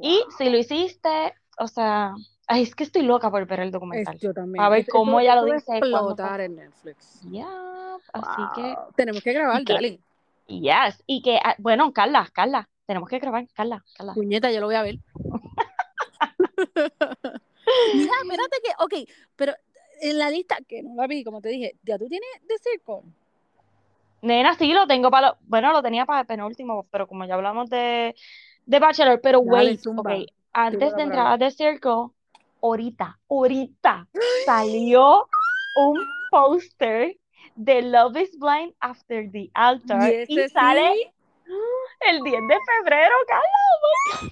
Y 0.00 0.22
si 0.36 0.50
lo 0.50 0.58
hiciste, 0.58 1.34
o 1.58 1.68
sea, 1.68 2.14
ay, 2.46 2.62
es 2.62 2.74
que 2.74 2.84
estoy 2.84 3.02
loca 3.02 3.30
por 3.30 3.46
ver 3.46 3.60
el 3.60 3.68
Es, 3.68 3.72
documental. 3.72 4.18
yo 4.18 4.30
A 4.30 4.34
también. 4.34 4.70
ver 4.70 4.80
Eso, 4.80 4.90
cómo 4.92 5.20
eso, 5.20 5.30
ella 5.30 5.40
lo 5.40 5.46
eso 5.46 5.52
a 5.52 5.56
dice, 5.56 5.78
explotar 5.78 6.40
en 6.40 6.56
Netflix. 6.56 7.20
Ya, 7.30 7.48
así 8.12 8.42
que, 8.54 8.62
Wow. 8.74 8.92
Tenemos 8.96 9.22
que 9.22 9.32
grabar, 9.32 9.60
y 9.60 9.64
que, 9.64 9.72
dale. 9.72 10.00
yes, 10.46 11.02
y 11.06 11.22
que, 11.22 11.38
ah, 11.42 11.54
bueno, 11.58 11.92
Carla, 11.92 12.28
Carla, 12.32 12.68
tenemos 12.86 13.08
que 13.08 13.18
grabar, 13.18 13.46
Carla, 13.54 13.84
Carla. 13.96 14.14
Puñeta, 14.14 14.50
yo 14.50 14.60
lo 14.60 14.66
voy 14.66 14.74
a 14.76 14.82
ver. 14.82 14.98
Mira, 16.74 18.12
espérate 18.22 18.56
que, 18.62 18.72
ok, 18.78 18.94
pero 19.36 19.54
en 20.02 20.18
la 20.18 20.28
lista, 20.30 20.56
que 20.66 20.82
no 20.82 20.94
la 20.96 21.06
vi, 21.06 21.24
como 21.24 21.40
te 21.40 21.48
dije, 21.50 21.76
ya 21.82 21.96
tú 21.98 22.08
tienes 22.08 22.28
de 22.46 22.58
circo. 22.58 23.04
Nena, 24.24 24.54
sí, 24.54 24.72
lo 24.72 24.86
tengo 24.86 25.10
para, 25.10 25.36
bueno, 25.42 25.72
lo 25.72 25.82
tenía 25.82 26.06
para 26.06 26.20
el 26.20 26.26
penúltimo, 26.26 26.86
pero 26.90 27.06
como 27.06 27.24
ya 27.26 27.34
hablamos 27.34 27.68
de, 27.70 28.14
de 28.66 28.78
Bachelor, 28.78 29.20
pero 29.20 29.40
Dale, 29.40 29.50
wait, 29.52 29.78
ok, 29.80 29.82
zumba. 29.84 30.16
antes 30.52 30.96
de 30.96 31.02
entrar 31.02 31.26
a 31.26 31.38
The 31.38 31.50
Circle, 31.50 32.08
ahorita, 32.62 33.18
ahorita 33.28 34.08
salió 34.46 35.28
un 35.76 35.98
póster 36.30 37.16
de 37.54 37.82
Love 37.82 38.16
is 38.16 38.38
Blind 38.38 38.74
After 38.80 39.30
the 39.30 39.50
Altar 39.54 40.12
y 40.26 40.48
sale 40.48 40.90
sí, 40.94 41.52
el 42.08 42.22
10 42.22 42.40
de 42.48 42.56
febrero, 42.78 43.14
Carla. 43.28 44.30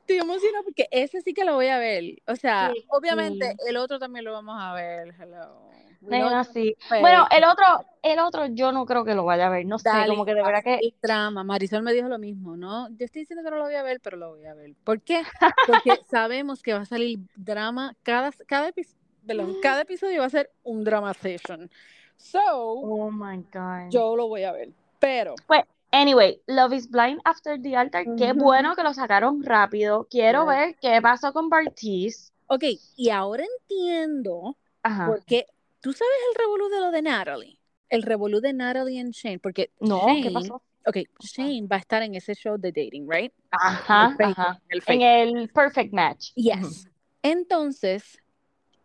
estoy 0.00 0.18
emocionada 0.18 0.62
porque 0.64 0.88
ese 0.90 1.20
sí 1.22 1.32
que 1.34 1.44
lo 1.44 1.54
voy 1.54 1.68
a 1.68 1.78
ver. 1.78 2.04
O 2.26 2.36
sea, 2.36 2.70
Sí, 2.74 2.84
obviamente 2.88 3.50
sí. 3.52 3.56
el 3.68 3.76
otro 3.78 3.98
también 3.98 4.24
lo 4.24 4.32
vamos 4.32 4.56
a 4.60 4.74
ver. 4.74 5.14
Hello. 5.18 5.66
Bueno, 6.08 7.26
el 7.30 7.44
otro, 7.44 7.64
el 8.02 8.18
otro 8.18 8.46
yo 8.46 8.72
no 8.72 8.86
creo 8.86 9.04
que 9.04 9.14
lo 9.14 9.24
vaya 9.24 9.46
a 9.46 9.50
ver, 9.50 9.66
no 9.66 9.78
sé, 9.78 9.90
como 10.08 10.24
que 10.24 10.34
de 10.34 10.42
verdad 10.42 10.62
que 10.62 10.78
ser 10.78 10.94
drama. 11.02 11.44
Marisol 11.44 11.82
me 11.82 11.92
dijo 11.92 12.08
lo 12.08 12.18
mismo, 12.18 12.56
¿no? 12.56 12.88
Yo 12.90 13.04
estoy 13.04 13.22
diciendo 13.22 13.42
que 13.44 13.50
no 13.50 13.56
lo 13.56 13.64
voy 13.64 13.74
a 13.74 13.82
ver, 13.82 14.00
pero 14.00 14.16
lo 14.16 14.30
voy 14.36 14.46
a 14.46 14.54
ver. 14.54 14.74
¿Por 14.84 15.00
qué? 15.00 15.22
Porque 15.66 16.00
sabemos 16.10 16.62
que 16.62 16.72
va 16.74 16.80
a 16.80 16.84
salir 16.86 17.18
drama. 17.34 17.94
Cada, 18.02 18.30
cada, 18.46 18.68
epi- 18.72 18.86
perdón, 19.26 19.56
cada 19.60 19.82
episodio 19.82 20.20
va 20.20 20.26
a 20.26 20.30
ser 20.30 20.50
un 20.62 20.84
drama 20.84 21.12
session. 21.14 21.70
So, 22.16 22.40
Oh 22.42 23.10
my 23.10 23.38
God. 23.52 23.90
yo 23.90 24.16
lo 24.16 24.28
voy 24.28 24.44
a 24.44 24.52
ver. 24.52 24.70
Pero, 24.98 25.34
Pues, 25.46 25.62
anyway, 25.92 26.40
Love 26.46 26.72
is 26.74 26.88
Blind 26.90 27.20
After 27.24 27.60
the 27.60 27.76
Altar. 27.76 28.06
Qué 28.16 28.32
bueno 28.32 28.74
que 28.74 28.82
lo 28.82 28.94
sacaron 28.94 29.42
rápido. 29.42 30.06
Quiero 30.10 30.46
ver 30.46 30.76
qué 30.80 31.00
pasó 31.02 31.32
con 31.32 31.48
Bartiz. 31.50 32.32
ok, 32.46 32.64
y 32.96 33.10
ahora 33.10 33.44
entiendo 33.60 34.56
Ajá. 34.82 35.06
porque 35.06 35.46
tú 35.86 35.92
sabes 35.92 36.14
el 36.32 36.40
revolú 36.42 36.68
de 36.68 36.80
lo 36.80 36.90
de 36.90 37.00
Natalie. 37.00 37.58
El 37.88 38.02
revolú 38.02 38.40
de 38.40 38.52
Natalie 38.52 38.98
and 39.00 39.12
Shane. 39.12 39.38
Porque 39.38 39.70
No, 39.78 40.00
Shane, 40.04 40.20
¿qué 40.20 40.30
pasó? 40.32 40.60
ok, 40.84 40.96
Shane 41.20 41.68
va 41.68 41.76
a 41.76 41.78
estar 41.78 42.02
en 42.02 42.16
ese 42.16 42.34
show 42.34 42.58
de 42.58 42.72
dating, 42.72 43.06
¿right? 43.08 43.32
Ajá, 43.52 44.08
el 44.10 44.16
fake, 44.16 44.38
ajá. 44.38 44.60
en 44.68 45.02
el 45.02 45.30
En 45.32 45.38
el 45.38 45.48
Perfect 45.48 45.92
Match. 45.92 46.32
Yes. 46.34 46.88
Entonces, 47.22 48.18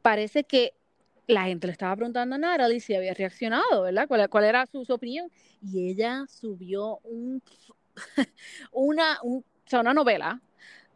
parece 0.03 0.43
que 0.43 0.73
la 1.25 1.45
gente 1.45 1.65
le 1.65 1.73
estaba 1.73 1.95
preguntando 1.95 2.35
a 2.35 2.37
Natalie 2.37 2.79
si 2.79 2.93
había 2.93 3.15
reaccionado, 3.15 3.81
¿verdad? 3.81 4.07
¿Cuál, 4.07 4.29
cuál 4.29 4.43
era 4.43 4.67
su, 4.67 4.85
su 4.85 4.93
opinión? 4.93 5.31
Y 5.63 5.89
ella 5.89 6.25
subió 6.27 6.99
un, 7.03 7.41
una, 8.71 9.17
un- 9.23 9.39
o 9.65 9.69
sea, 9.71 9.79
una 9.79 9.95
novela 9.95 10.39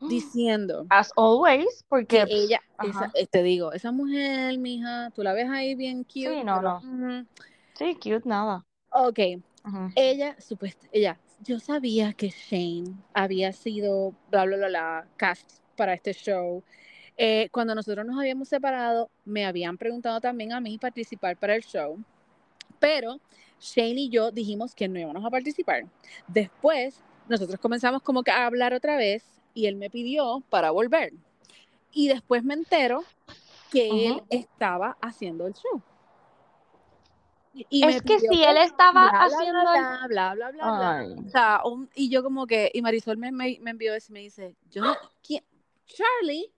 diciendo 0.08 0.86
As 0.89 1.12
always, 1.15 1.82
que 1.82 1.86
porque, 1.89 2.26
ella, 2.30 2.62
esa, 2.84 3.12
eh, 3.13 3.28
te 3.28 3.44
digo, 3.44 3.74
esa 3.74 3.91
mujer, 3.91 4.58
mija, 4.58 5.12
tú 5.12 5.24
la 5.24 5.34
ves 5.34 5.50
ahí 5.50 5.76
bien 5.76 6.04
cute, 6.04 6.39
Sí, 6.39 6.44
no, 6.44 6.56
pero, 6.56 6.80
no. 6.82 7.26
Sí, 7.78 7.96
cute, 7.96 8.22
nada. 8.26 8.65
ok, 8.89 9.20
ella, 9.96 10.36
supuesta, 10.39 10.88
ella, 10.91 11.20
yo 11.41 11.60
sabía 11.60 12.13
que 12.13 12.30
Shane 12.30 12.94
había 13.13 13.52
sido, 13.52 14.13
bla, 14.30 14.46
bla, 14.46 14.58
bla, 14.58 14.68
bla, 14.68 15.08
cast 15.18 15.60
para 15.76 15.94
este 15.94 16.13
show. 16.13 16.63
Eh, 17.18 17.50
cuando 17.52 17.74
nosotros 17.76 18.06
nos 18.06 18.20
habíamos 18.20 18.48
separado, 18.48 19.10
me 19.24 19.46
habían 19.46 19.78
preguntado 19.78 20.20
también 20.20 20.54
a 20.54 20.60
mí 20.60 20.78
participar 20.78 21.38
para 21.38 21.56
el 21.56 21.63
show, 21.63 21.98
pero 22.80 23.20
Shane 23.60 24.02
y 24.02 24.10
yo 24.10 24.32
dijimos 24.32 24.76
que 24.76 24.88
no 24.88 25.00
íbamos 25.00 25.26
a 25.26 25.30
participar. 25.30 25.86
Después, 26.28 27.02
nosotros 27.28 27.60
comenzamos 27.60 28.02
como 28.02 28.24
que 28.24 28.32
a 28.32 28.46
hablar 28.46 28.74
otra 28.74 28.98
vez 28.98 29.24
y 29.56 29.65
él 29.65 29.78
me 29.78 29.89
pidió 29.89 30.44
para 30.52 30.70
volver. 30.70 31.13
Y 31.91 32.10
después 32.10 32.44
me 32.44 32.54
entero 32.54 33.04
que 33.72 34.10
él 34.10 34.22
estaba 34.30 34.98
haciendo 35.02 35.48
el 35.48 35.54
show. 35.54 35.82
Y 37.54 37.86
Es 37.86 38.02
que 38.02 38.18
pidió 38.18 38.32
si 38.34 38.44
él 38.44 38.58
estaba 38.58 39.10
bla, 39.10 39.20
haciendo 39.22 39.60
el... 39.62 39.65
bla, 39.65 40.08
bla, 40.08 40.34
bla, 40.36 40.52
bla, 40.52 40.78
bla. 40.78 41.24
O 41.26 41.30
sea, 41.30 41.62
un- 41.63 41.89
y 41.96 42.10
yo 42.10 42.22
como 42.22 42.46
que, 42.46 42.70
y 42.74 42.82
Marisol 42.82 43.18
me, 43.18 43.32
me, 43.32 43.58
me 43.62 43.72
envió 43.72 43.94
eso 43.96 44.12
y 44.12 44.13
me 44.13 44.20
dice, 44.20 44.56
yo 44.70 44.82
no, 44.82 44.94
¿quién? 45.26 45.41
Charlie. 45.86 46.52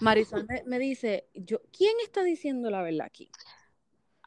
Marisol 0.00 0.44
me, 0.48 0.64
me 0.64 0.78
dice, 0.80 1.28
yo, 1.34 1.60
¿quién 1.76 1.94
está 2.02 2.24
diciendo 2.24 2.68
la 2.68 2.82
verdad 2.82 3.06
aquí? 3.06 3.30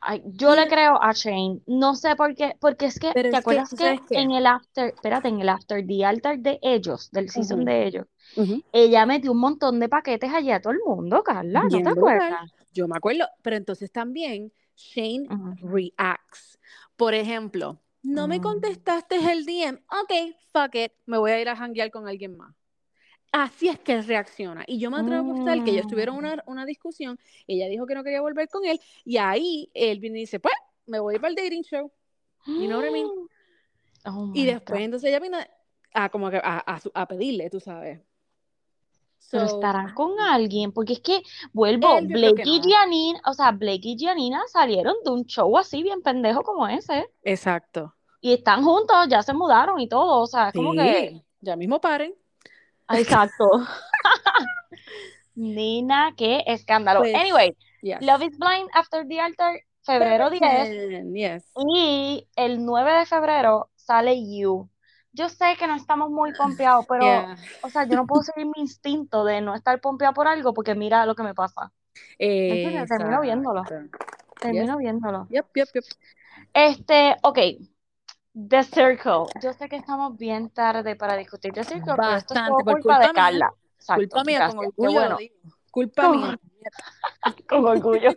Ay, 0.06 0.22
yo 0.26 0.56
le 0.56 0.68
creo 0.68 1.02
a 1.02 1.14
Shane. 1.14 1.62
No 1.66 1.96
sé 1.96 2.16
por 2.16 2.36
qué, 2.36 2.56
porque 2.60 2.86
es 2.86 3.00
que, 3.00 3.12
pero 3.14 3.30
¿te 3.30 3.38
es 3.38 3.42
acuerdas 3.42 3.70
¿tú 3.70 3.78
que 3.78 4.00
en 4.10 4.32
el 4.32 4.46
after, 4.46 4.94
espérate, 4.94 5.30
en 5.30 5.40
el 5.40 5.50
after 5.50 5.86
the 5.86 6.06
altar 6.06 6.40
de 6.40 6.60
ellos, 6.62 7.10
del 7.12 7.30
season 7.30 7.64
de 7.66 7.88
ellos, 7.88 8.08
ella 8.72 9.06
metió 9.06 9.32
un 9.32 9.40
montón 9.40 9.80
de 9.80 9.90
paquetes 9.90 10.34
allá 10.34 10.58
a 10.58 10.62
todo 10.62 10.74
el 10.74 10.80
mundo, 10.86 11.24
Carla, 11.24 11.64
¿no 11.64 11.70
te 11.70 11.76
brutal. 11.78 11.98
acuerdas? 11.98 12.52
Yo 12.74 12.88
me 12.88 12.98
acuerdo, 12.98 13.26
pero 13.42 13.56
entonces 13.56 13.92
también 13.92 14.52
Shane 14.76 15.28
reacts. 15.62 16.60
Por 16.96 17.14
ejemplo, 17.14 17.80
no 18.02 18.28
me 18.28 18.40
mm. 18.40 18.42
contestaste 18.42 19.32
el 19.32 19.46
DM, 19.46 19.80
ok, 20.02 20.36
fuck 20.52 20.76
it, 20.76 20.92
me 21.06 21.18
voy 21.18 21.32
a 21.32 21.40
ir 21.40 21.50
a 21.50 21.56
janguear 21.56 21.92
con 21.92 22.08
alguien 22.08 22.36
más. 22.36 22.54
Así 23.36 23.68
es 23.68 23.80
que 23.80 23.94
él 23.94 24.06
reacciona. 24.06 24.64
Y 24.68 24.78
yo 24.78 24.92
me 24.92 24.98
atrevo 24.98 25.18
a 25.28 25.34
apostar 25.34 25.64
que 25.64 25.72
ellos 25.72 25.88
tuvieron 25.88 26.16
Mm. 26.16 26.20
una, 26.20 26.44
una 26.46 26.66
discusión, 26.68 27.20
ella 27.48 27.68
dijo 27.68 27.88
que 27.88 27.96
no 27.96 28.04
quería 28.04 28.22
volver 28.22 28.48
con 28.48 28.64
él, 28.64 28.80
y 29.04 29.18
ahí 29.18 29.72
él 29.74 30.00
viene 30.00 30.20
y 30.20 30.22
dice, 30.22 30.40
pues, 30.40 30.54
me 30.86 31.00
voy 31.00 31.16
para 31.18 31.30
el 31.30 31.36
dating 31.36 31.64
show. 31.64 31.92
You 32.46 32.68
know 32.68 32.80
what 32.80 32.88
I 32.88 32.92
mean? 32.92 33.08
Oh 34.06 34.30
Y 34.34 34.46
después 34.46 34.80
God. 34.80 34.86
entonces 34.86 35.10
ella 35.10 35.20
viene 35.22 35.48
a, 35.94 36.10
como 36.10 36.28
a, 36.28 36.64
a 36.94 37.08
pedirle, 37.08 37.50
tú 37.50 37.60
sabes. 37.62 38.02
Pero 39.32 39.46
estarán 39.46 39.94
con 39.94 40.20
alguien, 40.20 40.74
porque 40.74 40.94
es 40.94 41.00
que, 41.00 41.24
vuelvo, 41.54 41.88
que 41.98 42.06
Blake 42.14 42.44
y 42.46 42.60
no. 42.60 42.66
Janine, 42.70 43.22
o 43.26 43.34
sea, 43.34 43.52
Blake 43.52 43.82
y 43.84 43.98
Janina 43.98 44.44
salieron 44.48 44.96
de 45.06 45.10
un 45.10 45.26
show 45.26 45.58
así 45.58 45.82
bien 45.82 46.02
pendejo 46.02 46.44
como 46.44 46.68
ese, 46.68 47.10
Exacto. 47.24 47.96
y 48.22 48.34
están 48.34 48.64
juntos, 48.64 49.08
ya 49.10 49.24
se 49.24 49.34
mudaron 49.34 49.80
y 49.80 49.88
todo, 49.88 50.22
o 50.22 50.28
sea, 50.28 50.50
es 50.50 50.54
como 50.54 50.74
que, 50.74 51.24
ya 51.40 51.56
mismo 51.56 51.80
paren. 51.82 52.14
Exacto. 52.90 53.50
Nina, 55.36 56.14
qué 56.16 56.44
escándalo. 56.46 57.00
Pues, 57.02 57.16
Anyway, 57.16 57.56
yes. 57.82 58.02
Love 58.02 58.24
is 58.24 58.38
Blind 58.38 58.70
After 58.74 59.08
the 59.08 59.20
Altar, 59.20 59.60
febrero 59.82 60.30
10, 60.30 60.42
Seven, 60.42 61.14
Yes. 61.16 61.52
y 61.56 62.28
el 62.36 62.64
9 62.66 62.92
de 63.00 63.06
febrero 63.06 63.70
sale 63.76 64.16
You. 64.24 64.70
yo 65.12 65.30
sé 65.30 65.56
que 65.60 65.68
no 65.68 65.76
estamos 65.76 66.10
muy 66.10 66.34
pompeados, 66.34 66.86
pero, 66.88 67.04
Yeah. 67.04 67.36
o 67.64 67.70
sea, 67.70 67.86
yo 67.86 67.96
no 67.96 68.06
puedo 68.08 68.24
seguir 68.24 68.46
mi 68.46 68.62
instinto 68.62 69.24
de 69.26 69.42
no 69.42 69.54
estar 69.56 69.80
pompeado 69.82 70.14
por 70.14 70.28
algo 70.28 70.54
porque 70.54 70.76
mira 70.76 71.06
lo 71.06 71.16
que 71.16 71.24
me 71.24 71.34
pasa. 71.34 71.72
¿Entiendes? 72.18 72.90
Termino 72.90 73.22
viéndolo. 73.22 73.64
Termino 74.40 74.78
viéndolo. 74.78 75.28
Yep, 75.30 75.46
yep, 75.56 75.68
yep. 75.74 75.84
Este, 76.54 77.16
ok. 77.22 77.40
The 78.34 78.64
Circle. 78.64 79.26
Yo 79.42 79.54
sé 79.54 79.70
que 79.70 79.76
estamos 79.76 80.18
bien 80.18 80.50
tarde 80.50 80.96
para 80.96 81.16
discutir 81.16 81.54
The 81.54 81.64
Circle, 81.64 81.94
pero 81.96 82.16
esto 82.16 82.34
es 82.34 82.40
Bastante, 82.40 82.50
todo 82.50 82.64
por 82.64 82.74
culpa 82.82 83.00
de 83.00 83.06
mía. 83.06 83.14
Carla. 83.14 83.54
Exacto, 83.76 84.02
Culpa 84.02 84.24
mía, 84.24 84.38
gracias. 84.40 84.56
con 84.56 84.66
orgullo 84.68 84.92
bueno. 85.00 85.18
Culpa 85.72 86.02
Con- 86.08 86.18
mía. 86.22 86.40
con 87.48 87.66
orgullo. 87.66 88.12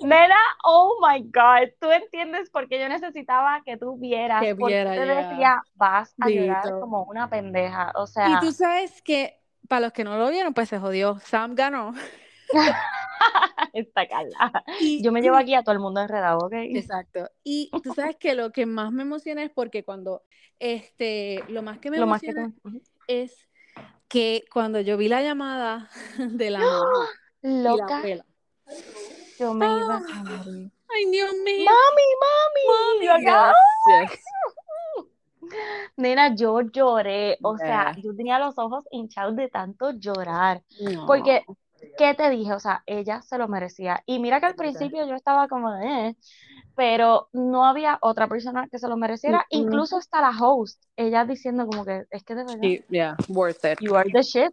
Nena, 0.00 0.34
oh 0.64 0.98
my 1.00 1.22
God, 1.22 1.70
tú 1.80 1.90
entiendes 1.92 2.50
por 2.50 2.68
qué 2.68 2.80
yo 2.80 2.88
necesitaba 2.88 3.62
que 3.64 3.76
tú 3.76 3.96
vieras, 3.96 4.42
Que 4.42 4.56
porque 4.56 4.74
viera, 4.74 4.90
te 4.90 5.06
ya. 5.06 5.14
decía, 5.14 5.62
vas 5.76 6.12
a 6.20 6.28
llorar 6.28 6.64
Dito. 6.64 6.80
como 6.80 7.04
una 7.04 7.30
pendeja, 7.30 7.92
o 7.94 8.04
Y 8.04 8.06
sea, 8.08 8.40
tú 8.40 8.50
sabes 8.50 9.00
que, 9.02 9.40
para 9.68 9.82
los 9.82 9.92
que 9.92 10.02
no 10.02 10.16
lo 10.18 10.28
vieron, 10.30 10.52
pues 10.52 10.68
se 10.68 10.78
jodió. 10.80 11.18
Sam 11.20 11.54
ganó. 11.54 11.94
esta 13.72 14.06
Carla. 14.08 14.64
Y, 14.80 15.02
Yo 15.02 15.12
me 15.12 15.22
llevo 15.22 15.36
aquí 15.36 15.54
a 15.54 15.62
todo 15.62 15.72
el 15.74 15.80
mundo 15.80 16.00
enredado, 16.00 16.38
¿ok? 16.38 16.52
Exacto. 16.54 17.28
Y 17.44 17.70
tú 17.84 17.94
sabes 17.94 18.16
que 18.16 18.34
lo 18.34 18.50
que 18.52 18.66
más 18.66 18.92
me 18.92 19.02
emociona 19.02 19.42
es 19.42 19.50
porque 19.50 19.84
cuando, 19.84 20.22
este, 20.58 21.44
lo 21.48 21.62
más 21.62 21.78
que 21.78 21.90
me 21.90 21.98
Lo 21.98 22.06
más 22.06 22.20
que 22.20 22.32
te- 22.34 22.52
es 23.08 23.48
que 24.08 24.44
cuando 24.52 24.80
yo 24.80 24.96
vi 24.96 25.08
la 25.08 25.22
llamada 25.22 25.88
de 26.18 26.50
la 26.50 26.58
mamá 26.60 27.08
y 27.42 27.48
la 27.62 27.70
Loca, 27.70 28.02
yo 29.38 29.54
me 29.54 29.66
iba 29.66 29.96
Ah. 29.96 30.02
a 30.14 30.22
morir. 30.24 30.70
Ay, 30.92 31.10
Dios 31.10 31.32
mío. 31.44 31.70
Mami, 31.70 33.06
mami, 33.06 33.08
acá, 33.08 33.52
Yes, 34.02 34.10
yes. 34.10 34.20
Nena, 35.96 36.34
yo 36.34 36.60
lloré, 36.60 37.38
o 37.42 37.56
sea, 37.56 37.92
Yeah. 37.94 38.02
yo 38.02 38.14
tenía 38.14 38.38
los 38.38 38.58
ojos 38.58 38.84
hinchados 38.90 39.36
de 39.36 39.48
tanto 39.48 39.90
llorar, 39.92 40.62
No. 40.80 41.06
porque, 41.06 41.44
¿qué 41.98 42.14
te 42.14 42.30
dije? 42.30 42.52
O 42.52 42.60
sea, 42.60 42.82
ella 42.86 43.22
se 43.22 43.38
lo 43.38 43.48
merecía. 43.48 44.02
Y 44.06 44.18
mira 44.18 44.40
que 44.40 44.46
al 44.46 44.54
principio 44.54 45.06
yo 45.06 45.14
estaba 45.14 45.48
como 45.48 45.72
de, 45.72 46.08
eh, 46.08 46.16
pero 46.76 47.28
no 47.32 47.66
había 47.66 47.98
otra 48.02 48.28
persona 48.28 48.68
que 48.70 48.78
se 48.78 48.88
lo 48.88 48.96
mereciera, 48.96 49.44
incluso 49.50 49.96
hasta 49.98 50.20
la 50.20 50.30
host, 50.38 50.82
ella 50.96 51.24
diciendo 51.24 51.66
como 51.66 51.84
que, 51.84 52.04
es 52.10 52.24
que 52.24 52.34
de 52.34 52.44
verdad, 52.44 52.60
Sí, 52.62 52.84
yeah, 52.88 53.16
worth 53.28 53.64
it. 53.64 53.78
you 53.80 53.94
are 53.96 54.10
the 54.10 54.22
shit. 54.22 54.52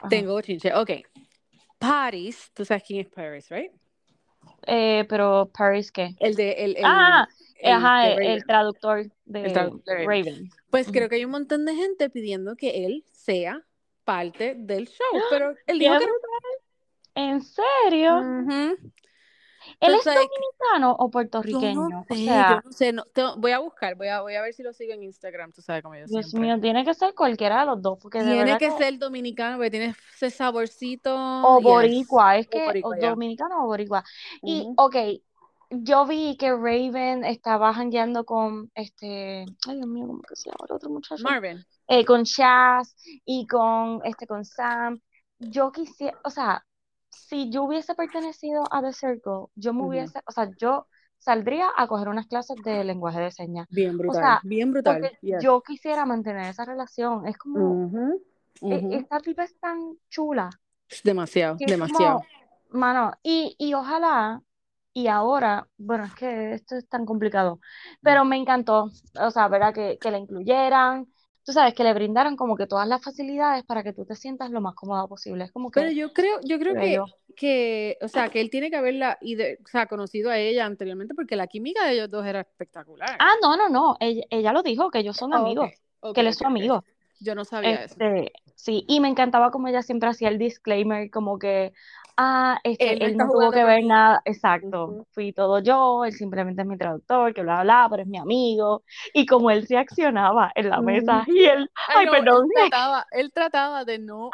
Ajá. 0.00 0.08
Tengo 0.08 0.40
chinche. 0.40 0.72
Ok. 0.74 0.90
Paris, 1.78 2.50
tú 2.54 2.64
sabes 2.64 2.82
quién 2.86 3.00
es 3.00 3.08
Paris, 3.12 3.48
right? 3.50 3.72
Eh, 4.66 5.04
pero 5.08 5.50
Paris, 5.56 5.90
¿qué? 5.92 6.14
El 6.18 6.34
de 6.34 6.52
el, 6.52 6.76
el- 6.76 6.84
Ah, 6.84 7.26
el 7.58 7.72
ajá, 7.72 8.12
el, 8.14 8.44
traductor 8.44 9.06
de 9.24 9.50
traductor 9.50 9.94
Raven. 9.96 10.06
Raven. 10.24 10.50
Pues 10.70 10.90
creo 10.90 11.08
que 11.08 11.16
hay 11.16 11.24
un 11.24 11.30
montón 11.30 11.64
de 11.64 11.74
gente 11.74 12.10
pidiendo 12.10 12.56
que 12.56 12.84
él 12.86 13.04
sea 13.12 13.62
parte 14.04 14.54
del 14.56 14.86
show, 14.88 14.96
pero 15.30 15.50
él 15.50 15.78
¡Qué 15.78 15.84
dijo 15.84 15.98
que 15.98 16.04
¿En 17.14 17.40
serio? 17.42 18.18
Ujú. 18.18 18.92
¿Él 19.80 19.94
es 19.94 20.06
Entonces, 20.06 20.14
dominicano 20.14 20.96
o 20.98 21.10
puertorriqueño? 21.10 21.88
no 21.88 22.00
O 22.00 22.14
sé, 22.14 22.24
sea, 22.26 22.50
yo 22.50 22.60
no 22.64 22.72
sé, 22.72 22.92
no- 22.92 23.04
voy 23.38 23.52
a 23.52 23.58
buscar, 23.58 23.94
voy 23.96 24.08
a, 24.08 24.20
voy 24.20 24.34
a 24.34 24.42
ver 24.42 24.52
si 24.52 24.62
lo 24.62 24.72
sigo 24.72 24.92
en 24.92 25.02
Instagram, 25.04 25.52
tú 25.52 25.62
sabes 25.62 25.82
como 25.82 25.94
yo 25.94 26.04
Dios 26.06 26.30
siempre. 26.30 26.40
mío, 26.40 26.60
tiene 26.60 26.84
que 26.84 26.92
ser 26.94 27.14
cualquiera 27.14 27.60
de 27.60 27.66
los 27.66 27.80
dos, 27.80 27.98
porque 28.00 28.20
Tiene 28.20 28.58
que 28.58 28.68
que... 28.68 28.70
ser 28.72 28.98
dominicano, 28.98 29.56
porque 29.56 29.70
tiene 29.70 29.94
ese 30.14 30.30
saborcito. 30.30 31.14
O 31.14 31.58
yes. 31.58 31.64
boricua, 31.64 32.36
es 32.36 32.46
O 32.46 32.50
que... 32.50 32.62
O 32.62 32.66
boricua, 32.66 32.96
dominicano 32.96 33.64
o 33.64 33.66
boricua. 33.66 34.04
Y, 34.42 34.66
ok, 34.76 34.96
yo 35.70 36.06
vi 36.06 36.36
que 36.36 36.50
Raven 36.50 37.24
estaba 37.24 37.72
jangueando 37.72 38.24
con 38.24 38.70
este... 38.74 39.46
Ay, 39.66 39.76
Dios 39.76 39.86
mío, 39.86 40.06
¿cómo 40.06 40.20
que 40.22 40.36
se 40.36 40.50
llama 40.50 40.66
el 40.68 40.74
otro 40.74 40.90
muchacho? 40.90 41.22
Marvin. 41.24 41.64
Eh, 41.88 42.04
con 42.04 42.22
Shaz 42.24 42.94
y 43.24 43.46
con, 43.46 44.00
este, 44.04 44.26
con 44.26 44.44
Sam. 44.44 45.00
Yo 45.38 45.72
quisiera... 45.72 46.18
O 46.22 46.30
sea, 46.30 46.64
si 47.14 47.50
yo 47.50 47.64
hubiese 47.64 47.94
pertenecido 47.94 48.64
a 48.72 48.82
The 48.82 48.92
Circle, 48.92 49.46
yo 49.54 49.72
me 49.74 49.84
hubiese... 49.84 50.20
O 50.26 50.32
sea, 50.32 50.50
yo 50.56 50.86
saldría 51.18 51.70
a 51.76 51.86
coger 51.88 52.08
unas 52.08 52.26
clases 52.26 52.62
de 52.62 52.84
lenguaje 52.84 53.20
de 53.20 53.30
señas. 53.30 53.68
Bien 53.68 53.98
O 54.06 54.14
brutal, 54.14 54.14
sea, 54.14 54.42
bien 54.42 54.72
brutal. 54.72 55.02
porque 55.02 55.18
yes. 55.20 55.44
yo 55.44 55.62
quisiera 55.62 56.06
mantener 56.06 56.50
esa 56.50 56.64
relación. 56.64 57.26
Es 57.26 57.38
como, 57.38 57.82
Ujú, 57.84 58.04
e- 58.68 58.86
ujú. 58.86 58.94
esta 58.98 59.20
tipa 59.20 59.44
es 59.44 59.58
tan 59.60 59.98
chula 60.10 60.50
Demasiado, 61.04 61.62
demasiado. 61.64 62.18
como, 62.18 62.28
mano, 62.70 63.12
y, 63.22 63.54
y 63.58 63.74
ojalá, 63.74 64.42
y 64.92 65.08
ahora, 65.08 65.68
bueno, 65.76 66.04
es 66.04 66.14
que 66.14 66.54
esto 66.54 66.76
es 66.76 66.88
tan 66.88 67.04
complicado, 67.06 67.60
pero 68.02 68.24
me 68.24 68.36
encantó, 68.36 68.90
o 69.20 69.30
sea, 69.30 69.48
¿verdad? 69.48 69.74
Que, 69.74 69.98
que 70.00 70.10
la 70.10 70.18
incluyeran, 70.18 71.06
tú 71.44 71.52
sabes, 71.52 71.74
que 71.74 71.84
le 71.84 71.92
brindaran 71.94 72.36
como 72.36 72.56
que 72.56 72.66
todas 72.66 72.88
las 72.88 73.02
facilidades 73.02 73.64
para 73.64 73.82
que 73.82 73.92
tú 73.92 74.04
te 74.04 74.16
sientas 74.16 74.50
lo 74.50 74.60
más 74.60 74.74
cómoda 74.74 75.06
posible. 75.06 75.44
Es 75.44 75.52
como 75.52 75.70
Pero 75.70 75.88
que, 75.88 75.94
yo 75.94 76.12
creo, 76.12 76.40
yo 76.44 76.58
creo 76.58 76.74
que, 76.74 77.00
que, 77.36 77.98
o 78.00 78.08
sea, 78.08 78.30
que 78.30 78.40
él 78.40 78.50
tiene 78.50 78.70
que 78.70 78.76
haberla 78.76 79.18
ide- 79.20 79.58
o 79.64 79.68
sea, 79.68 79.86
conocido 79.86 80.30
a 80.30 80.38
ella 80.38 80.64
anteriormente 80.64 81.14
porque 81.14 81.36
la 81.36 81.46
química 81.46 81.86
de 81.86 81.92
ellos 81.94 82.10
dos 82.10 82.24
era 82.26 82.40
espectacular. 82.40 83.16
Ah, 83.18 83.34
no, 83.42 83.56
no, 83.56 83.68
no, 83.68 83.96
ella, 84.00 84.22
ella 84.30 84.52
lo 84.52 84.62
dijo, 84.62 84.90
que 84.90 85.00
ellos 85.00 85.16
son 85.16 85.32
ok, 85.32 85.40
amigos, 85.40 85.70
ok, 86.00 86.14
que 86.14 86.20
él 86.20 86.26
es 86.28 86.36
su 86.36 86.46
amigo. 86.46 86.84
Yo 87.20 87.34
no 87.34 87.44
sabía 87.44 87.84
eso. 87.84 87.94
Este, 87.96 88.32
sí, 88.54 88.84
y 88.88 89.00
me 89.00 89.08
encantaba 89.08 89.50
como 89.50 89.68
ella 89.68 89.82
siempre 89.82 90.08
hacía 90.08 90.28
el 90.28 90.38
disclaimer, 90.38 91.10
como 91.10 91.38
que, 91.38 91.72
ah, 92.16 92.58
este, 92.64 92.92
Él 92.92 93.02
él 93.02 93.16
no 93.16 93.26
tuvo 93.30 93.50
que 93.52 93.64
ver 93.64 93.84
nada, 93.84 94.20
exacto, 94.24 95.06
fui 95.12 95.32
todo 95.32 95.60
yo, 95.60 96.04
él 96.04 96.12
simplemente 96.12 96.62
es 96.62 96.68
mi 96.68 96.76
traductor, 96.76 97.32
que 97.34 97.42
bla, 97.42 97.62
bla, 97.62 97.86
pero 97.90 98.02
es 98.02 98.08
mi 98.08 98.18
amigo, 98.18 98.82
y 99.12 99.26
como 99.26 99.50
él 99.50 99.66
se 99.66 99.76
accionaba 99.78 100.50
en 100.54 100.70
la 100.70 100.80
mesa, 100.82 101.24
y 101.26 101.44
él, 101.44 101.70
Ay, 101.74 101.86
ay, 102.00 102.06
no, 102.06 102.12
perdón, 102.12 102.44
él 102.56 102.70
trataba, 102.70 103.06
él 103.12 103.32
trataba 103.32 103.84
de 103.84 103.98
no, 103.98 104.30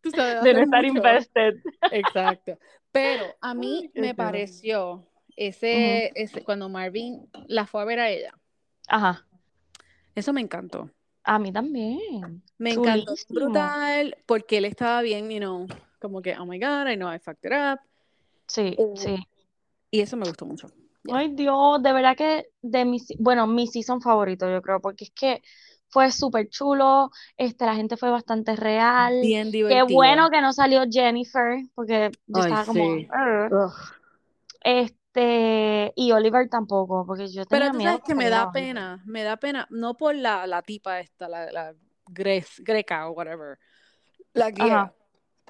tú 0.00 0.10
sabes, 0.12 0.42
de 0.44 0.54
no 0.54 0.60
estar 0.60 0.84
mucho. 0.84 0.98
invested. 0.98 1.54
Exacto. 1.90 2.58
Pero 2.92 3.36
a 3.40 3.54
mí 3.54 3.90
Ay, 3.94 4.00
me 4.00 4.14
pareció 4.14 5.06
ese, 5.36 6.12
ese, 6.14 6.42
cuando 6.44 6.68
Marvin 6.68 7.28
la 7.48 7.66
fue 7.66 7.82
a 7.82 7.84
ver 7.84 8.00
a 8.00 8.10
ella, 8.10 8.34
Ajá, 8.88 9.26
eso 10.14 10.32
me 10.32 10.40
encantó. 10.40 10.90
a 11.24 11.38
mí 11.38 11.52
también, 11.52 12.42
Me 12.58 12.72
encantó 12.72 13.14
brutal 13.28 14.16
porque 14.26 14.58
él 14.58 14.64
estaba 14.64 15.02
bien, 15.02 15.30
you 15.30 15.38
know, 15.38 15.66
como 16.02 16.20
que, 16.20 16.36
oh 16.36 16.44
my 16.44 16.58
God, 16.58 16.88
I 16.88 16.96
know 16.96 17.08
I 17.10 17.18
fucked 17.18 17.46
it 17.46 17.52
up. 17.52 17.80
Sí, 18.46 18.76
Eh, 18.76 18.94
sí. 18.96 19.16
y 19.90 20.00
eso 20.00 20.16
me 20.16 20.26
gustó 20.26 20.44
mucho. 20.44 20.68
Yeah. 21.04 21.16
Ay, 21.16 21.34
Dios, 21.34 21.82
de 21.82 21.92
verdad 21.92 22.16
que 22.16 22.46
de 22.60 22.84
mi, 22.84 22.98
se- 23.00 23.16
bueno, 23.18 23.46
mi 23.46 23.66
season 23.66 24.00
favorito, 24.00 24.50
yo 24.50 24.60
creo, 24.62 24.80
porque 24.80 25.04
es 25.04 25.10
que 25.12 25.42
fue 25.88 26.10
súper 26.10 26.48
chulo, 26.48 27.10
este, 27.36 27.66
la 27.66 27.74
gente 27.74 27.96
fue 27.96 28.10
bastante 28.10 28.56
real. 28.56 29.12
Bien 29.20 29.50
Qué 29.50 29.52
divertido. 29.52 29.96
bueno 29.96 30.30
que 30.30 30.40
no 30.40 30.52
salió 30.52 30.82
Jennifer, 30.90 31.60
porque 31.74 32.10
yo 32.26 32.40
Ay, 32.40 32.52
estaba 32.52 32.64
como, 32.66 32.84
este, 34.64 35.92
y 35.96 36.12
Oliver 36.12 36.48
tampoco, 36.48 37.04
porque 37.06 37.28
yo 37.28 37.44
Pero 37.46 37.66
tenía 37.66 37.72
tú 37.72 37.78
miedo 37.78 37.90
sabes 37.90 38.04
que 38.06 38.14
me 38.14 38.30
da 38.30 38.50
pena, 38.52 39.02
me 39.06 39.22
da 39.22 39.36
pena, 39.36 39.66
no 39.70 39.94
por 39.96 40.14
la, 40.14 40.46
la 40.46 40.62
tipa 40.62 41.00
esta, 41.00 41.28
la, 41.28 41.50
la 41.52 41.74
gres- 42.06 42.62
greca 42.64 43.08
o 43.08 43.12
whatever, 43.12 43.58
la. 44.34 44.46
Ajá, 44.58 44.92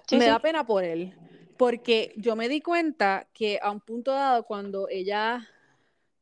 sí, 0.07 0.19
Me 0.19 0.27
da 0.27 0.39
pena 0.39 0.65
por 0.67 0.85
él, 0.85 1.15
porque 1.57 2.13
yo 2.17 2.37
me 2.37 2.49
di 2.49 2.61
cuenta 2.61 3.29
que 3.33 3.59
a 3.63 3.71
un 3.71 3.81
punto 3.81 4.13
dado 4.13 4.45
cuando 4.45 4.89
ella, 4.89 5.49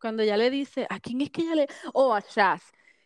cuando 0.00 0.22
ella 0.22 0.36
le 0.36 0.50
dice, 0.50 0.86
¿a 0.90 1.00
quién 1.00 1.20
es 1.20 1.30
que 1.30 1.42
ella 1.42 1.54
le, 1.54 1.68
oh, 1.92 2.14
a 2.14 2.20
Shaz, 2.20 2.62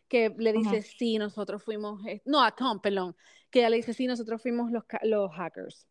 que 0.08 0.34
le 0.36 0.52
dice, 0.52 0.82
sí, 0.82 1.18
nosotros 1.18 1.62
fuimos, 1.62 2.04
eh, 2.06 2.22
no, 2.24 2.42
a 2.42 2.52
Tom, 2.52 2.80
perdón, 2.80 3.16
que 3.50 3.60
ella 3.60 3.70
le 3.70 3.76
dice, 3.76 3.94
sí, 3.94 4.06
nosotros 4.06 4.42
fuimos 4.42 4.70
los, 4.70 4.84
los 5.02 5.32
hackers. 5.32 5.86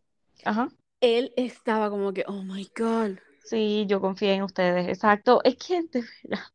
Ajá. 0.46 0.70
Él 1.02 1.34
estaba 1.36 1.90
como 1.90 2.14
que, 2.14 2.24
oh 2.28 2.44
my 2.44 2.70
God. 2.78 3.18
Sí, 3.44 3.86
yo 3.88 4.00
confié 4.00 4.34
en 4.34 4.44
ustedes, 4.44 4.88
exacto. 4.88 5.42
Es 5.44 5.58
que 5.58 5.82
de 5.82 6.06
verdad, 6.24 6.46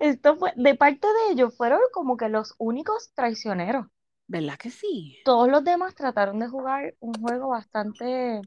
esto 0.00 0.36
fue, 0.36 0.52
de 0.56 0.74
parte 0.74 1.06
de 1.06 1.32
ellos, 1.32 1.56
fueron 1.56 1.80
como 1.92 2.16
que 2.16 2.28
los 2.28 2.54
únicos 2.58 3.12
traicioneros. 3.14 3.86
¿Verdad 4.26 4.58
que 4.58 4.70
sí? 4.70 5.18
Todos 5.24 5.48
los 5.48 5.64
demás 5.64 5.94
trataron 5.94 6.38
de 6.38 6.48
jugar 6.48 6.94
un 7.00 7.14
juego 7.14 7.48
bastante 7.48 8.40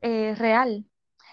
eh, 0.00 0.34
real. 0.36 0.86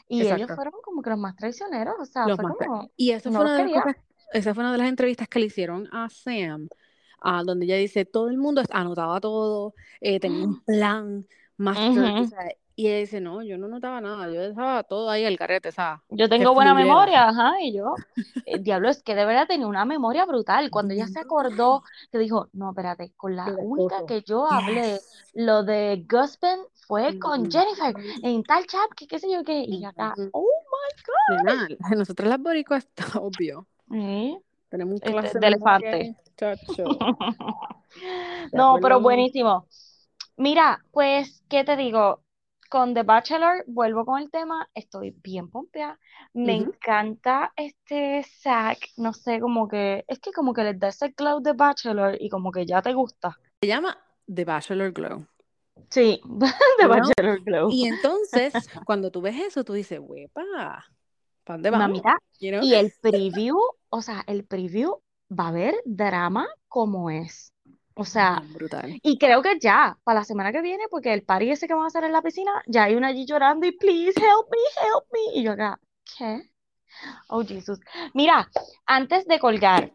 Y 0.07 0.27
ellos 0.29 0.51
fueron 0.53 0.73
como 0.83 1.01
que 1.01 1.09
los 1.11 1.19
más 1.19 1.35
traicioneros. 1.35 1.95
O 1.99 2.05
sea, 2.05 2.29
Los 2.29 2.35
fue 2.35 2.45
más 2.45 2.55
como, 2.57 2.91
Y 2.97 3.11
eso 3.11 3.29
no 3.29 3.35
fue 3.35 3.45
una 3.45 3.55
de 3.55 3.61
las 3.63 3.71
cosas, 3.71 3.95
esa 4.33 4.53
fue 4.53 4.63
una 4.63 4.71
de 4.73 4.77
las 4.79 4.89
entrevistas 4.89 5.27
que 5.27 5.39
le 5.39 5.45
hicieron 5.47 5.87
a 5.93 6.09
Sam, 6.09 6.67
ah, 7.21 7.43
donde 7.45 7.65
ella 7.65 7.77
dice, 7.77 8.05
todo 8.05 8.29
el 8.29 8.37
mundo 8.37 8.61
anotaba 8.71 9.19
todo, 9.21 9.73
eh, 10.01 10.19
tenía 10.19 10.45
un 10.45 10.55
plan, 10.65 11.27
master, 11.57 12.13
Ujú. 12.17 12.25
sabes, 12.25 12.55
y 12.77 12.87
ella 12.87 12.99
dice, 12.99 13.19
no, 13.19 13.43
yo 13.43 13.57
no 13.57 13.67
notaba 13.67 13.99
nada, 13.99 14.31
yo 14.31 14.39
dejaba 14.39 14.83
todo 14.83 15.09
ahí 15.09 15.25
al 15.25 15.35
garete, 15.35 15.73
¿sabes? 15.73 15.99
Yo 16.09 16.29
Que 16.29 16.29
tengo 16.29 16.53
buena 16.53 16.71
fluyera. 16.73 16.87
memoria, 16.87 17.27
ajá, 17.27 17.61
y 17.61 17.75
yo, 17.75 17.95
el 18.45 18.63
diablo, 18.63 18.87
es 18.89 19.03
que 19.03 19.13
de 19.15 19.25
verdad 19.25 19.45
tenía 19.47 19.67
una 19.67 19.83
memoria 19.83 20.23
brutal. 20.25 20.71
Cuando 20.71 20.93
ella 20.93 21.07
se 21.07 21.19
acordó, 21.19 21.83
que 22.11 22.17
dijo, 22.17 22.47
no, 22.53 22.69
espérate, 22.69 23.11
con 23.17 23.35
la 23.35 23.53
única 23.59 24.05
que 24.05 24.21
yo 24.21 24.47
hablé, 24.47 24.93
Yes. 24.93 25.25
lo 25.33 25.63
de 25.63 26.05
Guspen 26.09 26.61
fue 26.87 27.19
con 27.19 27.41
Ujú. 27.41 27.49
Jennifer, 27.51 27.93
en 28.23 28.43
tal 28.43 28.65
chat, 28.67 28.89
que 28.95 29.05
qué 29.07 29.19
sé 29.19 29.29
yo 29.29 29.43
qué, 29.43 29.65
y 29.67 29.83
acá, 29.83 30.15
oh 30.31 30.47
my 30.71 31.03
God. 31.05 31.43
Nena, 31.43 31.67
nosotros 31.97 32.29
las 32.29 32.39
boricuas 32.39 32.85
está 32.85 33.03
obvio. 33.19 33.67
Tenemos 34.69 34.93
un 34.93 34.97
Este, 34.99 35.11
clase 35.11 35.39
de 35.39 35.47
elefante. 35.47 36.15
No, 38.53 38.77
pero 38.81 39.01
buenísimo. 39.01 39.67
Mira, 40.37 40.83
pues, 40.91 41.43
¿qué 41.49 41.63
te 41.63 41.75
digo? 41.75 42.21
Con 42.69 42.93
The 42.93 43.03
Bachelor, 43.03 43.63
vuelvo 43.67 44.05
con 44.05 44.21
el 44.21 44.29
tema, 44.29 44.69
estoy 44.73 45.15
bien 45.23 45.49
pompeada. 45.49 45.97
Me 46.33 46.55
encanta 46.55 47.53
este 47.55 48.23
Zack, 48.41 48.89
no 48.97 49.13
sé, 49.13 49.39
como 49.39 49.67
que, 49.67 50.03
es 50.07 50.19
que 50.19 50.31
como 50.31 50.53
que 50.53 50.63
les 50.63 50.79
da 50.79 50.89
ese 50.89 51.09
glow 51.09 51.41
de 51.41 51.53
Bachelor 51.53 52.17
y 52.19 52.29
como 52.29 52.51
que 52.51 52.65
ya 52.65 52.81
te 52.81 52.93
gusta. 52.93 53.39
Se 53.61 53.67
llama 53.67 53.97
The 54.33 54.45
Bachelor 54.45 54.91
Glow. 54.91 55.25
Sí, 55.89 56.21
The? 56.79 56.87
Bachelor 56.87 57.43
glow. 57.43 57.69
Y 57.71 57.85
entonces, 57.85 58.53
cuando 58.85 59.11
tú 59.11 59.21
ves 59.21 59.35
eso, 59.39 59.63
tú 59.63 59.73
dices, 59.73 59.99
huepa, 60.01 60.43
¿para 61.43 61.57
dónde 61.57 61.69
vamos? 61.69 61.87
Mamita, 61.87 62.17
You 62.39 62.51
know? 62.51 62.63
y 62.63 62.75
el 62.75 62.91
preview, 63.01 63.57
o 63.89 64.01
sea, 64.01 64.23
el 64.27 64.45
preview 64.45 65.01
va 65.31 65.45
a 65.45 65.49
haber 65.49 65.75
drama 65.85 66.47
como 66.67 67.09
es. 67.09 67.53
O 67.97 68.05
sea, 68.05 68.43
brutal. 68.53 68.99
y 69.01 69.17
creo 69.17 69.41
que 69.41 69.57
ya, 69.59 69.97
para 70.03 70.19
la 70.19 70.23
semana 70.23 70.51
que 70.51 70.61
viene, 70.61 70.83
porque 70.89 71.13
el 71.13 71.23
party 71.23 71.49
ese 71.49 71.67
que 71.67 71.73
van 71.73 71.83
a 71.83 71.87
hacer 71.87 72.03
en 72.03 72.11
la 72.11 72.21
piscina, 72.21 72.51
ya 72.67 72.83
hay 72.83 72.95
una 72.95 73.07
allí 73.07 73.25
llorando 73.25 73.65
y 73.65 73.71
please 73.71 74.19
help 74.19 74.47
me, 74.51 74.87
help 74.87 75.05
me. 75.11 75.39
Y 75.39 75.43
yo 75.43 75.53
acá, 75.53 75.79
¿qué? 76.17 76.43
Oh, 77.27 77.43
Jesus. 77.43 77.79
Mira, 78.13 78.49
antes 78.85 79.25
de 79.25 79.39
colgar, 79.39 79.91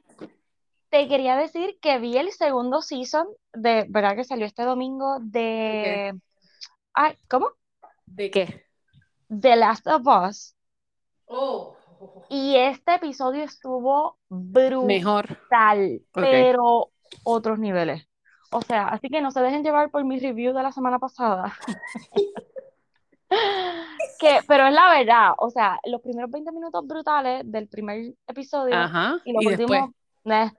te 0.91 1.09
quería 1.09 1.37
decir 1.37 1.79
que 1.81 1.99
vi 1.99 2.17
el 2.17 2.33
segundo 2.33 2.83
season 2.83 3.27
de, 3.53 3.87
¿verdad? 3.89 4.17
Que 4.17 4.25
salió 4.25 4.47
este 4.47 4.65
domingo 4.65 5.19
de, 5.21 6.13
ay, 6.95 7.17
¿cómo? 7.29 7.51
¿De 8.07 8.31
qué? 8.31 8.67
The 9.29 9.57
Last 9.57 9.87
of 9.87 10.03
Us. 10.07 10.57
Oh. 11.27 11.77
Y 12.29 12.57
este 12.57 12.97
episodio 12.97 13.45
estuvo 13.45 14.19
brutal, 14.29 14.87
Mejor. 14.87 15.39
Pero 16.13 16.92
otros 17.25 17.59
niveles. 17.59 18.09
O 18.51 18.61
sea, 18.63 18.89
así 18.89 19.09
que 19.09 19.23
no 19.23 19.31
se 19.31 19.41
dejen 19.41 19.63
llevar 19.65 19.91
por 19.91 20.05
mi 20.05 20.19
review 20.19 20.53
de 20.53 20.63
la 20.63 20.73
semana 20.73 20.99
pasada. 20.99 21.55
Que, 24.19 24.41
pero 24.47 24.67
es 24.67 24.75
la 24.75 24.91
verdad, 24.91 25.33
o 25.39 25.51
sea, 25.51 25.81
los 25.85 26.01
primeros 26.01 26.31
20 26.31 26.53
minutos 26.53 26.87
brutales 26.87 27.43
del 27.45 27.67
primer 27.67 28.15
episodio 28.27 28.75
Ajá. 28.77 29.19
y 29.25 29.33
los 29.33 29.43
Y 29.43 29.47
últimos, 29.49 29.91
eh, 30.27 30.51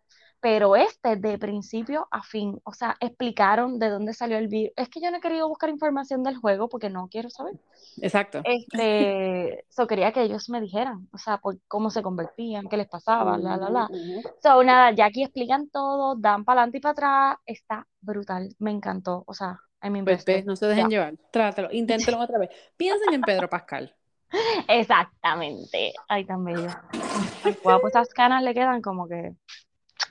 pero 0.43 0.75
este 0.75 1.15
de 1.15 1.37
principio 1.37 2.05
a 2.11 2.21
fin, 2.21 2.59
o 2.65 2.73
sea, 2.73 2.97
explicaron 2.99 3.79
de 3.79 3.87
dónde 3.87 4.13
salió 4.13 4.37
el 4.37 4.49
virus. 4.49 4.73
Es 4.75 4.89
que 4.89 4.99
yo 4.99 5.09
no 5.09 5.17
he 5.17 5.21
querido 5.21 5.47
buscar 5.47 5.69
información 5.69 6.21
del 6.21 6.35
juego 6.35 6.67
porque 6.67 6.89
no 6.89 7.07
quiero 7.07 7.29
saber. 7.29 7.53
Exacto. 8.01 8.41
Este, 8.43 9.63
so 9.69 9.87
quería 9.87 10.11
que 10.11 10.21
ellos 10.21 10.49
me 10.49 10.59
dijeran, 10.59 11.07
o 11.13 11.17
sea, 11.17 11.37
por 11.37 11.57
cómo 11.69 11.89
se 11.89 12.03
convertían, 12.03 12.67
qué 12.67 12.75
les 12.75 12.89
pasaba, 12.89 13.37
la, 13.37 13.55
la, 13.55 13.69
la. 13.69 13.89
So, 14.41 14.61
nada, 14.65 14.91
ya 14.91 15.05
aquí 15.05 15.23
explican 15.23 15.69
todo, 15.69 16.17
dan 16.17 16.43
para 16.43 16.59
adelante 16.59 16.79
y 16.79 16.81
para 16.81 16.91
atrás, 16.91 17.37
está 17.45 17.87
brutal, 18.01 18.53
me 18.59 18.71
encantó, 18.71 19.23
o 19.25 19.33
sea, 19.33 19.57
I 19.81 19.89
mean, 19.89 20.03
Pues 20.03 20.25
no 20.45 20.57
se 20.57 20.65
dejen 20.65 20.89
Ya. 20.89 20.97
llevar. 20.97 21.13
Trátelo, 21.31 21.69
inténtelo 21.71 22.19
otra 22.19 22.37
vez. 22.37 22.49
Piensen 22.75 23.13
en 23.13 23.21
Pedro 23.21 23.49
Pascal. 23.49 23.95
Exactamente, 24.67 25.93
ay, 26.09 26.25
tan 26.25 26.43
bello. 26.43 26.67
Ay, 27.45 27.55
guapo, 27.63 27.87
esas 27.87 28.09
canas 28.09 28.43
le 28.43 28.53
quedan 28.53 28.81
como 28.81 29.07
que, 29.07 29.31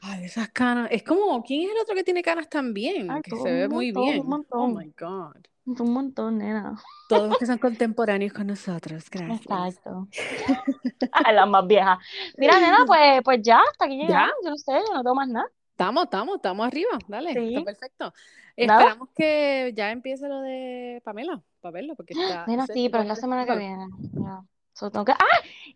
Ay, 0.04 0.24
esas 0.24 0.48
canas. 0.50 0.88
Es 0.90 1.02
como, 1.04 1.42
¿quién 1.44 1.62
es 1.68 1.70
el 1.76 1.80
otro 1.80 1.94
que 1.94 2.02
tiene 2.04 2.22
canas 2.22 2.48
también? 2.48 3.10
ay, 3.10 3.22
Que 3.22 3.36
se 3.36 3.52
ve 3.52 3.68
muy 3.68 3.92
montón, 3.92 4.02
un 4.02 4.10
bien. 4.10 4.20
Oh 4.50 4.68
montón, 4.68 4.74
my 4.74 4.92
God. 4.98 5.36
un 5.64 5.92
montón, 5.92 6.38
nena. 6.38 6.74
Todos 7.08 7.28
los 7.28 7.38
que 7.38 7.46
son 7.46 7.58
contemporáneos 7.58 8.32
con 8.32 8.48
nosotros. 8.48 9.08
Gracias. 9.10 9.40
Exacto. 9.42 10.08
Ay, 11.12 11.34
las 11.34 11.48
más 11.48 11.66
viejas. 11.66 11.98
Mira, 12.36 12.58
nena, 12.58 12.78
pues, 12.86 13.20
pues 13.24 13.40
ya, 13.42 13.60
hasta 13.60 13.84
aquí 13.84 13.96
llegamos, 13.96 14.34
yo 14.44 14.50
no 14.50 14.56
sé, 14.56 14.72
yo 14.72 14.94
no 14.94 15.02
tengo 15.02 15.14
más 15.14 15.28
nada. 15.28 15.46
Estamos, 15.70 16.04
estamos, 16.04 16.36
estamos 16.36 16.66
arriba. 16.66 16.90
Dale, 17.08 17.30
está 17.30 17.40
Sí, 17.40 17.64
perfecto. 17.64 18.12
nada. 18.56 18.80
Esperamos 18.80 19.08
que 19.16 19.72
ya 19.74 19.90
empiece 19.92 20.28
lo 20.28 20.40
de 20.40 21.00
Pamela, 21.04 21.40
para 21.60 21.72
verlo, 21.72 21.94
porque 21.96 22.14
está, 22.14 22.44
ese 22.48 22.72
sí, 22.72 22.88
pero 22.88 23.02
es 23.02 23.08
la 23.08 23.16
semana 23.16 23.46
que 23.46 23.56
viene. 23.56 23.86
Ya. 24.12 24.42
So, 24.74 24.90
tengo 24.90 25.04
que... 25.04 25.12
¡Ah! 25.12 25.18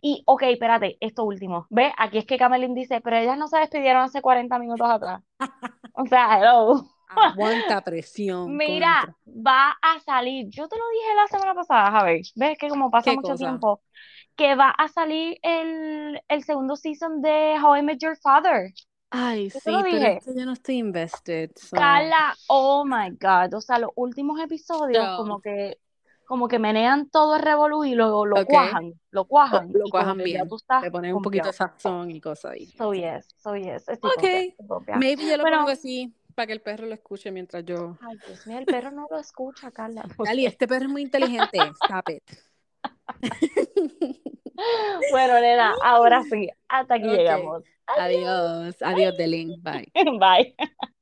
Y, 0.01 0.23
ok, 0.25 0.43
espérate, 0.43 0.97
esto 0.99 1.23
último. 1.23 1.67
Ve, 1.69 1.91
aquí 1.97 2.17
es 2.19 2.25
que 2.25 2.37
Camelin 2.37 2.73
dice, 2.73 3.01
pero 3.01 3.17
ellas 3.17 3.37
no 3.37 3.47
se 3.47 3.57
despidieron 3.59 4.03
hace 4.03 4.21
40 4.21 4.57
minutos 4.59 4.89
atrás. 4.89 5.21
O 5.93 6.05
sea, 6.05 6.37
hello. 6.39 6.85
Aguanta 7.09 7.81
presión 7.83 8.57
Mira, 8.57 9.05
contra. 9.05 9.15
va 9.25 9.71
a 9.81 9.99
salir, 9.99 10.47
yo 10.49 10.67
te 10.67 10.77
lo 10.77 10.83
dije 10.89 11.15
la 11.15 11.27
semana 11.27 11.53
pasada, 11.55 11.91
Javi, 11.91 12.21
ves 12.35 12.57
que 12.57 12.69
como 12.69 12.91
pasa 12.91 13.11
¿Qué 13.11 13.15
mucho 13.15 13.33
cosa? 13.33 13.37
tiempo, 13.37 13.81
que 14.35 14.55
va 14.55 14.69
a 14.71 14.87
salir 14.87 15.37
el, 15.41 16.21
el 16.27 16.43
segundo 16.43 16.75
season 16.75 17.21
de 17.21 17.57
How 17.61 17.77
I 17.77 17.81
Met 17.83 17.99
Your 18.01 18.17
Father. 18.17 18.73
Ay, 19.09 19.49
sí, 19.49 19.59
pero 19.63 19.83
dije. 19.83 20.17
es 20.17 20.25
que 20.25 20.35
yo 20.35 20.45
no 20.45 20.53
estoy 20.53 20.77
invested, 20.77 21.51
so. 21.55 21.75
Carla, 21.75 22.35
oh 22.47 22.83
my 22.85 23.09
God, 23.11 23.53
o 23.53 23.61
sea, 23.61 23.79
los 23.79 23.91
últimos 23.95 24.39
episodios 24.41 25.11
So, 25.11 25.17
como 25.17 25.39
que, 25.41 25.77
como 26.27 26.47
que 26.47 26.59
menean 26.59 27.09
todo 27.09 27.37
el 27.37 27.41
revolú 27.41 27.85
y 27.85 27.95
luego 27.95 28.25
lo 28.25 28.45
cuajan, 28.45 28.93
lo 29.11 29.25
cuajan 29.25 29.71
lo 29.73 29.89
cuajan 29.89 30.17
bien. 30.17 30.47
tú 30.47 30.57
estás 30.57 30.83
Le 30.83 30.91
ponen 30.91 31.15
un 31.15 31.23
poquito 31.23 31.47
de 31.47 31.53
sazón 31.53 32.11
y 32.11 32.19
cosas 32.21 32.51
ahí. 32.51 32.67
So 32.77 32.93
yes, 32.93 33.27
so 33.37 33.55
yes, 33.55 33.87
estoy 33.87 34.11
Ok, 34.67 34.83
maybe 34.99 35.25
yo 35.25 35.37
lo 35.37 35.43
pongo 35.43 35.43
Bueno, 35.43 35.67
así 35.69 36.13
para 36.35 36.47
que 36.47 36.53
el 36.53 36.61
perro 36.61 36.85
lo 36.85 36.93
escuche 36.93 37.31
mientras 37.31 37.65
yo. 37.65 37.97
ay 38.01 38.17
Dios 38.27 38.45
mío, 38.45 38.59
el 38.59 38.65
perro 38.65 38.91
no 38.91 39.07
lo 39.09 39.17
escucha, 39.17 39.71
Carla, 39.71 40.03
¿por 40.15 40.27
Dali, 40.27 40.43
qué? 40.43 40.47
este 40.49 40.67
perro 40.67 40.85
es 40.85 40.91
muy 40.91 41.01
inteligente. 41.01 41.57
Stop 41.57 42.09
it. 42.09 42.23
Bueno, 45.11 45.39
nena, 45.39 45.75
ahora 45.83 46.23
sí, 46.23 46.49
hasta 46.67 46.95
aquí 46.95 47.07
llegamos. 47.07 47.63
adiós, 47.85 48.75
adiós, 48.81 49.17
Delin. 49.17 49.61
Bye. 49.63 49.91
Bye. 50.19 50.55